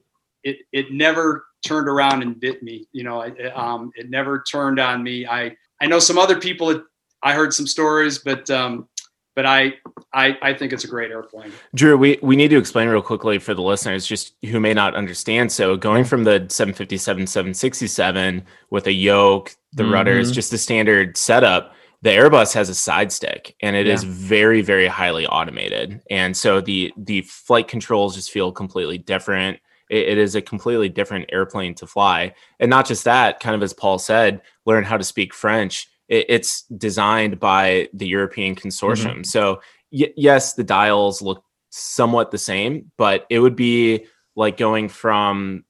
it 0.44 0.58
it 0.72 0.92
never 0.92 1.46
turned 1.66 1.88
around 1.88 2.22
and 2.22 2.40
bit 2.40 2.64
me. 2.64 2.88
You 2.92 3.04
know, 3.04 3.22
it, 3.22 3.56
um, 3.56 3.92
it 3.96 4.10
never 4.10 4.44
turned 4.50 4.80
on 4.80 5.04
me. 5.04 5.28
I 5.28 5.56
I 5.82 5.88
know 5.88 6.00
some 6.00 6.18
other 6.18 6.40
people. 6.40 6.84
I 7.24 7.34
heard 7.34 7.54
some 7.54 7.68
stories, 7.68 8.20
but 8.20 8.50
um, 8.50 8.88
but 9.36 9.46
I, 9.46 9.74
I 10.14 10.38
I 10.42 10.54
think 10.54 10.74
it's 10.74 10.84
a 10.84 10.88
great 10.88 11.12
airplane. 11.12 11.52
Drew, 11.76 11.98
we 11.98 12.20
we 12.22 12.36
need 12.36 12.50
to 12.50 12.58
explain 12.58 12.88
real 12.88 13.02
quickly 13.02 13.40
for 13.40 13.54
the 13.54 13.62
listeners 13.62 14.06
just 14.06 14.34
who 14.46 14.60
may 14.60 14.74
not 14.74 14.96
understand. 14.96 15.52
So 15.52 15.76
going 15.76 16.06
from 16.06 16.24
the 16.24 16.46
757 16.50 17.28
767 17.28 18.44
with 18.70 18.88
a 18.88 18.92
yoke, 18.92 19.56
the 19.74 19.84
mm-hmm. 19.84 19.94
rudders, 19.94 20.32
just 20.32 20.52
the 20.52 20.58
standard 20.58 21.18
setup 21.18 21.74
the 22.02 22.10
Airbus 22.10 22.54
has 22.54 22.70
a 22.70 22.76
side 22.76 23.12
stick 23.12 23.56
and 23.62 23.76
it 23.76 23.88
yeah. 23.88 23.94
is 23.94 24.04
very 24.04 24.62
very 24.62 24.88
highly 24.88 25.26
automated. 25.28 26.02
And 26.10 26.36
so 26.36 26.62
the 26.62 26.94
the 26.98 27.22
flight 27.22 27.68
controls 27.68 28.16
just 28.16 28.32
feel 28.32 28.52
completely 28.52 28.98
different. 28.98 29.60
It, 29.90 30.10
it 30.10 30.18
is 30.18 30.36
a 30.36 30.42
completely 30.42 30.90
different 30.90 31.30
airplane 31.32 31.74
to 31.76 31.88
fly. 31.88 32.34
And 32.60 32.70
not 32.70 32.86
just 32.86 33.04
that 33.06 33.40
kind 33.40 33.56
of 33.56 33.64
as 33.64 33.74
Paul 33.74 34.00
said 34.00 34.42
learn 34.66 34.84
how 34.84 34.98
to 34.98 35.04
speak 35.04 35.34
French. 35.34 35.88
It, 36.08 36.26
it's 36.30 36.64
designed 36.64 37.40
by 37.40 37.90
the 37.94 38.08
European 38.08 38.56
consortium. 38.56 39.08
Mm-hmm. 39.08 39.24
so 39.24 39.62
y- 39.92 40.14
yes 40.16 40.54
the 40.54 40.64
dials 40.64 41.22
look 41.22 41.44
somewhat 41.70 42.32
the 42.32 42.38
same 42.38 42.92
but 42.98 43.26
it 43.30 43.40
would 43.40 43.56
be 43.56 44.06
like 44.36 44.56
going 44.58 44.88
from 44.88 45.66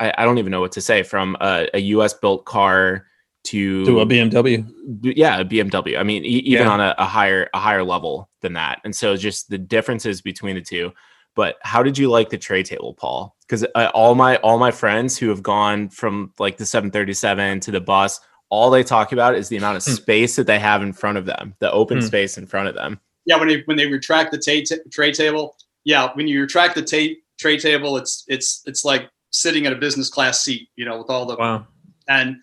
I, 0.00 0.12
I 0.18 0.24
don't 0.24 0.38
even 0.38 0.50
know 0.50 0.60
what 0.60 0.72
to 0.72 0.80
say 0.80 1.02
from 1.02 1.36
a, 1.40 1.68
a 1.74 1.78
US 1.78 2.14
built 2.14 2.44
car 2.44 3.07
to 3.44 3.84
to 3.84 4.00
a 4.00 4.06
BMW. 4.06 4.70
Yeah, 5.02 5.40
a 5.40 5.44
BMW. 5.44 5.98
I 5.98 6.02
mean, 6.02 6.24
e- 6.24 6.38
even 6.38 6.66
yeah. 6.66 6.72
on 6.72 6.80
a, 6.80 6.94
a, 6.98 7.04
higher 7.04 7.48
a 7.54 7.58
higher 7.58 7.84
level 7.84 8.28
than 8.40 8.54
that. 8.54 8.80
And 8.84 8.94
so 8.94 9.16
just 9.16 9.50
the 9.50 9.58
differences 9.58 10.20
between 10.20 10.56
the 10.56 10.62
two. 10.62 10.92
But 11.34 11.56
how 11.62 11.82
did 11.82 11.96
you 11.96 12.10
like 12.10 12.30
the 12.30 12.38
tray 12.38 12.62
table, 12.62 12.94
Paul? 12.94 13.36
Because 13.46 13.64
uh, 13.74 13.90
all 13.94 14.14
my 14.14 14.36
all 14.36 14.58
my 14.58 14.70
friends 14.70 15.16
who 15.16 15.28
have 15.28 15.42
gone 15.42 15.88
from 15.88 16.32
like 16.38 16.56
the 16.56 16.66
737 16.66 17.60
to 17.60 17.70
the 17.70 17.80
bus, 17.80 18.20
all 18.50 18.70
they 18.70 18.82
talk 18.82 19.12
about 19.12 19.34
is 19.36 19.48
the 19.48 19.56
amount 19.56 19.76
of 19.76 19.84
hmm. 19.84 19.92
space 19.92 20.36
that 20.36 20.46
they 20.46 20.58
have 20.58 20.82
in 20.82 20.92
front 20.92 21.16
of 21.16 21.26
them, 21.26 21.54
the 21.60 21.70
open 21.70 21.98
hmm. 21.98 22.04
space 22.04 22.38
in 22.38 22.46
front 22.46 22.68
of 22.68 22.74
them. 22.74 23.00
Yeah, 23.24 23.38
when 23.38 23.48
they 23.48 23.62
when 23.66 23.76
they 23.76 23.86
retract 23.86 24.32
the 24.32 24.38
t- 24.38 24.66
tray 24.90 25.12
table, 25.12 25.56
yeah, 25.84 26.10
when 26.14 26.26
you 26.26 26.40
retract 26.40 26.74
the 26.74 26.82
t- 26.82 27.20
tray 27.38 27.56
table, 27.56 27.96
it's 27.96 28.24
it's 28.26 28.62
it's 28.66 28.84
like 28.84 29.08
sitting 29.30 29.64
in 29.64 29.72
a 29.72 29.76
business 29.76 30.08
class 30.08 30.42
seat, 30.42 30.68
you 30.76 30.84
know, 30.84 30.98
with 30.98 31.10
all 31.10 31.26
the 31.26 31.36
wow. 31.36 31.66
and 32.08 32.36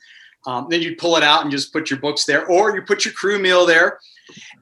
um, 0.46 0.68
then 0.70 0.82
you'd 0.82 0.98
pull 0.98 1.18
it 1.18 1.24
out 1.24 1.42
and 1.42 1.52
just 1.52 1.74
put 1.74 1.90
your 1.90 2.00
books 2.00 2.26
there, 2.26 2.46
or 2.48 2.76
you 2.76 2.82
put 2.82 3.06
your 3.06 3.14
crew 3.14 3.40
meal 3.40 3.66
there. 3.66 4.00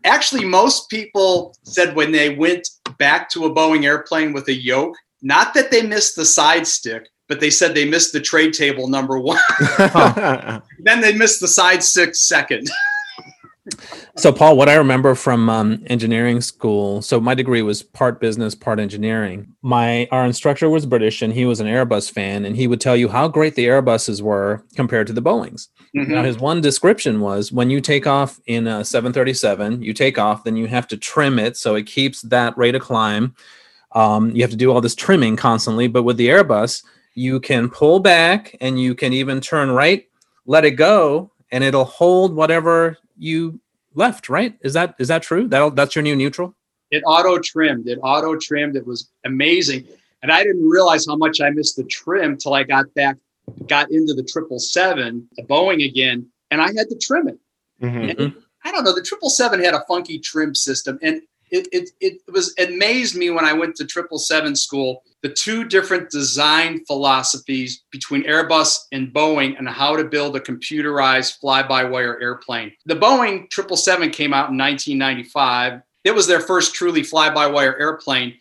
Actually, 0.04 0.46
most 0.46 0.89
people 0.89 1.56
said 1.63 1.96
when 1.96 2.12
they 2.12 2.36
went 2.36 2.69
back 2.98 3.30
to 3.30 3.46
a 3.46 3.54
Boeing 3.54 3.86
airplane 3.86 4.34
with 4.34 4.48
a 4.48 4.54
yoke, 4.54 4.96
not 5.22 5.54
that 5.54 5.72
they 5.72 5.82
missed 5.82 6.15
the 6.15 6.26
side 6.26 6.67
stick, 6.67 7.08
but 7.30 7.39
they 7.39 7.50
said 7.50 7.74
they 7.74 7.89
missed 7.89 8.12
the 8.13 8.19
tray 8.19 8.52
table 8.52 8.88
number 8.88 9.17
one. 9.17 9.39
then 10.80 11.02
they 11.02 11.13
missed 11.15 11.39
the 11.39 11.48
side 11.48 11.84
stick 11.84 12.15
second. 12.15 12.69
so 14.17 14.32
paul 14.32 14.58
what 14.58 14.67
i 14.67 14.76
remember 14.76 15.15
from 15.15 15.49
um, 15.49 15.82
engineering 15.88 16.41
school 16.41 17.02
so 17.02 17.19
my 17.19 17.34
degree 17.34 17.62
was 17.62 17.82
part 17.82 18.19
business 18.19 18.54
part 18.56 18.80
engineering. 18.80 19.47
My 19.62 20.08
our 20.12 20.26
instructor 20.26 20.69
was 20.69 20.86
british 20.86 21.21
and 21.21 21.34
he 21.34 21.45
was 21.45 21.60
an 21.60 21.67
airbus 21.67 22.12
fan 22.12 22.45
and 22.45 22.56
he 22.56 22.67
would 22.67 22.82
tell 22.82 22.97
you 22.97 23.08
how 23.08 23.28
great 23.28 23.56
the 23.56 23.65
airbuses 23.65 24.21
were 24.21 24.63
compared 24.76 25.08
to 25.08 25.13
the 25.13 25.21
boeings. 25.21 25.69
Mm-hmm. 25.95 26.12
now 26.12 26.23
his 26.23 26.38
one 26.38 26.60
description 26.60 27.21
was 27.21 27.52
when 27.52 27.69
you 27.69 27.80
take 27.80 28.06
off 28.06 28.39
in 28.47 28.67
a 28.67 28.84
737 28.84 29.82
you 29.82 29.93
take 29.93 30.17
off 30.19 30.43
then 30.43 30.58
you 30.58 30.67
have 30.67 30.88
to 30.89 30.97
trim 30.97 31.39
it 31.39 31.56
so 31.56 31.76
it 31.76 31.86
keeps 31.86 32.21
that 32.23 32.58
rate 32.58 32.76
of 32.76 32.82
climb. 32.82 33.36
Um, 33.93 34.36
you 34.36 34.41
have 34.41 34.52
to 34.52 34.58
do 34.58 34.71
all 34.71 34.82
this 34.82 34.95
trimming 34.95 35.38
constantly 35.38 35.88
but 35.88 36.04
with 36.04 36.17
the 36.17 36.28
airbus 36.28 36.84
you 37.15 37.39
can 37.39 37.69
pull 37.69 37.99
back 37.99 38.56
and 38.60 38.82
you 38.82 38.95
can 38.95 39.13
even 39.13 39.39
turn 39.39 39.71
right 39.71 40.08
let 40.45 40.65
it 40.65 40.71
go 40.71 41.32
and 41.52 41.63
it'll 41.63 41.86
hold 41.86 42.36
whatever 42.36 42.97
you 43.17 43.60
left, 43.93 44.30
right? 44.30 44.58
Is 44.62 44.73
that 44.73 44.95
is 44.99 45.08
that 45.08 45.23
true? 45.23 45.47
That 45.47 45.76
that's 45.76 45.95
your 45.95 46.04
new 46.04 46.15
neutral? 46.15 46.56
It 46.91 47.04
auto 47.06 47.39
trimmed. 47.39 47.88
It 47.88 47.99
auto 48.04 48.38
trimmed. 48.38 48.76
It 48.76 48.86
was 48.86 49.10
amazing, 49.26 49.88
and 50.21 50.32
I 50.32 50.43
didn't 50.43 50.67
realize 50.67 51.06
how 51.08 51.15
much 51.15 51.41
I 51.41 51.49
missed 51.49 51.76
the 51.76 51.84
trim 51.84 52.38
till 52.38 52.54
I 52.54 52.63
got 52.63 52.93
back, 52.93 53.17
got 53.67 53.91
into 53.91 54.13
the 54.13 54.23
triple 54.23 54.60
seven, 54.60 55.28
the 55.36 55.43
Boeing 55.43 55.86
again, 55.86 56.28
and 56.52 56.62
I 56.62 56.67
had 56.67 56.89
to 56.89 56.97
trim 57.02 57.28
it. 57.28 57.39
Mm-hmm. 57.82 58.39
I 58.63 58.71
don't 58.71 58.84
know. 58.84 58.93
The 58.93 59.02
triple 59.02 59.30
seven 59.30 59.63
had 59.63 59.73
a 59.73 59.84
funky 59.88 60.19
trim 60.19 60.56
system, 60.56 60.99
and 61.02 61.21
it, 61.54 61.68
it, 61.72 61.89
it 62.02 62.22
was 62.32 62.54
it 62.58 62.70
amazed 62.70 63.16
me 63.16 63.30
when 63.30 63.46
I 63.46 63.54
went 63.54 63.76
to 63.76 63.86
triple 63.86 64.18
seven 64.18 64.56
school 64.56 65.04
the 65.22 65.30
two 65.30 65.63
different 65.63 66.10
design 66.10 66.84
philosophies 66.86 67.84
between 67.92 68.24
Airbus 68.24 68.78
and 68.92 69.13
Boeing 69.13 69.58
and 69.58 69.70
how 69.70 69.96
to 69.96 70.04
build 70.04 70.36
a 70.36 70.39
computerized 70.42 71.39
fly-by-wire 71.39 72.20
airplane. 72.20 72.74
The 72.86 72.96
Boeing 72.96 73.48
777 73.50 74.10
came 74.10 74.34
out 74.34 74.52
in 74.52 74.58
1995. 74.58 75.82
It 76.04 76.13
was 76.13 76.28
their 76.28 76.42
first 76.42 76.76
truly 76.76 77.04
fly-by-wire 77.04 77.80
airplane, 77.80 78.34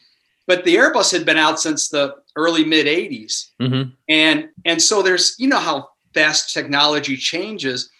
but 0.49 0.65
the 0.65 0.75
Airbus 0.75 1.13
had 1.13 1.25
been 1.25 1.39
out 1.39 1.61
since 1.61 1.89
the 1.89 2.17
early 2.35 2.65
mid 2.65 2.87
80s. 2.87 3.51
Mm-hmm. 3.61 3.91
And 4.09 4.49
and 4.65 4.83
so 4.83 5.03
there's 5.03 5.37
you 5.39 5.49
know 5.49 5.61
how 5.61 5.91
fast 6.15 6.53
technology 6.53 7.17
changes. 7.17 7.91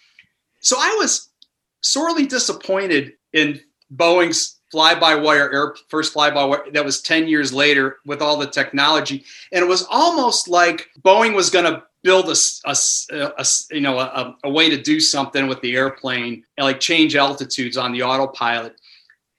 So 0.59 0.75
I 0.77 0.95
was 0.99 1.29
sorely 1.79 2.25
disappointed 2.25 3.13
in 3.31 3.61
Boeing's 3.95 4.59
fly 4.73 4.95
by 4.95 5.13
wire 5.13 5.53
air 5.53 5.75
first 5.87 6.13
fly 6.13 6.31
by 6.31 6.43
wire 6.43 6.65
that 6.73 6.83
was 6.83 6.99
10 6.99 7.27
years 7.27 7.53
later 7.53 7.97
with 8.07 8.23
all 8.23 8.37
the 8.37 8.47
technology. 8.47 9.23
And 9.51 9.63
it 9.63 9.67
was 9.67 9.85
almost 9.87 10.47
like 10.47 10.89
boeing 11.03 11.35
was 11.35 11.51
going 11.51 11.65
to 11.65 11.83
build 12.01 12.27
a, 12.27 12.35
a, 12.65 12.75
a, 13.37 13.45
you 13.69 13.81
know 13.81 13.99
a, 13.99 14.35
a, 14.43 14.49
way 14.49 14.71
to 14.71 14.81
do 14.81 14.99
something 14.99 15.45
with 15.45 15.61
the 15.61 15.75
airplane 15.75 16.43
and 16.57 16.65
like 16.65 16.79
change 16.79 17.15
altitudes 17.15 17.77
on 17.77 17.91
the 17.91 18.01
autopilot. 18.01 18.75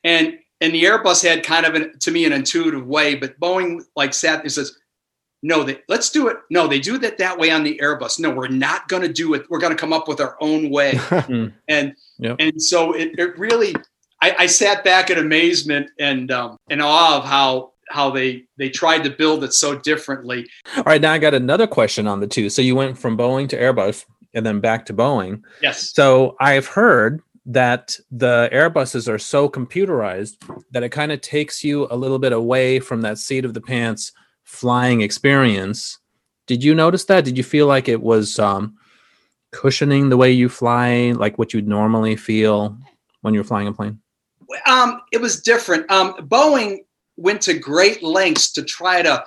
And 0.05 0.39
and 0.61 0.73
the 0.73 0.85
airbus 0.85 1.29
had 1.29 1.43
kind 1.43 1.67
of 1.67 1.75
an, 1.75 1.99
to 1.99 2.13
me 2.13 2.27
an 2.27 2.33
intuitive 2.33 2.87
way 2.87 3.17
but 3.17 3.39
boeing 3.41 3.83
like 3.97 4.15
sat 4.15 4.41
and 4.41 4.53
says 4.53 4.79
no 5.43 5.65
they, 5.65 5.81
let's 5.89 6.11
do 6.11 6.29
it. 6.29 6.37
No 6.49 6.69
they 6.69 6.79
do 6.79 6.97
that 6.99 7.19
that 7.19 7.37
way 7.37 7.51
on 7.51 7.65
the 7.65 7.77
airbus. 7.83 8.21
No 8.21 8.31
we're 8.31 8.47
not 8.47 8.87
going 8.87 9.03
to 9.03 9.13
do 9.13 9.35
it. 9.35 9.51
We're 9.51 9.59
going 9.59 9.77
to 9.77 9.81
come 9.81 9.93
up 9.93 10.07
with 10.07 10.21
our 10.21 10.37
own 10.41 10.71
way. 10.71 10.97
Hmm. 11.09 11.47
and 11.69 11.97
yep. 12.19 12.37
and 12.39 12.63
so 12.63 12.93
it, 12.93 13.19
it 13.19 13.37
really 13.37 13.75
I, 14.25 14.45
I 14.45 14.47
sat 14.47 14.83
back 14.85 15.11
in 15.11 15.19
amazement 15.19 15.91
and 15.99 16.31
um, 16.31 16.57
in 16.71 16.81
awe 16.81 17.19
of 17.19 17.25
how 17.25 17.73
how 17.91 18.11
they 18.11 18.45
they 18.57 18.71
tried 18.71 19.05
to 19.05 19.11
build 19.11 19.45
it 19.45 19.53
so 19.53 19.79
differently. 19.79 20.47
All 20.79 20.85
right, 20.85 21.01
now 21.01 21.13
I 21.13 21.19
got 21.19 21.35
another 21.35 21.67
question 21.67 22.07
on 22.07 22.21
the 22.21 22.27
two. 22.27 22.49
So 22.49 22.63
you 22.63 22.75
went 22.75 22.97
from 22.97 23.19
Boeing 23.19 23.51
to 23.51 23.59
Airbus 23.59 24.07
and 24.33 24.47
then 24.47 24.61
back 24.61 24.87
to 24.87 24.95
Boeing. 24.95 25.43
Yes. 25.61 25.93
So 25.93 26.37
I've 26.41 26.67
heard 26.67 27.21
that 27.45 27.99
the 28.11 28.49
Airbuses 28.51 29.13
are 29.13 29.19
so 29.19 29.47
computerized 29.47 30.37
that 30.71 30.83
it 30.83 30.89
kind 30.89 31.13
of 31.13 31.21
takes 31.21 31.63
you 31.63 31.87
a 31.91 31.97
little 31.97 32.19
bit 32.19 32.33
away 32.33 32.81
from 32.81 33.03
that 33.03 33.19
seat 33.19 33.45
of 33.45 33.53
the 33.53 33.61
pants 33.61 34.11
flying 34.45 35.03
experience. 35.03 35.99
Did 36.47 36.65
you 36.65 36.75
notice 36.75 37.05
that? 37.05 37.27
Did 37.27 37.37
you 37.37 37.45
feel 37.45 37.67
like 37.67 37.91
it 37.91 38.01
was 38.01 38.39
um, 38.39 38.77
cushioning 39.53 40.09
the 40.09 40.17
way 40.17 40.33
you 40.33 40.49
fly, 40.49 41.13
like 41.15 41.39
what 41.39 41.53
you'd 41.53 41.69
normally 41.69 42.17
feel 42.17 42.79
when 43.21 43.35
you're 43.35 43.45
flying 43.45 43.69
a 43.69 43.73
plane? 43.75 44.01
Um, 44.67 45.01
it 45.13 45.21
was 45.21 45.43
different. 45.43 45.91
Um, 45.91 46.15
Boeing 46.29 46.81
went 47.17 47.41
to 47.43 47.55
great 47.55 48.03
lengths 48.03 48.53
to 48.53 48.63
try 48.63 49.03
to 49.03 49.25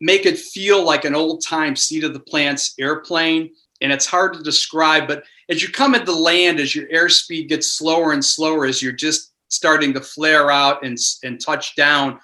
make 0.00 0.24
it 0.26 0.38
feel 0.38 0.82
like 0.84 1.04
an 1.04 1.14
old 1.14 1.44
time 1.44 1.76
seat 1.76 2.04
of 2.04 2.14
the 2.14 2.20
plants 2.20 2.74
airplane. 2.78 3.50
And 3.82 3.92
it's 3.92 4.06
hard 4.06 4.34
to 4.34 4.42
describe, 4.42 5.08
but 5.08 5.24
as 5.48 5.62
you 5.62 5.68
come 5.70 5.94
into 5.94 6.12
land, 6.12 6.60
as 6.60 6.74
your 6.74 6.86
airspeed 6.88 7.48
gets 7.48 7.72
slower 7.72 8.12
and 8.12 8.24
slower, 8.24 8.66
as 8.66 8.82
you're 8.82 8.92
just 8.92 9.32
starting 9.48 9.92
to 9.94 10.00
flare 10.00 10.50
out 10.50 10.84
and, 10.84 10.96
and 11.24 11.40
touch 11.40 11.74
down, 11.76 12.20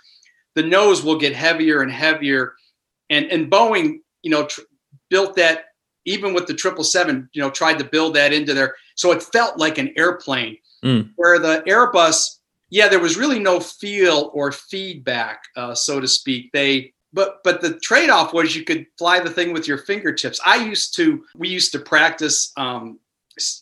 the 0.54 0.62
nose 0.62 1.02
will 1.02 1.18
get 1.18 1.34
heavier 1.34 1.82
and 1.82 1.92
heavier. 1.92 2.54
And 3.10 3.26
and 3.26 3.50
Boeing, 3.50 4.00
you 4.22 4.30
know, 4.30 4.46
tr- 4.46 4.62
built 5.10 5.36
that 5.36 5.66
even 6.04 6.34
with 6.34 6.46
the 6.46 6.54
triple 6.54 6.84
seven, 6.84 7.28
you 7.32 7.42
know, 7.42 7.50
tried 7.50 7.78
to 7.78 7.84
build 7.84 8.14
that 8.14 8.32
into 8.32 8.54
there, 8.54 8.74
so 8.94 9.12
it 9.12 9.22
felt 9.22 9.58
like 9.58 9.78
an 9.78 9.92
airplane. 9.96 10.56
Mm. 10.86 11.10
Where 11.16 11.38
the 11.38 11.64
Airbus, 11.66 12.38
yeah, 12.70 12.86
there 12.88 13.00
was 13.00 13.16
really 13.16 13.40
no 13.40 13.58
feel 13.58 14.30
or 14.32 14.52
feedback, 14.52 15.42
uh, 15.56 15.74
so 15.74 16.00
to 16.00 16.06
speak. 16.06 16.52
They 16.52 16.92
but 17.12 17.42
but 17.42 17.60
the 17.60 17.78
trade-off 17.80 18.32
was 18.32 18.54
you 18.54 18.64
could 18.64 18.86
fly 18.98 19.20
the 19.20 19.30
thing 19.30 19.52
with 19.52 19.66
your 19.66 19.78
fingertips. 19.78 20.40
I 20.44 20.56
used 20.56 20.94
to 20.96 21.24
we 21.34 21.48
used 21.48 21.72
to 21.72 21.80
practice 21.80 22.52
um, 22.56 23.00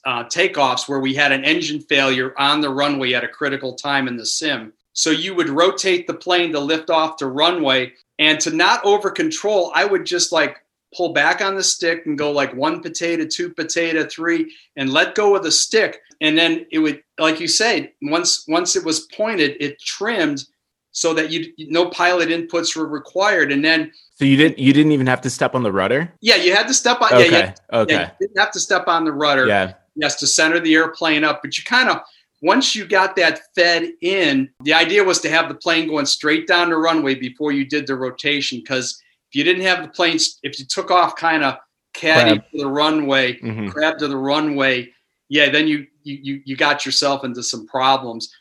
uh, 0.04 0.24
takeoffs 0.24 0.88
where 0.88 1.00
we 1.00 1.14
had 1.14 1.32
an 1.32 1.44
engine 1.44 1.80
failure 1.80 2.34
on 2.36 2.60
the 2.60 2.70
runway 2.70 3.12
at 3.14 3.24
a 3.24 3.28
critical 3.28 3.74
time 3.74 4.08
in 4.08 4.16
the 4.16 4.26
sim. 4.26 4.72
So 4.92 5.10
you 5.10 5.34
would 5.34 5.48
rotate 5.48 6.06
the 6.06 6.14
plane 6.14 6.52
to 6.52 6.60
lift 6.60 6.90
off 6.90 7.16
to 7.16 7.26
runway, 7.26 7.92
and 8.18 8.38
to 8.40 8.50
not 8.50 8.84
over 8.84 9.10
control, 9.10 9.72
I 9.74 9.84
would 9.84 10.04
just 10.04 10.30
like 10.30 10.63
pull 10.94 11.12
back 11.12 11.40
on 11.40 11.54
the 11.54 11.62
stick 11.62 12.06
and 12.06 12.16
go 12.16 12.30
like 12.30 12.54
one 12.54 12.80
potato, 12.80 13.26
two 13.26 13.50
potato, 13.50 14.06
three, 14.06 14.54
and 14.76 14.90
let 14.90 15.14
go 15.14 15.36
of 15.36 15.42
the 15.42 15.50
stick. 15.50 16.00
And 16.20 16.38
then 16.38 16.66
it 16.70 16.78
would, 16.78 17.02
like 17.18 17.40
you 17.40 17.48
say, 17.48 17.92
once 18.02 18.44
once 18.48 18.76
it 18.76 18.84
was 18.84 19.00
pointed, 19.00 19.56
it 19.60 19.80
trimmed 19.80 20.44
so 20.92 21.12
that 21.12 21.30
you 21.30 21.52
no 21.58 21.88
pilot 21.90 22.28
inputs 22.28 22.76
were 22.76 22.86
required. 22.86 23.50
And 23.52 23.64
then 23.64 23.92
So 24.14 24.24
you 24.24 24.36
didn't 24.36 24.58
you 24.58 24.72
didn't 24.72 24.92
even 24.92 25.06
have 25.06 25.20
to 25.22 25.30
step 25.30 25.54
on 25.54 25.62
the 25.62 25.72
rudder? 25.72 26.12
yeah, 26.20 26.36
you 26.36 26.54
had 26.54 26.68
to 26.68 26.74
step 26.74 27.00
on. 27.00 27.12
Okay. 27.12 27.30
Yeah, 27.30 27.54
yeah, 27.72 27.78
okay. 27.78 27.94
yeah, 27.94 28.10
you 28.20 28.28
didn't 28.28 28.38
have 28.38 28.52
to 28.52 28.60
step 28.60 28.88
on 28.88 29.04
the 29.04 29.12
rudder. 29.12 29.46
Yeah. 29.46 29.74
Yes, 29.96 30.16
to 30.16 30.26
center 30.26 30.58
the 30.60 30.74
airplane 30.74 31.24
up. 31.24 31.40
But 31.42 31.58
you 31.58 31.64
kind 31.64 31.88
of 31.88 32.00
once 32.42 32.76
you 32.76 32.86
got 32.86 33.16
that 33.16 33.40
fed 33.54 33.92
in, 34.02 34.50
the 34.62 34.74
idea 34.74 35.02
was 35.02 35.20
to 35.20 35.30
have 35.30 35.48
the 35.48 35.54
plane 35.54 35.88
going 35.88 36.06
straight 36.06 36.46
down 36.46 36.70
the 36.70 36.76
runway 36.76 37.14
before 37.14 37.52
you 37.52 37.64
did 37.64 37.86
the 37.86 37.96
rotation. 37.96 38.58
Because 38.58 39.02
if 39.34 39.38
you 39.38 39.42
didn't 39.42 39.66
have 39.66 39.82
the 39.82 39.88
plane, 39.88 40.16
if 40.44 40.60
you 40.60 40.64
took 40.64 40.92
off 40.92 41.16
kind 41.16 41.42
of 41.42 41.56
caddy 41.92 42.38
Crab. 42.38 42.50
to 42.52 42.58
the 42.58 42.68
runway, 42.68 43.34
Mhm. 43.40 43.68
crab 43.68 43.98
to 43.98 44.06
the 44.06 44.16
runway, 44.16 44.92
yeah, 45.28 45.48
then 45.50 45.66
you 45.66 45.88
you 46.04 46.18
you 46.22 46.42
you 46.44 46.56
got 46.56 46.86
yourself 46.86 47.24
into 47.24 47.42
some 47.42 47.66
problems. 47.66 48.32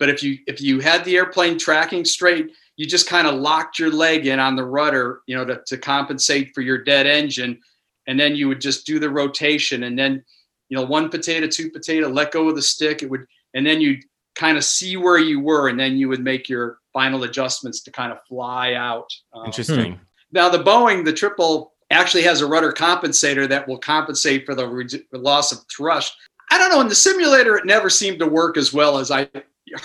But 0.00 0.08
if 0.08 0.24
you 0.24 0.38
if 0.48 0.60
you 0.60 0.80
had 0.80 1.04
the 1.04 1.16
airplane 1.16 1.56
tracking 1.56 2.04
straight, 2.04 2.50
you 2.76 2.86
just 2.86 3.08
kind 3.08 3.28
of 3.28 3.36
locked 3.36 3.78
your 3.78 3.92
leg 3.92 4.26
in 4.26 4.40
on 4.40 4.56
the 4.56 4.64
rudder, 4.64 5.20
you 5.26 5.36
know, 5.36 5.44
to, 5.44 5.62
to 5.68 5.76
compensate 5.78 6.52
for 6.52 6.62
your 6.62 6.78
dead 6.78 7.06
engine, 7.06 7.60
and 8.08 8.18
then 8.18 8.34
you 8.34 8.48
would 8.48 8.60
just 8.60 8.86
do 8.86 8.98
the 8.98 9.10
rotation, 9.10 9.84
and 9.84 9.96
then 9.96 10.24
you 10.68 10.76
know 10.76 10.84
one 10.84 11.10
potato, 11.10 11.46
two 11.46 11.70
potato, 11.70 12.08
let 12.08 12.32
go 12.32 12.48
of 12.48 12.56
the 12.56 12.62
stick. 12.62 13.04
It 13.04 13.10
would, 13.10 13.24
and 13.54 13.64
then 13.64 13.80
you 13.80 13.98
kind 14.34 14.56
of 14.56 14.64
see 14.64 14.96
where 14.96 15.18
you 15.18 15.38
were, 15.38 15.68
and 15.68 15.78
then 15.78 15.96
you 15.96 16.08
would 16.08 16.24
make 16.24 16.48
your 16.48 16.78
final 16.92 17.22
adjustments 17.22 17.82
to 17.82 17.92
kind 17.92 18.10
of 18.10 18.18
fly 18.26 18.74
out. 18.74 19.10
Um, 19.32 19.46
Interesting. 19.46 20.00
Now 20.32 20.48
the 20.48 20.62
Boeing, 20.62 21.04
the 21.04 21.12
triple 21.12 21.72
actually 21.90 22.22
has 22.22 22.40
a 22.40 22.46
rudder 22.46 22.72
compensator 22.72 23.48
that 23.48 23.66
will 23.66 23.78
compensate 23.78 24.46
for 24.46 24.54
the 24.54 24.66
re- 24.66 24.86
loss 25.12 25.52
of 25.52 25.58
thrust. 25.68 26.14
I 26.50 26.58
don't 26.58 26.70
know. 26.70 26.80
In 26.80 26.88
the 26.88 26.94
simulator, 26.94 27.56
it 27.56 27.66
never 27.66 27.90
seemed 27.90 28.18
to 28.20 28.26
work 28.26 28.56
as 28.56 28.72
well 28.72 28.98
as 28.98 29.10
I 29.10 29.28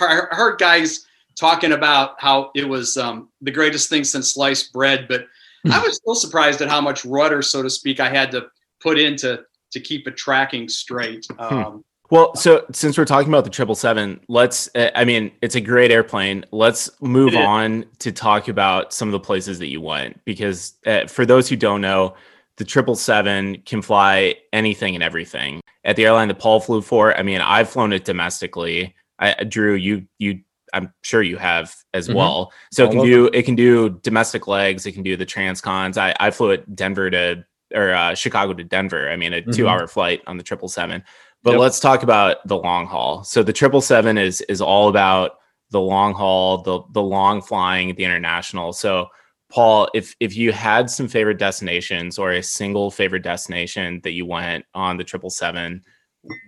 I 0.00 0.22
heard 0.30 0.58
guys 0.58 1.06
talking 1.38 1.72
about 1.72 2.16
how 2.18 2.50
it 2.54 2.68
was 2.68 2.96
um, 2.96 3.28
the 3.40 3.50
greatest 3.50 3.88
thing 3.88 4.04
since 4.04 4.34
sliced 4.34 4.72
bread, 4.72 5.06
but 5.08 5.26
I 5.70 5.80
was 5.80 5.96
still 5.96 6.14
surprised 6.14 6.60
at 6.62 6.68
how 6.68 6.80
much 6.80 7.04
rudder, 7.04 7.42
so 7.42 7.62
to 7.62 7.70
speak, 7.70 8.00
I 8.00 8.08
had 8.08 8.30
to 8.32 8.46
put 8.80 8.98
into 8.98 9.44
to 9.72 9.80
keep 9.80 10.06
it 10.06 10.16
tracking 10.16 10.68
straight. 10.68 11.26
Um, 11.38 11.84
Well, 12.10 12.34
so 12.36 12.64
since 12.72 12.96
we're 12.96 13.04
talking 13.04 13.28
about 13.28 13.44
the 13.44 13.50
triple 13.50 13.74
seven, 13.74 14.20
let's. 14.28 14.68
uh, 14.74 14.90
I 14.94 15.04
mean, 15.04 15.32
it's 15.42 15.56
a 15.56 15.60
great 15.60 15.90
airplane. 15.90 16.44
Let's 16.52 16.88
move 17.00 17.34
on 17.34 17.84
to 17.98 18.12
talk 18.12 18.48
about 18.48 18.92
some 18.92 19.08
of 19.08 19.12
the 19.12 19.20
places 19.20 19.58
that 19.58 19.66
you 19.68 19.80
went, 19.80 20.24
because 20.24 20.74
uh, 20.86 21.06
for 21.06 21.26
those 21.26 21.48
who 21.48 21.56
don't 21.56 21.80
know, 21.80 22.14
the 22.58 22.64
triple 22.64 22.94
seven 22.94 23.60
can 23.66 23.82
fly 23.82 24.36
anything 24.52 24.94
and 24.94 25.02
everything. 25.02 25.60
At 25.84 25.96
the 25.96 26.04
airline 26.06 26.28
that 26.28 26.38
Paul 26.38 26.60
flew 26.60 26.80
for, 26.80 27.16
I 27.16 27.22
mean, 27.22 27.40
I've 27.40 27.68
flown 27.68 27.92
it 27.92 28.04
domestically. 28.04 28.94
I, 29.18 29.44
Drew, 29.44 29.74
you 29.74 30.06
you, 30.18 30.40
I'm 30.72 30.92
sure 31.02 31.22
you 31.22 31.38
have 31.38 31.74
as 31.92 32.08
Mhm. 32.08 32.14
well. 32.14 32.52
So 32.72 32.84
it 32.84 32.92
can 32.92 33.04
do 33.04 33.30
it 33.32 33.42
can 33.42 33.56
do 33.56 33.88
domestic 34.02 34.46
legs. 34.46 34.86
It 34.86 34.92
can 34.92 35.02
do 35.02 35.16
the 35.16 35.26
transcons. 35.26 35.96
I 35.98 36.14
I 36.20 36.30
flew 36.30 36.50
it 36.50 36.76
Denver 36.76 37.10
to 37.10 37.44
or 37.74 37.92
uh, 37.92 38.14
Chicago 38.14 38.52
to 38.54 38.62
Denver. 38.62 39.10
I 39.10 39.16
mean, 39.16 39.32
a 39.32 39.42
Mhm. 39.42 39.52
two 39.54 39.66
hour 39.68 39.88
flight 39.88 40.22
on 40.28 40.36
the 40.36 40.44
triple 40.44 40.68
seven. 40.68 41.02
But 41.46 41.52
Yep. 41.52 41.60
let's 41.60 41.78
talk 41.78 42.02
about 42.02 42.44
the 42.48 42.56
long 42.56 42.88
haul. 42.88 43.22
So 43.22 43.44
the 43.44 43.52
triple 43.52 43.80
seven 43.80 44.18
is 44.18 44.40
is 44.48 44.60
all 44.60 44.88
about 44.88 45.38
the 45.70 45.80
long 45.80 46.12
haul, 46.12 46.58
the 46.62 46.80
the 46.90 47.00
long 47.00 47.40
flying, 47.40 47.94
the 47.94 48.02
international. 48.02 48.72
So 48.72 49.06
Paul, 49.48 49.88
if 49.94 50.16
if 50.18 50.36
you 50.36 50.50
had 50.50 50.90
some 50.90 51.06
favorite 51.06 51.38
destinations 51.38 52.18
or 52.18 52.32
a 52.32 52.42
single 52.42 52.90
favorite 52.90 53.22
destination 53.22 54.00
that 54.02 54.10
you 54.10 54.26
went 54.26 54.64
on 54.74 54.96
the 54.96 55.04
triple 55.04 55.30
seven, 55.30 55.82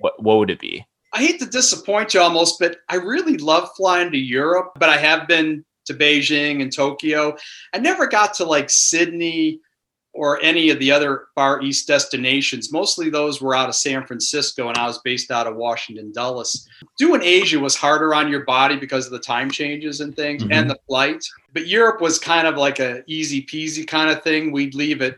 what 0.00 0.20
what 0.20 0.38
would 0.38 0.50
it 0.50 0.58
be? 0.58 0.84
I 1.12 1.18
hate 1.18 1.38
to 1.38 1.46
disappoint 1.46 2.12
you 2.12 2.20
almost, 2.20 2.58
but 2.58 2.78
I 2.88 2.96
really 2.96 3.36
love 3.36 3.68
flying 3.76 4.10
to 4.10 4.18
Europe. 4.18 4.72
But 4.80 4.88
I 4.88 4.96
have 4.96 5.28
been 5.28 5.64
to 5.86 5.94
Beijing 5.94 6.60
and 6.60 6.74
Tokyo. 6.74 7.36
I 7.72 7.78
never 7.78 8.08
got 8.08 8.34
to 8.34 8.44
like 8.44 8.68
Sydney 8.68 9.60
or 10.18 10.42
any 10.42 10.68
of 10.70 10.78
the 10.80 10.90
other 10.90 11.26
Far 11.36 11.62
East 11.62 11.86
destinations. 11.86 12.72
Mostly 12.72 13.08
those 13.08 13.40
were 13.40 13.54
out 13.54 13.68
of 13.68 13.74
San 13.76 14.04
Francisco, 14.04 14.68
and 14.68 14.76
I 14.76 14.86
was 14.86 14.98
based 14.98 15.30
out 15.30 15.46
of 15.46 15.54
Washington 15.54 16.10
Dulles. 16.12 16.68
Doing 16.98 17.22
Asia 17.22 17.60
was 17.60 17.76
harder 17.76 18.14
on 18.14 18.28
your 18.28 18.44
body 18.44 18.76
because 18.76 19.06
of 19.06 19.12
the 19.12 19.20
time 19.20 19.48
changes 19.50 20.00
and 20.00 20.16
things 20.16 20.42
Mhm. 20.42 20.52
and 20.52 20.68
the 20.70 20.78
flight. 20.88 21.24
But 21.54 21.68
Europe 21.68 22.00
was 22.00 22.18
kind 22.18 22.48
of 22.48 22.56
like 22.56 22.80
a 22.80 23.04
easy 23.06 23.42
peasy 23.42 23.86
kind 23.86 24.10
of 24.10 24.22
thing. 24.24 24.50
We'd 24.50 24.74
leave 24.74 25.02
at 25.02 25.16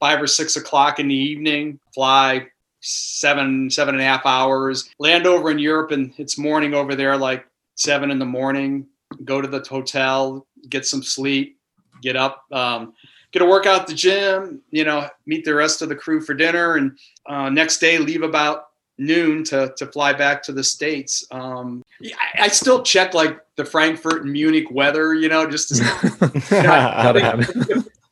five 0.00 0.22
or 0.22 0.26
six 0.26 0.56
o'clock 0.56 0.98
in 0.98 1.08
the 1.08 1.14
evening, 1.14 1.78
fly 1.94 2.46
seven 2.80 3.68
seven 3.68 3.96
and 3.96 4.00
a 4.00 4.04
half 4.06 4.24
hours 4.24 4.88
land 5.00 5.26
over 5.26 5.50
in 5.50 5.58
europe 5.58 5.90
and 5.90 6.12
it's 6.16 6.38
morning 6.38 6.74
over 6.74 6.94
there 6.94 7.16
like 7.16 7.44
seven 7.74 8.12
in 8.12 8.20
the 8.20 8.24
morning 8.24 8.86
go 9.24 9.40
to 9.40 9.48
the 9.48 9.58
hotel 9.68 10.46
get 10.68 10.86
some 10.86 11.02
sleep 11.02 11.58
get 12.02 12.14
up 12.14 12.44
um, 12.52 12.92
get 13.32 13.42
a 13.42 13.46
workout 13.46 13.82
at 13.82 13.86
the 13.86 13.94
gym 13.94 14.60
you 14.70 14.84
know 14.84 15.08
meet 15.26 15.44
the 15.44 15.54
rest 15.54 15.82
of 15.82 15.88
the 15.88 15.96
crew 15.96 16.20
for 16.20 16.34
dinner 16.34 16.76
and 16.76 16.98
uh, 17.26 17.48
next 17.48 17.78
day 17.78 17.98
leave 17.98 18.22
about 18.22 18.68
noon 18.98 19.44
to, 19.44 19.72
to 19.76 19.86
fly 19.86 20.12
back 20.12 20.42
to 20.42 20.52
the 20.52 20.64
states. 20.64 21.24
Um, 21.30 21.84
I, 22.02 22.44
I 22.44 22.48
still 22.48 22.82
check 22.82 23.14
like 23.14 23.38
the 23.54 23.64
frankfurt 23.64 24.24
and 24.24 24.32
munich 24.32 24.70
weather 24.70 25.14
you 25.14 25.28
know 25.28 25.48
just 25.48 25.68
to 25.68 26.40
Gotta 26.50 27.20
have 27.20 27.40
it. 27.40 27.56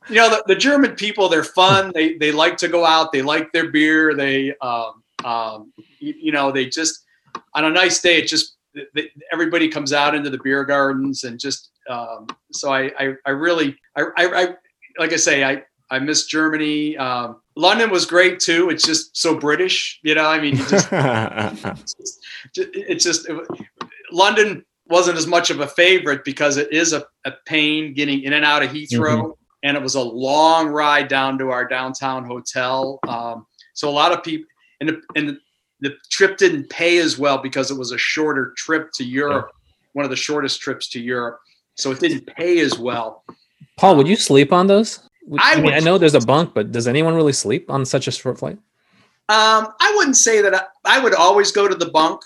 you 0.09 0.17
know 0.17 0.31
the, 0.31 0.45
the 0.47 0.55
german 0.57 0.95
people 0.95 1.29
they're 1.29 1.45
fun. 1.45 1.93
They 1.95 2.15
they 2.15 2.33
like 2.33 2.57
to 2.59 2.69
go 2.69 2.85
out. 2.85 3.13
They 3.13 3.23
like 3.23 3.53
their 3.53 3.71
beer. 3.71 4.15
They 4.15 4.55
um, 4.59 5.03
um, 5.25 5.73
you, 5.99 6.15
you 6.17 6.33
know 6.33 6.53
they 6.53 6.67
just 6.67 7.05
on 7.55 7.65
a 7.65 7.71
nice 7.71 8.01
day 8.01 8.19
it 8.19 8.29
just 8.29 8.57
they, 8.95 9.11
everybody 9.33 9.69
comes 9.69 9.93
out 9.93 10.15
into 10.15 10.31
the 10.31 10.39
beer 10.39 10.65
gardens 10.65 11.25
and 11.25 11.39
just 11.41 11.71
um, 11.89 12.27
so 12.53 12.73
I, 12.73 12.91
I 12.99 13.15
i 13.27 13.31
really 13.31 13.77
I 13.97 14.05
i 14.17 14.55
like 14.99 15.13
i 15.13 15.17
say 15.17 15.45
i 15.45 15.63
i 15.91 15.99
miss 15.99 16.27
germany 16.27 16.97
um, 16.97 17.41
london 17.57 17.91
was 17.91 18.07
great 18.07 18.41
too 18.41 18.71
it's 18.71 18.85
just 18.85 19.17
so 19.17 19.35
british 19.35 20.01
you 20.03 20.15
know 20.15 20.27
i 20.27 20.41
mean 20.41 20.57
you 20.57 20.67
just 20.67 20.89
it's 22.57 23.05
just 23.05 23.29
it, 23.29 23.47
london 24.13 24.65
wasn't 24.89 25.17
as 25.17 25.27
much 25.27 25.51
of 25.51 25.61
a 25.61 25.67
favorite 25.67 26.25
because 26.25 26.57
it 26.57 26.73
is 26.73 26.93
a, 26.93 27.05
a 27.25 27.33
pain 27.45 27.93
getting 27.93 28.23
in 28.23 28.33
and 28.33 28.45
out 28.45 28.63
of 28.63 28.71
heathrow 28.71 29.33
and 29.67 29.77
it 29.77 29.83
was 29.83 29.97
a 29.97 30.01
long 30.01 30.69
ride 30.69 31.09
down 31.09 31.39
to 31.39 31.51
our 31.51 31.67
downtown 31.67 32.25
hotel. 32.25 33.01
Um, 33.09 33.47
so 33.75 33.89
a 33.89 33.91
lot 33.91 34.13
of 34.13 34.23
people, 34.23 34.47
and 34.81 34.91
the, 34.91 35.03
and 35.17 35.29
the, 35.29 35.39
the 35.81 35.97
trip 36.09 36.37
didn't 36.37 36.71
pay 36.71 36.99
as 36.99 37.19
well 37.19 37.39
because 37.39 37.73
it 37.73 37.77
was 37.77 37.91
a 37.91 37.99
shorter 37.99 38.55
trip 38.57 38.93
to 38.95 39.05
Europe, 39.05 39.51
one 39.93 40.05
of 40.05 40.11
the 40.11 40.17
shortest 40.17 40.61
trips 40.61 40.89
to 40.91 41.01
Europe. 41.01 41.41
So 41.75 41.91
it 41.91 41.99
didn't 41.99 42.27
pay 42.27 42.61
as 42.61 42.79
well. 42.79 43.25
Paul, 43.77 43.97
would 43.97 44.09
you 44.09 44.17
sleep 44.17 44.53
on 44.53 44.67
those? 44.67 45.01
I 45.39 45.55
I, 45.55 45.61
mean, 45.61 45.73
I 45.75 45.81
know 45.81 45.99
there's 45.99 46.15
a 46.15 46.21
bunk, 46.21 46.55
but 46.55 46.73
does 46.73 46.87
anyone 46.87 47.15
really 47.15 47.33
sleep 47.33 47.71
on 47.71 47.85
such 47.85 48.07
a 48.07 48.11
short 48.11 48.39
flight? 48.39 48.59
Um, 49.29 49.69
I 49.81 49.93
wouldn't 49.97 50.17
say 50.17 50.41
that 50.41 50.55
I, 50.55 50.63
I 50.85 50.99
would 51.03 51.15
always 51.15 51.51
go 51.51 51.67
to 51.67 51.75
the 51.75 51.91
bunk. 51.91 52.23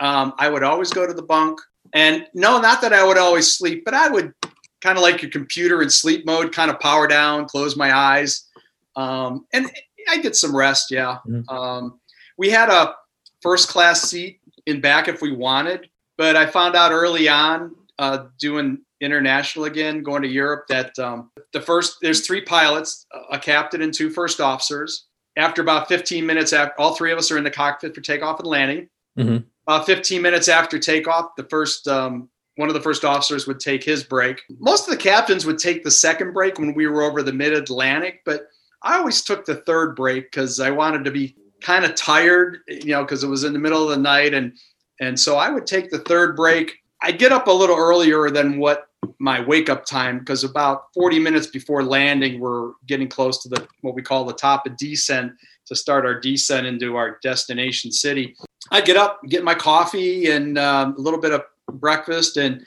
Um, 0.00 0.32
I 0.38 0.48
would 0.48 0.62
always 0.62 0.90
go 0.92 1.06
to 1.06 1.12
the 1.12 1.22
bunk. 1.22 1.60
And 1.94 2.26
no, 2.34 2.60
not 2.60 2.80
that 2.82 2.92
I 2.92 3.04
would 3.04 3.18
always 3.18 3.52
sleep, 3.52 3.84
but 3.84 3.94
I 3.94 4.08
would 4.08 4.32
kind 4.80 4.96
of 4.96 5.02
like 5.02 5.20
your 5.20 5.30
computer 5.30 5.82
in 5.82 5.90
sleep 5.90 6.24
mode, 6.24 6.54
kind 6.54 6.70
of 6.70 6.78
power 6.78 7.06
down, 7.08 7.46
close 7.46 7.76
my 7.76 7.94
eyes. 7.94 8.46
Um, 8.94 9.46
and 9.52 9.70
I 10.08 10.18
get 10.18 10.36
some 10.36 10.54
rest. 10.54 10.90
Yeah. 10.90 11.18
Mhm. 11.26 11.50
Um, 11.50 12.00
we 12.36 12.50
had 12.50 12.68
a 12.68 12.94
first 13.42 13.68
class 13.68 14.02
seat 14.02 14.40
in 14.66 14.80
back 14.80 15.08
if 15.08 15.20
we 15.20 15.32
wanted, 15.32 15.88
but 16.16 16.36
I 16.36 16.46
found 16.46 16.76
out 16.76 16.92
early 16.92 17.28
on 17.28 17.74
uh, 17.98 18.26
doing 18.38 18.78
international 19.00 19.66
again, 19.66 20.02
going 20.02 20.22
to 20.22 20.28
Europe, 20.28 20.66
that 20.68 20.98
um, 20.98 21.30
the 21.52 21.60
first, 21.60 21.98
there's 22.02 22.26
three 22.26 22.42
pilots, 22.42 23.06
a 23.30 23.38
captain 23.38 23.82
and 23.82 23.92
two 23.94 24.10
first 24.10 24.40
officers. 24.40 25.06
After 25.36 25.62
about 25.62 25.88
15 25.88 26.26
minutes, 26.26 26.52
after 26.52 26.80
all 26.80 26.94
three 26.94 27.12
of 27.12 27.18
us 27.18 27.30
are 27.30 27.38
in 27.38 27.44
the 27.44 27.50
cockpit 27.50 27.94
for 27.94 28.00
takeoff 28.00 28.40
and 28.40 28.48
landing. 28.48 28.88
Mhm. 29.16 29.44
About 29.66 29.86
15 29.86 30.22
minutes 30.22 30.48
after 30.48 30.78
takeoff, 30.78 31.36
the 31.36 31.44
first 31.44 31.86
um, 31.86 32.28
one 32.58 32.68
of 32.68 32.74
the 32.74 32.80
first 32.80 33.04
officers 33.04 33.46
would 33.46 33.60
take 33.60 33.84
his 33.84 34.02
break. 34.02 34.42
Most 34.58 34.88
of 34.88 34.90
the 34.90 35.00
captains 35.00 35.46
would 35.46 35.58
take 35.58 35.84
the 35.84 35.92
second 35.92 36.32
break 36.32 36.58
when 36.58 36.74
we 36.74 36.88
were 36.88 37.02
over 37.02 37.22
the 37.22 37.32
mid 37.32 37.52
Atlantic, 37.52 38.22
but 38.24 38.48
I 38.82 38.96
always 38.96 39.22
took 39.22 39.44
the 39.44 39.54
third 39.54 39.94
break 39.94 40.30
because 40.30 40.58
I 40.58 40.70
wanted 40.70 41.04
to 41.04 41.12
be 41.12 41.36
kind 41.60 41.84
of 41.84 41.94
tired, 41.94 42.58
you 42.66 42.92
know, 42.92 43.04
because 43.04 43.22
it 43.22 43.28
was 43.28 43.44
in 43.44 43.52
the 43.52 43.60
middle 43.60 43.84
of 43.84 43.90
the 43.90 44.02
night. 44.02 44.34
And, 44.34 44.56
and 45.00 45.18
so 45.18 45.36
I 45.36 45.50
would 45.50 45.68
take 45.68 45.90
the 45.90 46.00
third 46.00 46.34
break. 46.34 46.74
I'd 47.00 47.20
get 47.20 47.30
up 47.30 47.46
a 47.46 47.52
little 47.52 47.76
earlier 47.76 48.28
than 48.28 48.58
what 48.58 48.87
my 49.18 49.40
wake 49.40 49.68
up 49.68 49.84
time 49.84 50.20
because 50.20 50.44
about 50.44 50.84
40 50.94 51.18
minutes 51.18 51.48
before 51.48 51.82
landing, 51.82 52.40
we're 52.40 52.72
getting 52.86 53.08
close 53.08 53.42
to 53.42 53.48
the 53.48 53.66
what 53.80 53.94
we 53.94 54.02
call 54.02 54.24
the 54.24 54.32
top 54.32 54.66
of 54.66 54.76
descent 54.76 55.32
to 55.66 55.74
start 55.74 56.06
our 56.06 56.18
descent 56.18 56.66
into 56.66 56.96
our 56.96 57.18
destination 57.22 57.90
city. 57.90 58.36
I'd 58.70 58.84
get 58.84 58.96
up, 58.96 59.20
get 59.28 59.44
my 59.44 59.54
coffee 59.54 60.30
and 60.30 60.58
um, 60.58 60.94
a 60.96 61.00
little 61.00 61.20
bit 61.20 61.32
of 61.32 61.42
breakfast, 61.72 62.36
and 62.36 62.64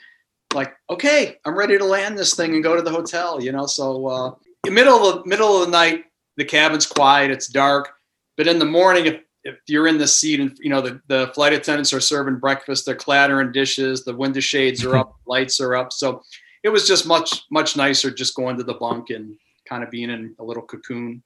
like, 0.54 0.74
okay, 0.90 1.38
I'm 1.44 1.56
ready 1.56 1.78
to 1.78 1.84
land 1.84 2.18
this 2.18 2.34
thing 2.34 2.54
and 2.54 2.62
go 2.62 2.76
to 2.76 2.82
the 2.82 2.90
hotel. 2.90 3.42
You 3.42 3.52
know, 3.52 3.66
so 3.66 4.06
uh, 4.06 4.34
middle 4.70 5.06
of 5.06 5.22
the 5.22 5.28
middle 5.28 5.56
of 5.56 5.66
the 5.66 5.72
night, 5.72 6.04
the 6.36 6.44
cabin's 6.44 6.86
quiet, 6.86 7.30
it's 7.30 7.48
dark, 7.48 7.90
but 8.36 8.46
in 8.46 8.58
the 8.58 8.64
morning, 8.64 9.06
if 9.06 9.20
if 9.44 9.58
you're 9.66 9.88
in 9.88 9.98
the 9.98 10.06
seat 10.06 10.40
and 10.40 10.56
you 10.60 10.70
know 10.70 10.80
the, 10.80 11.00
the 11.08 11.30
flight 11.34 11.52
attendants 11.52 11.92
are 11.92 12.00
serving 12.00 12.38
breakfast 12.38 12.86
they're 12.86 12.94
clattering 12.94 13.52
dishes 13.52 14.04
the 14.04 14.14
window 14.14 14.40
shades 14.40 14.84
are 14.84 14.96
up 14.96 15.16
lights 15.26 15.60
are 15.60 15.74
up 15.74 15.92
so 15.92 16.22
it 16.62 16.68
was 16.68 16.86
just 16.86 17.06
much 17.06 17.42
much 17.50 17.76
nicer 17.76 18.10
just 18.10 18.34
going 18.34 18.56
to 18.56 18.64
the 18.64 18.74
bunk 18.74 19.10
and 19.10 19.36
kind 19.68 19.82
of 19.82 19.90
being 19.90 20.10
in 20.10 20.34
a 20.38 20.44
little 20.44 20.62
cocoon 20.62 21.22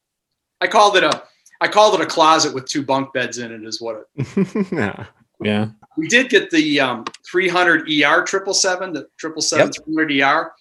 i 0.61 0.67
called 0.67 0.97
it 0.97 1.05
a 1.05 1.23
i 1.61 1.69
called 1.69 1.95
it 1.95 2.01
a 2.01 2.07
closet 2.07 2.55
with 2.55 2.67
two 2.67 2.83
bunk 2.83 3.12
beds 3.12 3.39
in 3.39 3.53
it 3.53 3.64
is 3.64 3.81
what 3.81 4.07
it 4.17 4.69
yeah. 4.73 5.07
Yeah. 5.43 5.69
we 5.99 6.09
did 6.09 6.31
get 6.31 6.51
the 6.51 6.81
um, 6.81 7.05
300 7.31 7.83
er 7.83 8.27
777 8.27 8.95
the 8.95 9.07
777 9.21 9.73
300 9.85 10.23
er 10.23 10.53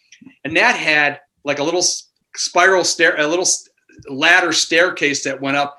and 0.43 0.55
that 0.57 0.75
had 0.75 1.21
like 1.45 1.59
a 1.59 1.63
little 1.63 1.83
spiral 2.35 2.83
stair 2.83 3.17
a 3.17 3.27
little 3.27 3.47
ladder 4.09 4.51
staircase 4.51 5.23
that 5.23 5.39
went 5.39 5.55
up 5.55 5.77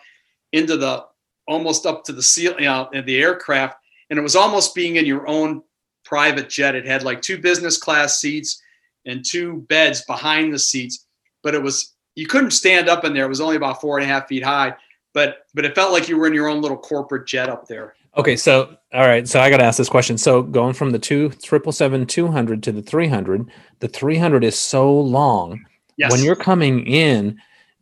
into 0.53 0.79
the 0.79 1.05
almost 1.49 1.86
up 1.86 2.05
to 2.05 2.12
the 2.12 2.22
ceiling 2.22 2.61
you 2.61 2.64
know, 2.66 2.88
in 2.92 3.05
the 3.07 3.20
aircraft 3.20 3.76
and 4.11 4.18
it 4.18 4.22
was 4.22 4.36
almost 4.36 4.74
being 4.74 4.97
in 4.97 5.07
your 5.07 5.26
own 5.28 5.62
private 6.05 6.49
jet 6.49 6.74
it 6.74 6.86
had 6.86 7.03
like 7.03 7.20
two 7.20 7.38
business 7.38 7.78
class 7.78 8.20
seats 8.20 8.62
and 9.07 9.24
two 9.24 9.64
beds 9.68 10.05
behind 10.05 10.53
the 10.53 10.59
seats 10.59 11.07
but 11.42 11.55
it 11.55 11.62
was 11.62 11.94
you 12.14 12.26
couldn't 12.26 12.53
stand 12.53 12.88
up 12.88 13.05
in 13.05 13.12
there 13.12 13.26
it 13.26 13.28
was 13.28 13.40
only 13.40 13.57
about 13.57 13.80
four 13.80 13.99
and 13.99 14.05
a 14.05 14.12
half 14.12 14.28
feet 14.28 14.42
high 14.42 14.74
but 15.12 15.47
but 15.55 15.64
it 15.64 15.74
felt 15.74 15.92
like 15.92 16.09
you 16.09 16.16
were 16.16 16.26
in 16.26 16.34
your 16.34 16.49
own 16.49 16.61
little 16.61 16.76
corporate 16.76 17.26
jet 17.26 17.49
up 17.49 17.66
there 17.66 17.94
Okay, 18.16 18.36
so 18.36 18.76
all 18.94 19.07
right, 19.07 19.28
so 19.28 19.40
I 19.40 19.51
got 19.51 19.59
to 19.59 19.64
ask 19.64 19.76
this 19.76 19.90
question. 19.90 20.16
So 20.16 20.42
going 20.42 20.72
from 20.72 20.90
the 20.90 20.99
two 20.99 21.28
triple 21.30 21.72
seven 21.72 22.07
two 22.07 22.28
hundred 22.28 22.62
to 22.62 22.72
the 22.72 22.80
three 22.80 23.09
hundred, 23.09 23.51
the 23.80 23.88
three 23.88 24.16
hundred 24.16 24.42
is 24.42 24.59
so 24.59 24.99
long. 24.99 25.64
yes 25.99 26.11
When 26.11 26.22
you're 26.22 26.34
coming 26.34 26.86
in, 26.86 27.38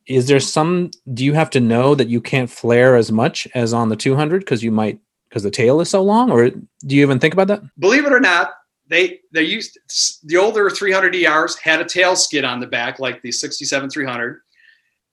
is 0.06 0.28
there 0.28 0.40
some? 0.40 0.90
Do 1.14 1.24
you 1.24 1.32
have 1.34 1.50
to 1.50 1.60
know 1.60 1.94
that 1.94 2.08
you 2.08 2.20
can't 2.20 2.50
flare 2.50 2.96
as 2.96 3.10
much 3.10 3.48
as 3.54 3.72
on 3.72 3.88
the 3.88 3.96
two 3.96 4.14
hundred 4.14 4.40
because 4.40 4.62
you 4.62 4.70
might 4.70 4.98
because 5.28 5.42
the 5.42 5.50
tail 5.50 5.80
is 5.80 5.90
so 5.90 6.02
long, 6.02 6.30
or 6.30 6.50
do 6.50 6.96
you 6.96 7.02
even 7.02 7.18
think 7.18 7.34
about 7.34 7.48
that? 7.48 7.62
believe 7.78 8.04
it 8.06 8.12
or 8.12 8.20
not, 8.20 8.52
they 8.88 9.20
they 9.32 9.42
used 9.42 9.78
the 10.24 10.36
older 10.36 10.70
300 10.70 11.14
ERs 11.14 11.56
had 11.56 11.80
a 11.80 11.84
tail 11.84 12.14
skid 12.14 12.44
on 12.44 12.60
the 12.60 12.66
back 12.66 12.98
like 13.00 13.20
the 13.22 13.32
67 13.32 13.90
300, 13.90 14.40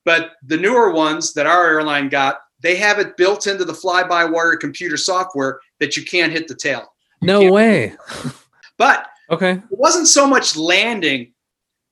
but 0.05 0.33
the 0.45 0.57
newer 0.57 0.91
ones 0.91 1.33
that 1.33 1.47
our 1.47 1.67
airline 1.67 2.07
got, 2.09 2.41
they 2.59 2.75
have 2.75 2.99
it 2.99 3.17
built 3.17 3.47
into 3.47 3.65
the 3.65 3.73
fly-by-wire 3.73 4.57
computer 4.57 4.97
software 4.97 5.59
that 5.79 5.97
you 5.97 6.03
can't 6.05 6.31
hit 6.31 6.47
the 6.47 6.55
tail. 6.55 6.93
No 7.21 7.51
way. 7.51 7.95
But 8.77 9.07
Okay. 9.31 9.51
it 9.53 9.63
wasn't 9.71 10.07
so 10.07 10.27
much 10.27 10.57
landing, 10.57 11.33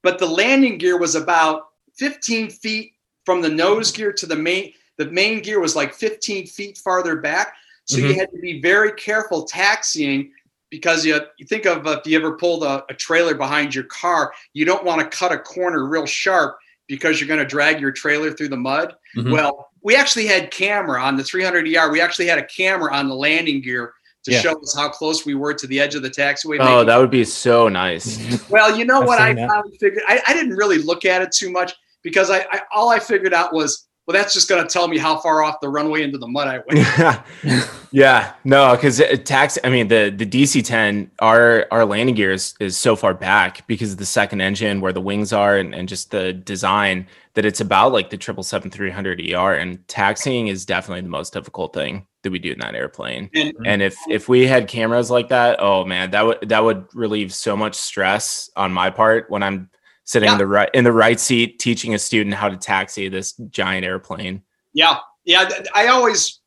but 0.03 0.19
the 0.19 0.25
landing 0.27 0.77
gear 0.77 0.97
was 0.97 1.15
about 1.15 1.68
15 2.09 2.49
feet 2.49 2.93
from 3.25 3.41
the 3.41 3.49
nose 3.49 3.91
gear 3.91 4.11
to 4.13 4.25
the 4.25 4.35
main. 4.35 4.73
The 4.97 5.11
main 5.11 5.41
gear 5.41 5.59
was 5.59 5.75
like 5.75 5.93
15 5.93 6.47
feet 6.47 6.77
farther 6.77 7.17
back, 7.17 7.53
so 7.85 7.97
you 7.97 8.13
Mhm. 8.13 8.15
had 8.19 8.31
to 8.31 8.39
be 8.39 8.61
very 8.61 8.91
careful 8.93 9.43
taxiing 9.43 10.31
because 10.69 11.05
you, 11.05 11.19
you 11.37 11.45
think 11.45 11.65
of 11.65 11.85
uh, 11.87 11.99
if 12.03 12.09
you 12.09 12.17
ever 12.17 12.33
pulled 12.37 12.63
a, 12.63 12.83
a 12.89 12.93
trailer 12.93 13.33
behind 13.35 13.73
your 13.75 13.85
car, 13.85 14.33
you 14.53 14.65
don't 14.65 14.83
want 14.83 14.99
to 15.01 15.17
cut 15.17 15.31
a 15.31 15.37
corner 15.39 15.85
real 15.87 16.05
sharp 16.05 16.57
because 16.87 17.19
you're 17.19 17.27
going 17.27 17.39
to 17.39 17.45
drag 17.45 17.79
your 17.79 17.91
trailer 17.91 18.31
through 18.31 18.49
the 18.49 18.57
mud. 18.57 18.95
Mhm. 19.15 19.31
Well, 19.31 19.69
we 19.81 19.95
actually 19.95 20.25
had 20.27 20.51
camera 20.51 21.01
on 21.01 21.15
the 21.17 21.23
300 21.23 21.67
ER. 21.67 21.89
We 21.91 22.01
actually 22.01 22.27
had 22.27 22.37
a 22.37 22.45
camera 22.45 22.93
on 22.93 23.07
the 23.07 23.15
landing 23.15 23.61
gear 23.61 23.93
to 24.25 24.31
Yeah. 24.31 24.41
show 24.41 24.59
us 24.61 24.75
how 24.75 24.89
close 24.89 25.25
we 25.25 25.33
were 25.33 25.53
to 25.53 25.65
the 25.65 25.79
edge 25.79 25.95
of 25.95 26.01
the 26.01 26.09
taxiway. 26.09 26.57
Oh, 26.59 26.83
that 26.83 26.97
would 26.97 27.09
be 27.09 27.23
so 27.23 27.69
nice. 27.69 28.19
well, 28.49 28.77
you 28.77 28.83
know 28.85 28.99
what 29.09 29.19
I 29.19 29.33
that. 29.33 29.63
figured? 29.79 30.03
I, 30.07 30.21
I 30.27 30.33
didn't 30.33 30.55
really 30.55 30.77
look 30.79 31.05
at 31.05 31.21
it 31.21 31.31
too 31.31 31.49
much 31.51 31.73
because 32.03 32.29
I, 32.29 32.45
I 32.51 32.61
all 32.73 32.89
I 32.89 32.99
figured 32.99 33.33
out 33.33 33.53
was, 33.53 33.87
well, 34.07 34.13
that's 34.13 34.33
just 34.33 34.49
going 34.49 34.61
to 34.61 34.67
tell 34.67 34.87
me 34.87 34.97
how 34.97 35.17
far 35.17 35.43
off 35.43 35.59
the 35.61 35.69
runway 35.69 36.01
into 36.01 36.17
the 36.17 36.27
mud 36.27 36.47
I 36.47 36.59
went. 36.67 37.69
yeah, 37.91 38.33
no, 38.43 38.75
because 38.75 39.01
tax. 39.23 39.57
I 39.63 39.69
mean, 39.69 39.87
the 39.87 40.13
the 40.15 40.25
DC 40.25 40.63
ten, 40.63 41.11
our 41.19 41.67
our 41.71 41.85
landing 41.85 42.15
gear 42.15 42.31
is, 42.31 42.55
is 42.59 42.77
so 42.77 42.95
far 42.95 43.13
back 43.13 43.67
because 43.67 43.91
of 43.91 43.97
the 43.97 44.05
second 44.05 44.41
engine, 44.41 44.81
where 44.81 44.93
the 44.93 45.01
wings 45.01 45.31
are, 45.31 45.57
and, 45.57 45.75
and 45.75 45.87
just 45.87 46.11
the 46.11 46.33
design 46.33 47.07
that 47.35 47.45
it's 47.45 47.61
about 47.61 47.91
like 47.91 48.09
the 48.09 48.17
triple 48.17 48.43
seven 48.43 48.71
three 48.71 48.89
hundred 48.89 49.21
ER. 49.21 49.53
And 49.53 49.87
taxiing 49.87 50.47
is 50.47 50.65
definitely 50.65 51.01
the 51.01 51.09
most 51.09 51.31
difficult 51.31 51.73
thing 51.73 52.07
that 52.23 52.31
we 52.31 52.39
do 52.39 52.51
in 52.51 52.59
that 52.59 52.75
airplane. 52.75 53.29
And 53.35 53.53
And 53.65 53.81
if 53.81 53.95
if 54.09 54.27
we 54.27 54.47
had 54.47 54.67
cameras 54.67 55.11
like 55.11 55.29
that, 55.29 55.57
oh 55.61 55.85
man, 55.85 56.11
that 56.11 56.25
would 56.25 56.49
that 56.49 56.63
would 56.63 56.87
relieve 56.93 57.33
so 57.33 57.55
much 57.55 57.75
stress 57.75 58.49
on 58.55 58.73
my 58.73 58.89
part 58.89 59.29
when 59.29 59.43
I'm 59.43 59.69
sitting 60.09 60.31
in 60.31 60.37
the 60.39 60.47
right 60.47 60.69
in 60.73 60.83
the 60.83 60.91
right 60.91 61.19
seat 61.19 61.59
teaching 61.59 61.93
a 61.93 61.99
student 61.99 62.33
how 62.35 62.49
to 62.49 62.57
taxi 62.57 63.09
this 63.09 63.33
giant 63.51 63.85
airplane. 63.85 64.41
yeah, 64.73 64.97
yeah, 65.23 65.47
I 65.75 65.87
always 65.87 66.41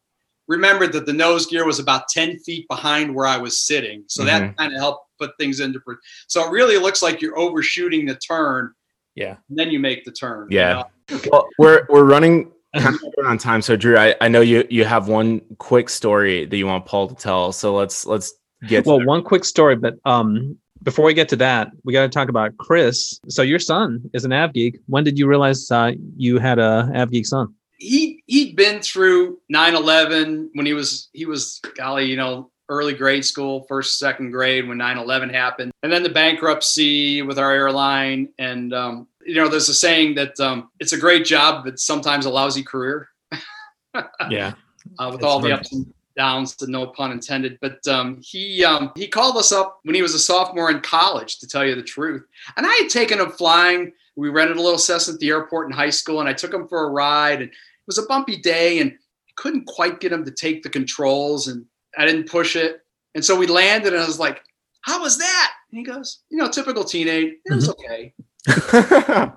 remembered 0.48 0.92
that 0.94 1.06
the 1.06 1.12
nose 1.12 1.46
gear 1.46 1.64
was 1.64 1.78
about 1.78 2.08
10 2.08 2.40
feet 2.40 2.66
behind 2.68 3.14
where 3.14 3.26
I 3.26 3.38
was 3.38 3.60
sitting. 3.60 4.02
So 4.08 4.24
that 4.24 4.56
kind 4.56 4.72
of 4.74 4.80
helped 4.80 5.06
put 5.20 5.30
things 5.38 5.60
into 5.60 5.78
per- 5.78 6.00
So 6.26 6.44
it 6.44 6.50
really 6.50 6.76
looks 6.78 7.00
like 7.02 7.22
you're 7.22 7.38
overshooting 7.38 8.04
the 8.06 8.16
turn. 8.16 8.72
Yeah. 9.14 9.36
And 9.48 9.56
then 9.58 9.70
you 9.70 9.78
make 9.78 10.04
the 10.04 10.10
turn. 10.10 10.48
you 10.50 10.58
Yeah. 10.58 10.82
know? 11.10 11.20
Well, 11.30 11.48
we're 11.58 11.86
we're 11.88 12.04
running 12.04 12.50
kind 12.76 12.96
of 12.96 13.26
on 13.26 13.38
time. 13.38 13.62
So 13.62 13.76
Drew, 13.76 13.96
I, 13.96 14.16
I 14.20 14.26
know 14.26 14.40
you 14.40 14.64
you 14.68 14.84
have 14.84 15.06
one 15.06 15.40
quick 15.58 15.88
story 15.88 16.46
that 16.46 16.56
you 16.56 16.66
want 16.66 16.84
Paul 16.86 17.06
to 17.08 17.14
tell. 17.14 17.52
So 17.52 17.74
let's 17.76 18.04
let's 18.06 18.34
get 18.66 18.84
Well, 18.86 19.04
one 19.04 19.22
quick 19.22 19.44
story, 19.44 19.76
but 19.76 19.94
um, 20.04 20.58
before 20.83 21.05
we 21.05 21.14
get 21.14 21.28
to 21.30 21.37
that, 21.37 21.70
we 21.85 21.93
got 21.93 22.03
to 22.03 22.09
talk 22.09 22.28
about 22.28 22.57
Chris. 22.59 23.20
So 23.28 23.43
your 23.43 23.59
son 23.59 24.09
is 24.12 24.24
an 24.24 24.33
Av 24.33 24.53
geek. 24.53 24.78
When 24.87 25.05
did 25.05 25.18
you 25.18 25.26
realize 25.26 25.70
uh, 25.70 25.93
you 26.16 26.39
had 26.39 26.59
a 26.59 26.91
Av 26.95 27.11
geek 27.11 27.26
son? 27.26 27.55
he 27.83 28.22
he'd 28.26 28.55
been 28.55 28.80
through 28.80 29.41
9-11 29.53 30.51
when 30.55 30.64
he 30.66 30.72
was 30.72 31.09
he 31.12 31.26
was 31.26 31.61
golly 31.76 32.05
you 32.05 32.16
know 32.16 32.49
early 32.68 32.95
grade 32.95 33.24
school 33.24 33.64
first 33.68 33.99
second 33.99 34.30
grade 34.30 34.68
when 34.68 34.78
9-11 34.78 35.33
happened 35.35 35.72
and 35.83 35.93
then 35.93 36.05
the 36.05 36.09
bankruptcy 36.09 37.22
with 37.22 37.41
our 37.41 37.51
airline 37.53 38.28
and 38.39 38.72
um, 38.72 39.09
you 39.26 39.35
know 39.35 39.49
there's 39.49 39.68
a 39.68 39.74
saying 39.74 40.14
that 40.14 40.39
um, 40.39 40.70
it's 40.78 40.93
a 40.93 40.97
great 40.99 41.24
job 41.24 41.64
but 41.64 41.80
sometimes 41.80 42.24
a 42.24 42.30
lousy 42.30 42.62
career 42.62 43.09
Yeah. 44.30 44.53
uh, 45.01 45.07
with 45.11 45.16
It's 45.16 45.24
all 45.24 45.41
the 45.41 45.53
ups 45.53 45.72
and 45.72 45.93
downs 46.16 46.56
no 46.62 46.86
pun 46.86 47.12
intended 47.12 47.58
but 47.60 47.86
um, 47.88 48.20
he 48.22 48.64
um, 48.64 48.92
he 48.94 49.06
called 49.06 49.36
us 49.36 49.52
up 49.52 49.80
when 49.82 49.94
he 49.94 50.02
was 50.02 50.14
a 50.14 50.18
sophomore 50.18 50.70
in 50.70 50.80
college 50.80 51.38
to 51.38 51.46
tell 51.46 51.64
you 51.64 51.74
the 51.74 51.82
truth 51.82 52.24
and 52.56 52.66
i 52.66 52.72
had 52.74 52.88
taken 52.88 53.20
him 53.20 53.30
flying 53.30 53.92
we 54.14 54.28
rented 54.28 54.58
a 54.58 54.62
little 54.62 54.78
Cessna 54.78 55.14
at 55.14 55.20
the 55.20 55.30
airport 55.30 55.66
in 55.66 55.72
high 55.72 55.90
school 55.90 56.20
and 56.20 56.28
i 56.28 56.32
took 56.32 56.52
him 56.52 56.68
for 56.68 56.84
a 56.84 56.90
ride 56.90 57.40
and 57.40 57.50
it 57.50 57.86
was 57.86 57.98
a 57.98 58.06
bumpy 58.06 58.36
day 58.36 58.78
and 58.78 58.96
couldn't 59.36 59.66
quite 59.66 60.00
get 60.00 60.12
him 60.12 60.24
to 60.24 60.30
take 60.30 60.62
the 60.62 60.68
controls 60.68 61.48
and 61.48 61.64
I 61.96 62.06
didn't 62.06 62.28
push 62.28 62.56
it. 62.56 62.82
And 63.14 63.24
so 63.24 63.36
we 63.36 63.46
landed 63.46 63.92
and 63.92 64.02
I 64.02 64.06
was 64.06 64.18
like, 64.18 64.42
how 64.82 65.00
was 65.02 65.18
that? 65.18 65.52
And 65.70 65.78
he 65.78 65.84
goes, 65.84 66.20
you 66.30 66.38
know, 66.38 66.48
typical 66.48 66.84
teenage. 66.84 67.34
It 67.44 67.54
was 67.54 67.68
okay. 67.70 68.14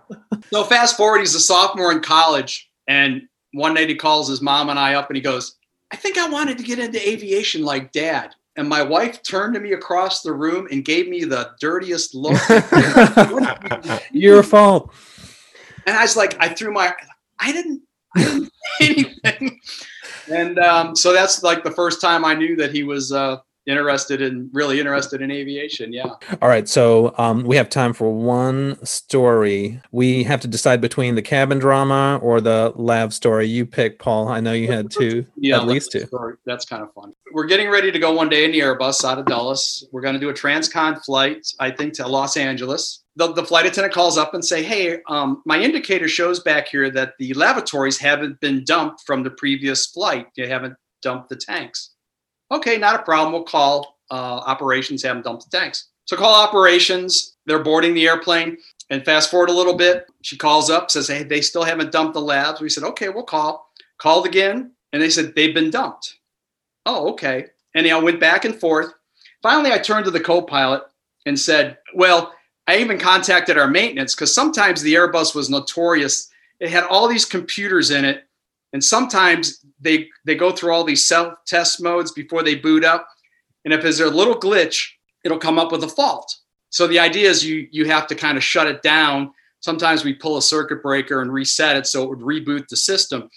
So 0.52 0.64
fast 0.64 0.96
forward, 0.96 1.20
he's 1.20 1.34
a 1.34 1.40
sophomore 1.40 1.92
in 1.92 2.02
college. 2.02 2.70
And 2.88 3.24
one 3.54 3.74
night 3.74 3.90
he 3.90 3.96
calls 3.96 4.30
his 4.30 4.42
mom 4.42 4.70
and 4.70 4.78
I 4.78 4.94
up 4.94 5.10
and 5.10 5.16
he 5.16 5.22
goes, 5.22 5.56
I 5.92 5.96
think 5.96 6.18
I 6.18 6.30
wanted 6.30 6.58
to 6.58 6.64
get 6.64 6.80
into 6.80 7.10
aviation 7.10 7.64
like 7.64 7.92
dad. 7.92 8.34
And 8.58 8.70
my 8.70 8.82
wife 8.82 9.22
turned 9.22 9.54
to 9.56 9.60
me 9.60 9.74
across 9.74 10.22
the 10.22 10.32
room 10.32 10.68
and 10.72 10.86
gave 10.86 11.10
me 11.10 11.26
the 11.26 11.52
dirtiest 11.60 12.16
look. 12.16 12.40
Your 14.12 14.44
fault. 14.44 14.94
And 15.86 15.96
I 15.96 16.02
was 16.02 16.16
like, 16.16 16.38
I 16.40 16.50
threw 16.50 16.72
my, 16.72 16.94
I 17.40 17.52
didn't, 17.52 17.82
I 18.16 18.24
didn't 18.24 18.52
anything. 18.80 19.60
And 20.28 20.58
um, 20.58 20.96
so 20.96 21.14
that's 21.14 21.44
like 21.44 21.64
the 21.64 21.70
first 21.70 22.02
time 22.02 22.26
I 22.26 22.34
knew 22.34 22.56
that 22.56 22.72
he 22.72 22.82
was 22.82 23.12
uh, 23.12 23.38
interested 23.68 24.22
in 24.22 24.50
really 24.54 24.80
interested 24.80 25.22
in 25.22 25.32
aviation. 25.32 25.92
Yeah. 25.92 26.10
All 26.42 26.48
right. 26.50 26.68
So 26.70 27.14
um, 27.18 27.44
we 27.44 27.56
have 27.56 27.70
time 27.70 27.94
for 27.94 28.12
one 28.14 28.78
story. 28.86 29.82
We 29.92 30.24
have 30.24 30.42
to 30.42 30.48
decide 30.48 30.82
between 30.82 31.16
the 31.16 31.22
cabin 31.22 31.58
drama 31.60 32.20
or 32.22 32.42
the 32.42 32.74
lav 32.76 33.14
story. 33.14 33.48
You 33.48 33.66
pick, 33.66 34.00
Paul. 34.00 34.28
I 34.28 34.40
know 34.40 34.54
you 34.54 34.72
had 34.72 34.92
two, 34.92 35.26
Yeah, 35.36 35.58
at 35.62 35.68
least 35.68 35.92
two. 35.92 36.00
that's- 36.02 36.38
That's 36.46 36.66
kind 36.66 36.84
of 36.84 36.94
fun. 36.94 37.14
We're 37.34 37.46
getting 37.48 37.70
ready 37.70 37.92
to 37.92 38.00
go 38.00 38.14
one 38.14 38.30
day 38.30 38.46
in 38.46 38.52
the 38.52 38.60
Airbus 38.60 39.04
out 39.04 39.20
of 39.20 39.26
dallas 39.26 39.84
We're 39.92 40.02
going 40.02 40.14
to 40.14 40.20
do 40.20 40.30
a 40.30 40.34
transcon 40.34 41.04
flight, 41.04 41.46
I 41.60 41.72
think, 41.72 41.94
to 41.96 42.08
Los 42.08 42.38
Angeles. 42.38 43.04
The, 43.18 43.32
the 43.34 43.44
flight 43.44 43.66
attendant 43.66 43.94
calls 43.94 44.18
up 44.18 44.34
and 44.34 44.44
say, 44.44 44.62
"Hey, 44.62 45.00
um, 45.08 45.42
my 45.46 45.58
indicator 45.60 46.08
shows 46.08 46.40
back 46.42 46.68
here 46.68 46.90
that 46.92 47.14
the 47.18 47.34
lavatories 47.34 47.98
haven't 47.98 48.40
been 48.42 48.64
dumped 48.66 49.02
from 49.06 49.24
the 49.24 49.30
previous 49.32 49.86
flight. 49.86 50.28
They 50.38 50.48
haven't 50.48 50.76
dumped 51.02 51.30
the 51.30 51.38
tanks." 51.38 51.92
Okay, 52.52 52.78
not 52.78 53.00
a 53.00 53.04
problem. 53.04 53.34
We'll 53.34 53.44
call 53.44 53.98
uh, 54.12 54.14
operations, 54.14 55.04
have 55.04 55.16
them 55.16 55.24
dump 55.24 55.42
the 55.42 55.58
tanks. 55.58 55.88
So 56.06 56.16
call 56.16 56.36
operations. 56.36 57.36
They're 57.46 57.64
boarding 57.64 57.94
the 57.94 58.08
airplane. 58.08 58.58
And 58.90 59.04
fast 59.04 59.32
forward 59.32 59.50
a 59.50 59.54
little 59.54 59.74
bit, 59.76 60.06
she 60.22 60.38
calls 60.38 60.70
up, 60.70 60.92
says, 60.92 61.08
"Hey, 61.08 61.24
they 61.24 61.42
still 61.42 61.64
haven't 61.64 61.92
dumped 61.92 62.14
the 62.14 62.22
lavs." 62.22 62.62
We 62.62 62.70
said, 62.70 62.84
"Okay, 62.84 63.10
we'll 63.10 63.24
call." 63.24 63.72
Called 63.98 64.28
again, 64.28 64.72
and 64.94 65.02
they 65.02 65.10
said 65.10 65.34
they've 65.36 65.56
been 65.56 65.72
dumped. 65.72 66.20
Oh, 66.86 67.10
okay. 67.12 67.48
And 67.74 67.88
I 67.88 68.00
went 68.00 68.20
back 68.20 68.46
and 68.46 68.60
forth. 68.60 68.94
Finally, 69.42 69.72
I 69.72 69.80
turned 69.80 70.06
to 70.06 70.12
the 70.12 70.20
co-pilot 70.20 70.84
and 71.26 71.40
said, 71.40 71.80
"Well, 71.96 72.34
I 72.68 72.78
even 72.78 73.00
contacted 73.00 73.58
our 73.58 73.68
maintenance 73.68 74.14
because 74.14 74.34
sometimes 74.34 74.82
the 74.82 74.94
Airbus 74.94 75.34
was 75.34 75.50
notorious. 75.50 76.30
It 76.60 76.70
had 76.70 76.84
all 76.84 77.08
these 77.08 77.26
computers 77.26 77.90
in 77.90 78.06
it, 78.06 78.24
and 78.76 78.84
sometimes 78.84 79.66
they 79.80 80.10
they 80.26 80.36
go 80.36 80.52
through 80.52 80.74
all 80.74 80.84
these 80.84 81.08
self-test 81.08 81.82
modes 81.82 82.12
before 82.12 82.44
they 82.44 82.56
boot 82.56 82.84
up. 82.84 83.08
And 83.64 83.74
if 83.74 83.82
there's 83.82 84.02
a 84.02 84.10
little 84.10 84.36
glitch, 84.36 84.90
it'll 85.24 85.38
come 85.38 85.58
up 85.58 85.72
with 85.72 85.82
a 85.86 85.88
fault. 85.88 86.36
So 86.72 86.86
the 86.86 87.00
idea 87.00 87.30
is 87.30 87.46
you 87.46 87.70
you 87.72 87.86
have 87.86 88.06
to 88.08 88.16
kind 88.16 88.38
of 88.38 88.44
shut 88.44 88.68
it 88.68 88.82
down. 88.82 89.32
Sometimes 89.62 90.04
we 90.04 90.14
pull 90.14 90.36
a 90.36 90.42
circuit 90.42 90.84
breaker 90.84 91.22
and 91.22 91.32
reset 91.32 91.78
it 91.78 91.88
so 91.88 92.04
it 92.04 92.10
would 92.10 92.20
reboot 92.20 92.68
the 92.68 92.76
system. 92.76 93.30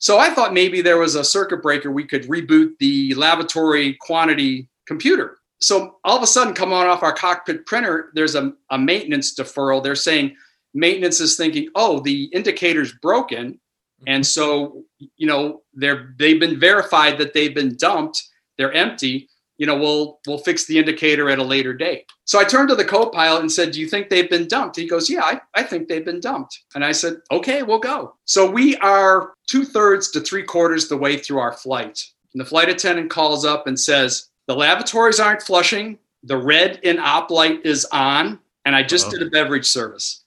So 0.00 0.18
I 0.18 0.28
thought 0.34 0.52
maybe 0.52 0.82
there 0.82 0.98
was 0.98 1.14
a 1.14 1.24
circuit 1.24 1.62
breaker 1.62 1.90
we 1.90 2.04
could 2.04 2.24
reboot 2.24 2.76
the 2.78 3.14
lavatory 3.14 3.94
quantity 4.02 4.68
computer. 4.86 5.38
So 5.62 5.96
all 6.04 6.18
of 6.18 6.22
a 6.22 6.26
sudden, 6.26 6.52
come 6.52 6.74
on 6.74 6.88
off 6.88 7.02
our 7.02 7.14
cockpit 7.14 7.64
printer, 7.64 8.10
there's 8.12 8.34
a, 8.34 8.52
a 8.70 8.76
maintenance 8.76 9.34
deferral. 9.34 9.82
They're 9.82 9.94
saying 9.94 10.36
maintenance 10.74 11.20
is 11.20 11.38
thinking, 11.38 11.70
oh, 11.74 12.00
the 12.00 12.24
indicator's 12.34 12.92
broken. 12.92 13.58
And 14.06 14.26
so, 14.26 14.84
you 15.16 15.26
know, 15.26 15.62
they're 15.74 16.14
they've 16.18 16.40
been 16.40 16.58
verified 16.58 17.18
that 17.18 17.34
they've 17.34 17.54
been 17.54 17.76
dumped, 17.76 18.22
they're 18.58 18.72
empty. 18.72 19.28
You 19.58 19.66
know, 19.66 19.76
we'll 19.76 20.18
we'll 20.26 20.38
fix 20.38 20.66
the 20.66 20.78
indicator 20.78 21.30
at 21.30 21.38
a 21.38 21.44
later 21.44 21.72
date. 21.72 22.06
So 22.24 22.40
I 22.40 22.44
turned 22.44 22.70
to 22.70 22.74
the 22.74 22.84
co-pilot 22.84 23.40
and 23.40 23.52
said, 23.52 23.72
Do 23.72 23.80
you 23.80 23.88
think 23.88 24.08
they've 24.08 24.28
been 24.28 24.48
dumped? 24.48 24.76
He 24.76 24.88
goes, 24.88 25.08
Yeah, 25.08 25.22
I, 25.22 25.40
I 25.54 25.62
think 25.62 25.88
they've 25.88 26.04
been 26.04 26.20
dumped. 26.20 26.58
And 26.74 26.84
I 26.84 26.92
said, 26.92 27.18
Okay, 27.30 27.62
we'll 27.62 27.78
go. 27.78 28.16
So 28.24 28.50
we 28.50 28.76
are 28.78 29.34
two-thirds 29.46 30.10
to 30.12 30.20
three-quarters 30.20 30.88
the 30.88 30.96
way 30.96 31.16
through 31.16 31.38
our 31.38 31.52
flight. 31.52 32.02
And 32.32 32.40
the 32.40 32.44
flight 32.44 32.68
attendant 32.68 33.10
calls 33.10 33.44
up 33.44 33.66
and 33.66 33.78
says, 33.78 34.28
The 34.48 34.56
lavatories 34.56 35.20
aren't 35.20 35.42
flushing, 35.42 35.98
the 36.24 36.36
red 36.36 36.80
in 36.82 36.98
op 36.98 37.30
light 37.30 37.64
is 37.64 37.84
on, 37.92 38.40
and 38.64 38.74
I 38.74 38.82
just 38.82 39.06
Uh-oh. 39.06 39.18
did 39.18 39.28
a 39.28 39.30
beverage 39.30 39.66
service. 39.66 40.24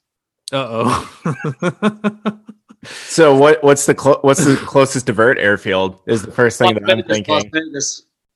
Uh 0.52 1.04
oh. 1.24 2.40
So 2.84 3.36
what 3.36 3.62
what's 3.64 3.86
the 3.86 3.94
clo- 3.94 4.20
what's 4.22 4.44
the 4.44 4.56
closest 4.56 5.06
divert 5.06 5.38
airfield 5.38 6.00
is 6.06 6.22
the 6.22 6.30
first 6.30 6.58
thing 6.58 6.74
Las 6.74 6.82
that 6.86 6.90
I'm 6.90 7.02
Vegas, 7.08 7.28
Las 7.28 7.42
thinking. 7.42 7.80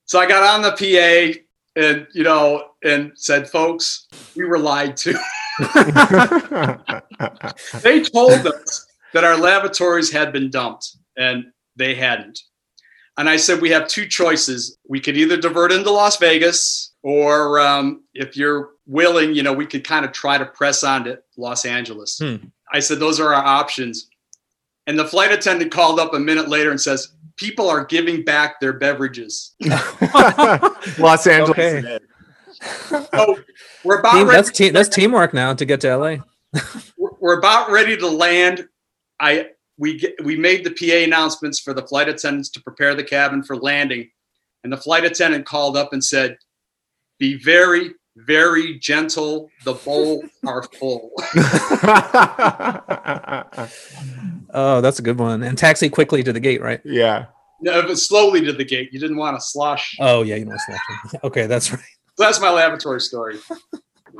So 0.04 0.18
I 0.18 0.26
got 0.26 0.42
on 0.42 0.62
the 0.62 0.72
PA 0.72 1.40
and 1.76 2.06
you 2.12 2.24
know 2.24 2.70
and 2.82 3.12
said, 3.14 3.48
folks, 3.48 4.08
we 4.36 4.44
were 4.44 4.58
lied 4.58 4.96
to. 4.98 5.12
they 7.82 8.02
told 8.02 8.46
us 8.46 8.86
that 9.12 9.24
our 9.24 9.36
lavatories 9.36 10.10
had 10.10 10.32
been 10.32 10.50
dumped 10.50 10.96
and 11.16 11.44
they 11.76 11.94
hadn't. 11.94 12.40
And 13.18 13.28
I 13.28 13.36
said, 13.36 13.60
we 13.60 13.70
have 13.70 13.88
two 13.88 14.06
choices. 14.06 14.78
We 14.88 14.98
could 14.98 15.16
either 15.16 15.36
divert 15.36 15.70
into 15.70 15.90
Las 15.90 16.16
Vegas, 16.16 16.92
or 17.02 17.60
um, 17.60 18.04
if 18.14 18.36
you're 18.36 18.70
willing, 18.86 19.34
you 19.34 19.42
know, 19.42 19.52
we 19.52 19.66
could 19.66 19.84
kind 19.84 20.04
of 20.04 20.12
try 20.12 20.38
to 20.38 20.46
press 20.46 20.82
on 20.82 21.04
to 21.04 21.20
Los 21.36 21.66
Angeles. 21.66 22.18
Hmm. 22.18 22.36
I 22.72 22.80
said, 22.80 23.00
those 23.00 23.20
are 23.20 23.34
our 23.34 23.44
options. 23.44 24.08
And 24.86 24.98
the 24.98 25.06
flight 25.06 25.32
attendant 25.32 25.70
called 25.70 26.00
up 26.00 26.14
a 26.14 26.18
minute 26.18 26.48
later 26.48 26.70
and 26.70 26.80
says, 26.80 27.14
people 27.36 27.68
are 27.68 27.84
giving 27.84 28.24
back 28.24 28.60
their 28.60 28.72
beverages. 28.72 29.54
Los 30.98 31.26
Angeles. 31.26 31.58
Okay. 31.58 31.98
So 33.12 33.38
we're 33.84 33.98
about 33.98 34.12
Team, 34.12 34.26
ready 34.28 34.36
that's 34.36 34.50
te- 34.50 34.70
that's 34.70 34.88
teamwork 34.88 35.34
now 35.34 35.52
to 35.54 35.64
get 35.64 35.80
to 35.80 35.96
LA. 35.96 36.16
we're 36.96 37.10
we're 37.18 37.38
about 37.38 37.70
ready 37.70 37.96
to 37.96 38.06
land. 38.06 38.68
I 39.18 39.48
we 39.78 39.98
get, 39.98 40.22
we 40.24 40.36
made 40.36 40.64
the 40.64 40.70
PA 40.70 41.04
announcements 41.04 41.58
for 41.58 41.74
the 41.74 41.82
flight 41.82 42.08
attendants 42.08 42.50
to 42.50 42.62
prepare 42.62 42.94
the 42.94 43.02
cabin 43.02 43.42
for 43.42 43.56
landing, 43.56 44.10
and 44.62 44.72
the 44.72 44.76
flight 44.76 45.04
attendant 45.04 45.44
called 45.44 45.76
up 45.76 45.92
and 45.92 46.04
said, 46.04 46.36
"Be 47.18 47.34
very 47.34 47.94
very 48.16 48.78
gentle. 48.78 49.48
The 49.64 49.74
bowls 49.74 50.24
are 50.46 50.62
full." 50.64 51.10
Oh, 54.54 54.80
that's 54.82 54.98
a 54.98 55.02
good 55.02 55.18
one. 55.18 55.42
And 55.42 55.56
taxi 55.56 55.88
quickly 55.88 56.22
to 56.22 56.32
the 56.32 56.40
gate, 56.40 56.60
right? 56.60 56.80
yeah. 56.84 57.26
no, 57.62 57.80
but 57.82 57.96
slowly 57.98 58.42
to 58.42 58.52
the 58.52 58.64
gate. 58.64 58.90
You 58.92 59.00
didn't 59.00 59.16
want 59.16 59.36
to 59.36 59.40
slosh. 59.40 59.96
Oh 59.98 60.22
yeah, 60.22 60.36
you 60.36 60.44
know 60.44 60.54
it's 60.54 61.14
Okay, 61.24 61.46
that's 61.46 61.72
right. 61.72 61.80
So 62.18 62.24
that's 62.24 62.40
my 62.40 62.50
lavatory 62.50 63.00
story. 63.00 63.38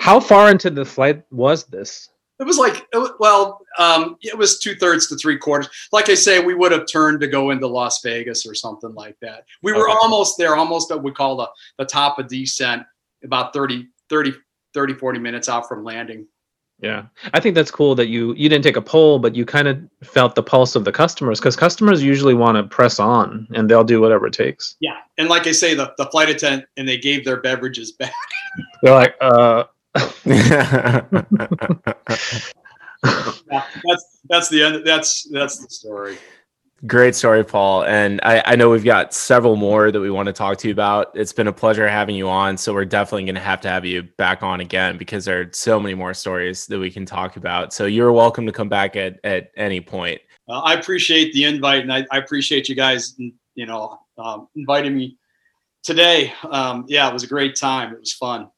How 0.00 0.18
far 0.20 0.50
into 0.50 0.70
the 0.70 0.84
flight 0.86 1.22
was 1.30 1.64
this? 1.64 2.08
It 2.40 2.44
was 2.44 2.56
like, 2.56 2.86
it 2.94 2.96
was- 2.96 3.12
well, 3.20 3.60
um, 3.78 4.16
it 4.22 4.36
was 4.36 4.58
two 4.58 4.74
thirds 4.74 5.06
to 5.08 5.16
three 5.16 5.36
quarters. 5.36 5.68
Like 5.92 6.08
I 6.08 6.14
say, 6.14 6.42
we 6.42 6.54
would 6.54 6.72
have 6.72 6.86
turned 6.90 7.20
to 7.20 7.28
go 7.28 7.50
into 7.50 7.66
Las 7.66 8.00
Vegas 8.02 8.46
or 8.46 8.54
something 8.54 8.94
like 8.94 9.16
that. 9.20 9.44
We 9.62 9.72
were 9.72 9.90
Okay. 9.90 9.98
almost 10.02 10.38
there, 10.38 10.56
almost 10.56 10.90
what 10.90 11.02
we 11.02 11.12
call 11.12 11.36
the, 11.36 11.48
the 11.78 11.84
top 11.84 12.18
of 12.18 12.28
descent, 12.28 12.84
about 13.24 13.52
30, 13.52 13.88
30, 14.08 14.32
30, 14.74 14.94
40 14.94 15.18
minutes 15.18 15.48
out 15.48 15.68
from 15.68 15.84
landing. 15.84 16.26
Yeah, 16.80 17.04
I 17.32 17.38
think 17.38 17.54
that's 17.54 17.70
cool 17.70 17.94
that 17.94 18.08
you 18.08 18.34
you 18.34 18.48
didn't 18.48 18.64
take 18.64 18.76
a 18.76 18.82
poll, 18.82 19.20
but 19.20 19.36
you 19.36 19.46
kind 19.46 19.68
of 19.68 19.78
felt 20.02 20.34
the 20.34 20.42
pulse 20.42 20.74
of 20.74 20.84
the 20.84 20.90
customers 20.90 21.38
because 21.38 21.54
customers 21.54 22.02
usually 22.02 22.34
want 22.34 22.56
to 22.56 22.64
press 22.64 22.98
on 22.98 23.46
and 23.54 23.70
they'll 23.70 23.84
do 23.84 24.00
whatever 24.00 24.26
it 24.26 24.32
takes. 24.32 24.74
Yeah. 24.80 24.96
And 25.16 25.28
like 25.28 25.46
I 25.46 25.52
say, 25.52 25.74
the, 25.74 25.94
the 25.96 26.06
flight 26.06 26.28
attendant, 26.28 26.68
and 26.76 26.88
they 26.88 26.98
gave 26.98 27.24
their 27.24 27.40
beverages 27.40 27.92
back. 27.92 28.12
They're 28.82 28.94
like, 28.94 29.14
uh, 29.20 29.64
Yeah, 33.04 33.64
that's, 33.84 34.20
that's 34.28 34.48
the 34.48 34.62
end. 34.62 34.86
That's, 34.86 35.28
that's 35.30 35.58
the 35.58 35.70
story. 35.70 36.18
Great 36.84 37.14
story, 37.14 37.44
Paul. 37.44 37.84
And 37.84 38.20
I, 38.24 38.42
I 38.44 38.56
know 38.56 38.68
we've 38.68 38.82
got 38.82 39.14
several 39.14 39.54
more 39.54 39.92
that 39.92 40.00
we 40.00 40.10
want 40.10 40.26
to 40.26 40.32
talk 40.32 40.58
to 40.58 40.68
you 40.68 40.72
about. 40.72 41.12
It's 41.14 41.32
been 41.32 41.46
a 41.46 41.52
pleasure 41.52 41.88
having 41.88 42.16
you 42.16 42.28
on. 42.28 42.56
So 42.56 42.74
we're 42.74 42.84
definitely 42.84 43.24
going 43.24 43.36
to 43.36 43.40
have 43.40 43.60
to 43.60 43.68
have 43.68 43.84
you 43.84 44.02
back 44.18 44.42
on 44.42 44.60
again 44.60 44.98
because 44.98 45.24
there 45.24 45.42
are 45.42 45.50
so 45.52 45.78
many 45.78 45.94
more 45.94 46.12
stories 46.12 46.66
that 46.66 46.80
we 46.80 46.90
can 46.90 47.06
talk 47.06 47.36
about. 47.36 47.72
So 47.72 47.86
you're 47.86 48.10
welcome 48.10 48.46
to 48.46 48.52
come 48.52 48.68
back 48.68 48.96
at, 48.96 49.20
at 49.22 49.52
any 49.56 49.80
point. 49.80 50.20
Uh, 50.48 50.58
I 50.58 50.74
appreciate 50.74 51.32
the 51.32 51.44
invite, 51.44 51.82
and 51.82 51.92
I, 51.92 52.04
I 52.10 52.18
appreciate 52.18 52.68
you 52.68 52.74
guys, 52.74 53.14
you 53.16 53.66
know, 53.66 54.00
um, 54.18 54.48
inviting 54.56 54.96
me 54.96 55.16
today. 55.84 56.32
Um, 56.50 56.84
yeah, 56.88 57.08
it 57.08 57.12
was 57.12 57.22
a 57.22 57.28
great 57.28 57.54
time. 57.54 57.92
It 57.92 58.00
was 58.00 58.12
fun. 58.12 58.48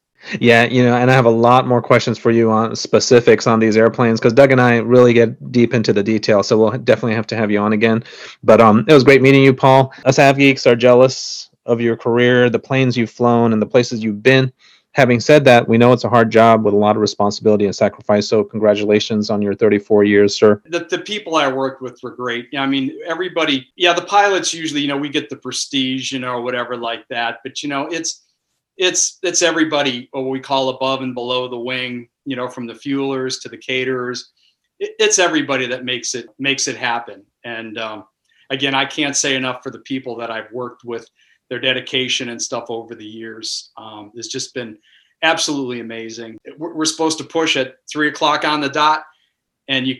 Yeah, 0.40 0.64
you 0.64 0.84
know, 0.84 0.96
and 0.96 1.10
I 1.10 1.14
have 1.14 1.24
a 1.26 1.30
lot 1.30 1.66
more 1.66 1.82
questions 1.82 2.18
for 2.18 2.30
you 2.30 2.50
on 2.50 2.74
specifics 2.76 3.46
on 3.46 3.60
these 3.60 3.76
airplanes 3.76 4.20
because 4.20 4.32
Doug 4.32 4.52
and 4.52 4.60
I 4.60 4.78
really 4.78 5.12
get 5.12 5.52
deep 5.52 5.74
into 5.74 5.92
the 5.92 6.02
details. 6.02 6.48
So 6.48 6.58
we'll 6.58 6.78
definitely 6.78 7.14
have 7.14 7.26
to 7.28 7.36
have 7.36 7.50
you 7.50 7.58
on 7.58 7.72
again. 7.72 8.04
But 8.42 8.60
um, 8.60 8.84
it 8.88 8.92
was 8.92 9.04
great 9.04 9.22
meeting 9.22 9.42
you, 9.42 9.54
Paul. 9.54 9.92
Us 10.04 10.18
Av 10.18 10.36
geeks 10.36 10.66
are 10.66 10.76
jealous 10.76 11.50
of 11.66 11.80
your 11.80 11.96
career, 11.96 12.50
the 12.50 12.58
planes 12.58 12.96
you've 12.96 13.10
flown, 13.10 13.52
and 13.52 13.60
the 13.60 13.66
places 13.66 14.02
you've 14.02 14.22
been. 14.22 14.52
Having 14.92 15.20
said 15.20 15.44
that, 15.44 15.66
we 15.66 15.76
know 15.76 15.92
it's 15.92 16.04
a 16.04 16.08
hard 16.08 16.30
job 16.30 16.64
with 16.64 16.72
a 16.72 16.76
lot 16.76 16.94
of 16.94 17.02
responsibility 17.02 17.64
and 17.64 17.74
sacrifice. 17.74 18.28
So 18.28 18.44
congratulations 18.44 19.28
on 19.28 19.42
your 19.42 19.52
34 19.52 20.04
years, 20.04 20.36
sir. 20.36 20.62
The, 20.66 20.86
the 20.88 20.98
people 20.98 21.34
I 21.34 21.48
worked 21.48 21.82
with 21.82 22.00
were 22.00 22.12
great. 22.12 22.48
Yeah, 22.52 22.62
I 22.62 22.66
mean, 22.66 22.96
everybody. 23.04 23.66
Yeah, 23.74 23.92
the 23.92 24.04
pilots 24.04 24.54
usually, 24.54 24.82
you 24.82 24.88
know, 24.88 24.96
we 24.96 25.08
get 25.08 25.30
the 25.30 25.36
prestige, 25.36 26.12
you 26.12 26.20
know, 26.20 26.40
whatever 26.40 26.76
like 26.76 27.08
that. 27.08 27.40
But 27.42 27.60
you 27.64 27.68
know, 27.68 27.88
it's 27.88 28.22
it's 28.76 29.18
it's 29.22 29.42
everybody 29.42 30.08
what 30.12 30.22
we 30.22 30.40
call 30.40 30.70
above 30.70 31.02
and 31.02 31.14
below 31.14 31.48
the 31.48 31.58
wing. 31.58 32.08
You 32.24 32.36
know, 32.36 32.48
from 32.48 32.66
the 32.66 32.74
fuelers 32.74 33.40
to 33.42 33.48
the 33.48 33.58
caterers, 33.58 34.32
it's 34.78 35.18
everybody 35.18 35.66
that 35.66 35.84
makes 35.84 36.14
it 36.14 36.28
makes 36.38 36.68
it 36.68 36.76
happen. 36.76 37.24
And 37.44 37.78
um, 37.78 38.04
again, 38.50 38.74
I 38.74 38.84
can't 38.84 39.16
say 39.16 39.36
enough 39.36 39.62
for 39.62 39.70
the 39.70 39.80
people 39.80 40.16
that 40.16 40.30
I've 40.30 40.50
worked 40.52 40.84
with. 40.84 41.08
Their 41.50 41.60
dedication 41.60 42.30
and 42.30 42.40
stuff 42.40 42.64
over 42.70 42.94
the 42.94 43.04
years 43.04 43.70
um, 43.76 44.12
has 44.16 44.28
just 44.28 44.54
been 44.54 44.78
absolutely 45.22 45.80
amazing. 45.80 46.38
We're, 46.56 46.74
we're 46.74 46.84
supposed 46.86 47.18
to 47.18 47.24
push 47.24 47.56
at 47.56 47.74
three 47.92 48.08
o'clock 48.08 48.46
on 48.46 48.62
the 48.62 48.70
dot, 48.70 49.04
and 49.68 49.86
you 49.86 49.96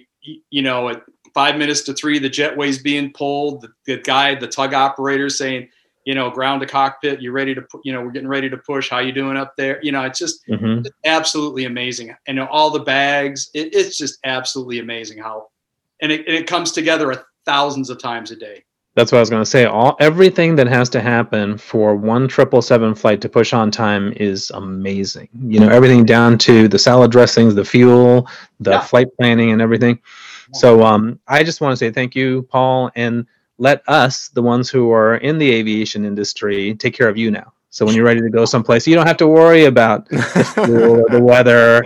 you 0.51 0.63
know 0.63 0.89
at 0.89 1.03
five 1.35 1.57
minutes 1.57 1.83
to 1.83 1.93
three, 1.93 2.19
the 2.19 2.31
jetway's 2.31 2.79
being 2.79 3.13
pulled. 3.13 3.61
The, 3.61 3.69
the 3.87 3.99
guy, 3.99 4.35
the 4.37 4.47
tug 4.47 4.73
operator, 4.73 5.29
saying, 5.29 5.69
you 6.05 6.15
know, 6.15 6.31
ground 6.31 6.61
to 6.61 6.67
cockpit. 6.67 7.21
You 7.21 7.33
ready 7.33 7.55
to, 7.55 7.63
you 7.85 7.93
know, 7.93 8.03
we're 8.03 8.11
getting 8.11 8.29
ready 8.29 8.49
to 8.51 8.57
push. 8.59 8.91
How 8.91 8.99
you 8.99 9.13
doing 9.13 9.37
up 9.37 9.55
there? 9.57 9.81
You 9.83 9.93
know, 9.93 10.03
it's 10.05 10.19
just 10.19 10.45
hmm 10.47 10.81
it's 10.81 10.91
absolutely 11.05 11.65
amazing. 11.65 12.15
And 12.27 12.39
all 12.41 12.71
the 12.71 12.81
bags, 12.81 13.51
it, 13.55 13.75
it's 13.75 13.97
just 13.97 14.19
absolutely 14.25 14.79
amazing 14.81 15.19
how, 15.19 15.49
and 16.03 16.13
it, 16.13 16.27
and 16.27 16.37
it 16.37 16.47
comes 16.47 16.73
together 16.73 17.11
a 17.13 17.25
thousands 17.47 17.91
of 17.91 17.99
times 17.99 18.31
a 18.31 18.37
day. 18.37 18.65
That's 18.97 19.11
what 19.11 19.19
I 19.19 19.23
was 19.23 19.31
going 19.31 19.43
to 19.43 19.51
say. 19.51 19.65
All 19.65 19.97
everything 19.99 20.55
that 20.55 20.69
has 20.69 20.89
to 20.91 21.01
happen 21.01 21.59
for 21.59 21.97
one 21.97 22.29
triple 22.29 22.63
seven 22.63 22.95
flight 22.95 23.21
to 23.23 23.29
push 23.29 23.53
on 23.53 23.71
time 23.71 24.13
is 24.17 24.51
amazing. 24.51 25.29
You 25.49 25.59
know, 25.59 25.69
everything 25.69 26.05
down 26.05 26.39
to 26.39 26.69
the 26.69 26.79
salad 26.79 27.11
dressings, 27.11 27.55
the 27.57 27.65
fuel, 27.65 28.29
the 28.61 28.73
Yeah. 28.73 28.81
flight 28.81 29.09
planning, 29.19 29.51
and 29.51 29.61
everything. 29.61 29.99
So, 30.53 30.85
um, 30.85 31.19
I 31.27 31.43
just 31.43 31.61
want 31.61 31.73
to 31.73 31.77
say 31.77 31.91
thank 31.91 32.15
you, 32.15 32.43
Paul, 32.43 32.91
and 32.95 33.27
let 33.59 33.83
us, 33.89 34.29
the 34.29 34.43
ones 34.43 34.69
who 34.69 34.91
are 34.93 35.17
in 35.17 35.39
the 35.39 35.51
aviation 35.51 36.05
industry, 36.05 36.75
take 36.75 36.95
care 36.95 37.09
of 37.09 37.17
you 37.17 37.31
now. 37.31 37.53
So 37.71 37.85
when 37.85 37.95
you're 37.95 38.05
ready 38.05 38.21
to 38.21 38.31
go 38.31 38.45
someplace, 38.45 38.87
you 38.87 38.95
don't 38.95 39.07
have 39.07 39.17
to 39.17 39.27
worry 39.27 39.65
about 39.65 40.09
the 40.09 40.23
fuel 40.55 41.01
or 41.01 41.09
the 41.09 41.21
weather 41.21 41.83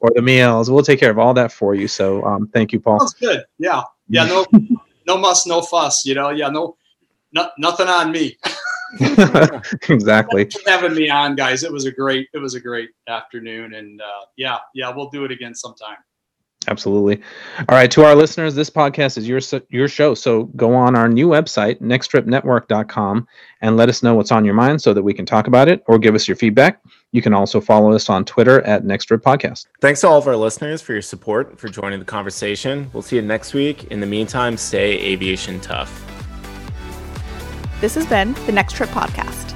or 0.00 0.10
the 0.14 0.22
meals. 0.22 0.70
We'll 0.70 0.82
take 0.82 0.98
care 0.98 1.10
of 1.10 1.18
all 1.18 1.34
that 1.34 1.52
for 1.52 1.74
you. 1.74 1.88
So, 1.88 2.24
um, 2.24 2.48
thank 2.48 2.72
you, 2.72 2.80
Paul. 2.80 3.00
That's 3.00 3.12
good. 3.14 3.44
Yeah. 3.58 3.82
Yeah. 4.08 4.24
No, 4.26 4.46
no 5.06 5.18
muss, 5.18 5.46
no 5.46 5.60
fuss, 5.60 6.06
you 6.06 6.14
know? 6.14 6.30
Yeah. 6.30 6.48
No, 6.48 6.76
no 7.32 7.50
nothing 7.58 7.88
on 7.88 8.12
me. 8.12 8.38
exactly. 9.88 10.44
Thanks 10.44 10.62
for 10.62 10.70
having 10.70 10.94
me 10.94 11.10
on, 11.10 11.36
guys. 11.36 11.64
It 11.64 11.72
was 11.72 11.84
a 11.84 11.90
great, 11.90 12.28
it 12.32 12.38
was 12.38 12.54
a 12.54 12.60
great 12.60 12.90
afternoon. 13.06 13.74
And 13.74 14.00
uh, 14.00 14.24
yeah, 14.36 14.56
yeah, 14.74 14.90
we'll 14.94 15.10
do 15.10 15.24
it 15.24 15.30
again 15.30 15.54
sometime. 15.54 15.98
Absolutely. 16.68 17.22
All 17.68 17.76
right, 17.76 17.90
to 17.90 18.04
our 18.04 18.14
listeners, 18.14 18.54
this 18.54 18.70
podcast 18.70 19.18
is 19.18 19.28
your 19.28 19.40
your 19.70 19.88
show. 19.88 20.14
So 20.14 20.44
go 20.56 20.74
on 20.74 20.96
our 20.96 21.08
new 21.08 21.28
website, 21.28 21.80
nexttripnetwork.com, 21.80 23.26
and 23.60 23.76
let 23.76 23.88
us 23.88 24.02
know 24.02 24.14
what's 24.14 24.32
on 24.32 24.44
your 24.44 24.54
mind 24.54 24.82
so 24.82 24.92
that 24.92 25.02
we 25.02 25.14
can 25.14 25.26
talk 25.26 25.46
about 25.46 25.68
it 25.68 25.82
or 25.86 25.98
give 25.98 26.14
us 26.14 26.26
your 26.26 26.36
feedback. 26.36 26.80
You 27.12 27.22
can 27.22 27.32
also 27.32 27.60
follow 27.60 27.92
us 27.92 28.10
on 28.10 28.24
Twitter 28.24 28.60
at 28.62 28.84
Next 28.84 29.06
Trip 29.06 29.22
Podcast. 29.22 29.66
Thanks 29.80 30.00
to 30.02 30.08
all 30.08 30.18
of 30.18 30.26
our 30.26 30.36
listeners 30.36 30.82
for 30.82 30.92
your 30.92 31.02
support, 31.02 31.58
for 31.58 31.68
joining 31.68 31.98
the 31.98 32.04
conversation. 32.04 32.90
We'll 32.92 33.02
see 33.02 33.16
you 33.16 33.22
next 33.22 33.54
week. 33.54 33.84
In 33.84 34.00
the 34.00 34.06
meantime, 34.06 34.56
stay 34.56 34.98
aviation 34.98 35.60
tough. 35.60 36.02
This 37.80 37.94
has 37.94 38.06
been 38.06 38.32
the 38.46 38.52
Next 38.52 38.74
Trip 38.74 38.90
Podcast. 38.90 39.55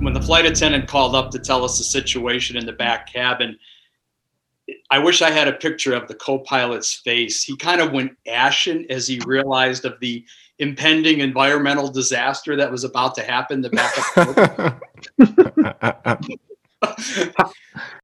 When 0.00 0.14
the 0.14 0.20
flight 0.20 0.46
attendant 0.46 0.88
called 0.88 1.14
up 1.14 1.30
to 1.30 1.38
tell 1.38 1.64
us 1.64 1.78
the 1.78 1.84
situation 1.84 2.56
in 2.56 2.66
the 2.66 2.72
back 2.72 3.12
cabin, 3.12 3.58
I 4.90 4.98
wish 4.98 5.22
I 5.22 5.30
had 5.30 5.48
a 5.48 5.52
picture 5.52 5.94
of 5.94 6.08
the 6.08 6.14
co-pilot's 6.14 6.94
face. 6.94 7.42
He 7.42 7.56
kind 7.56 7.80
of 7.80 7.92
went 7.92 8.16
ashen 8.26 8.86
as 8.90 9.06
he 9.06 9.20
realized 9.26 9.84
of 9.84 9.98
the 10.00 10.24
impending 10.58 11.20
environmental 11.20 11.88
disaster 11.88 12.56
that 12.56 12.70
was 12.70 12.84
about 12.84 13.14
to 13.16 13.22
happen 13.22 13.60
the 13.60 13.70
back 13.70 13.96
of 14.16 14.34
the. 14.34 14.76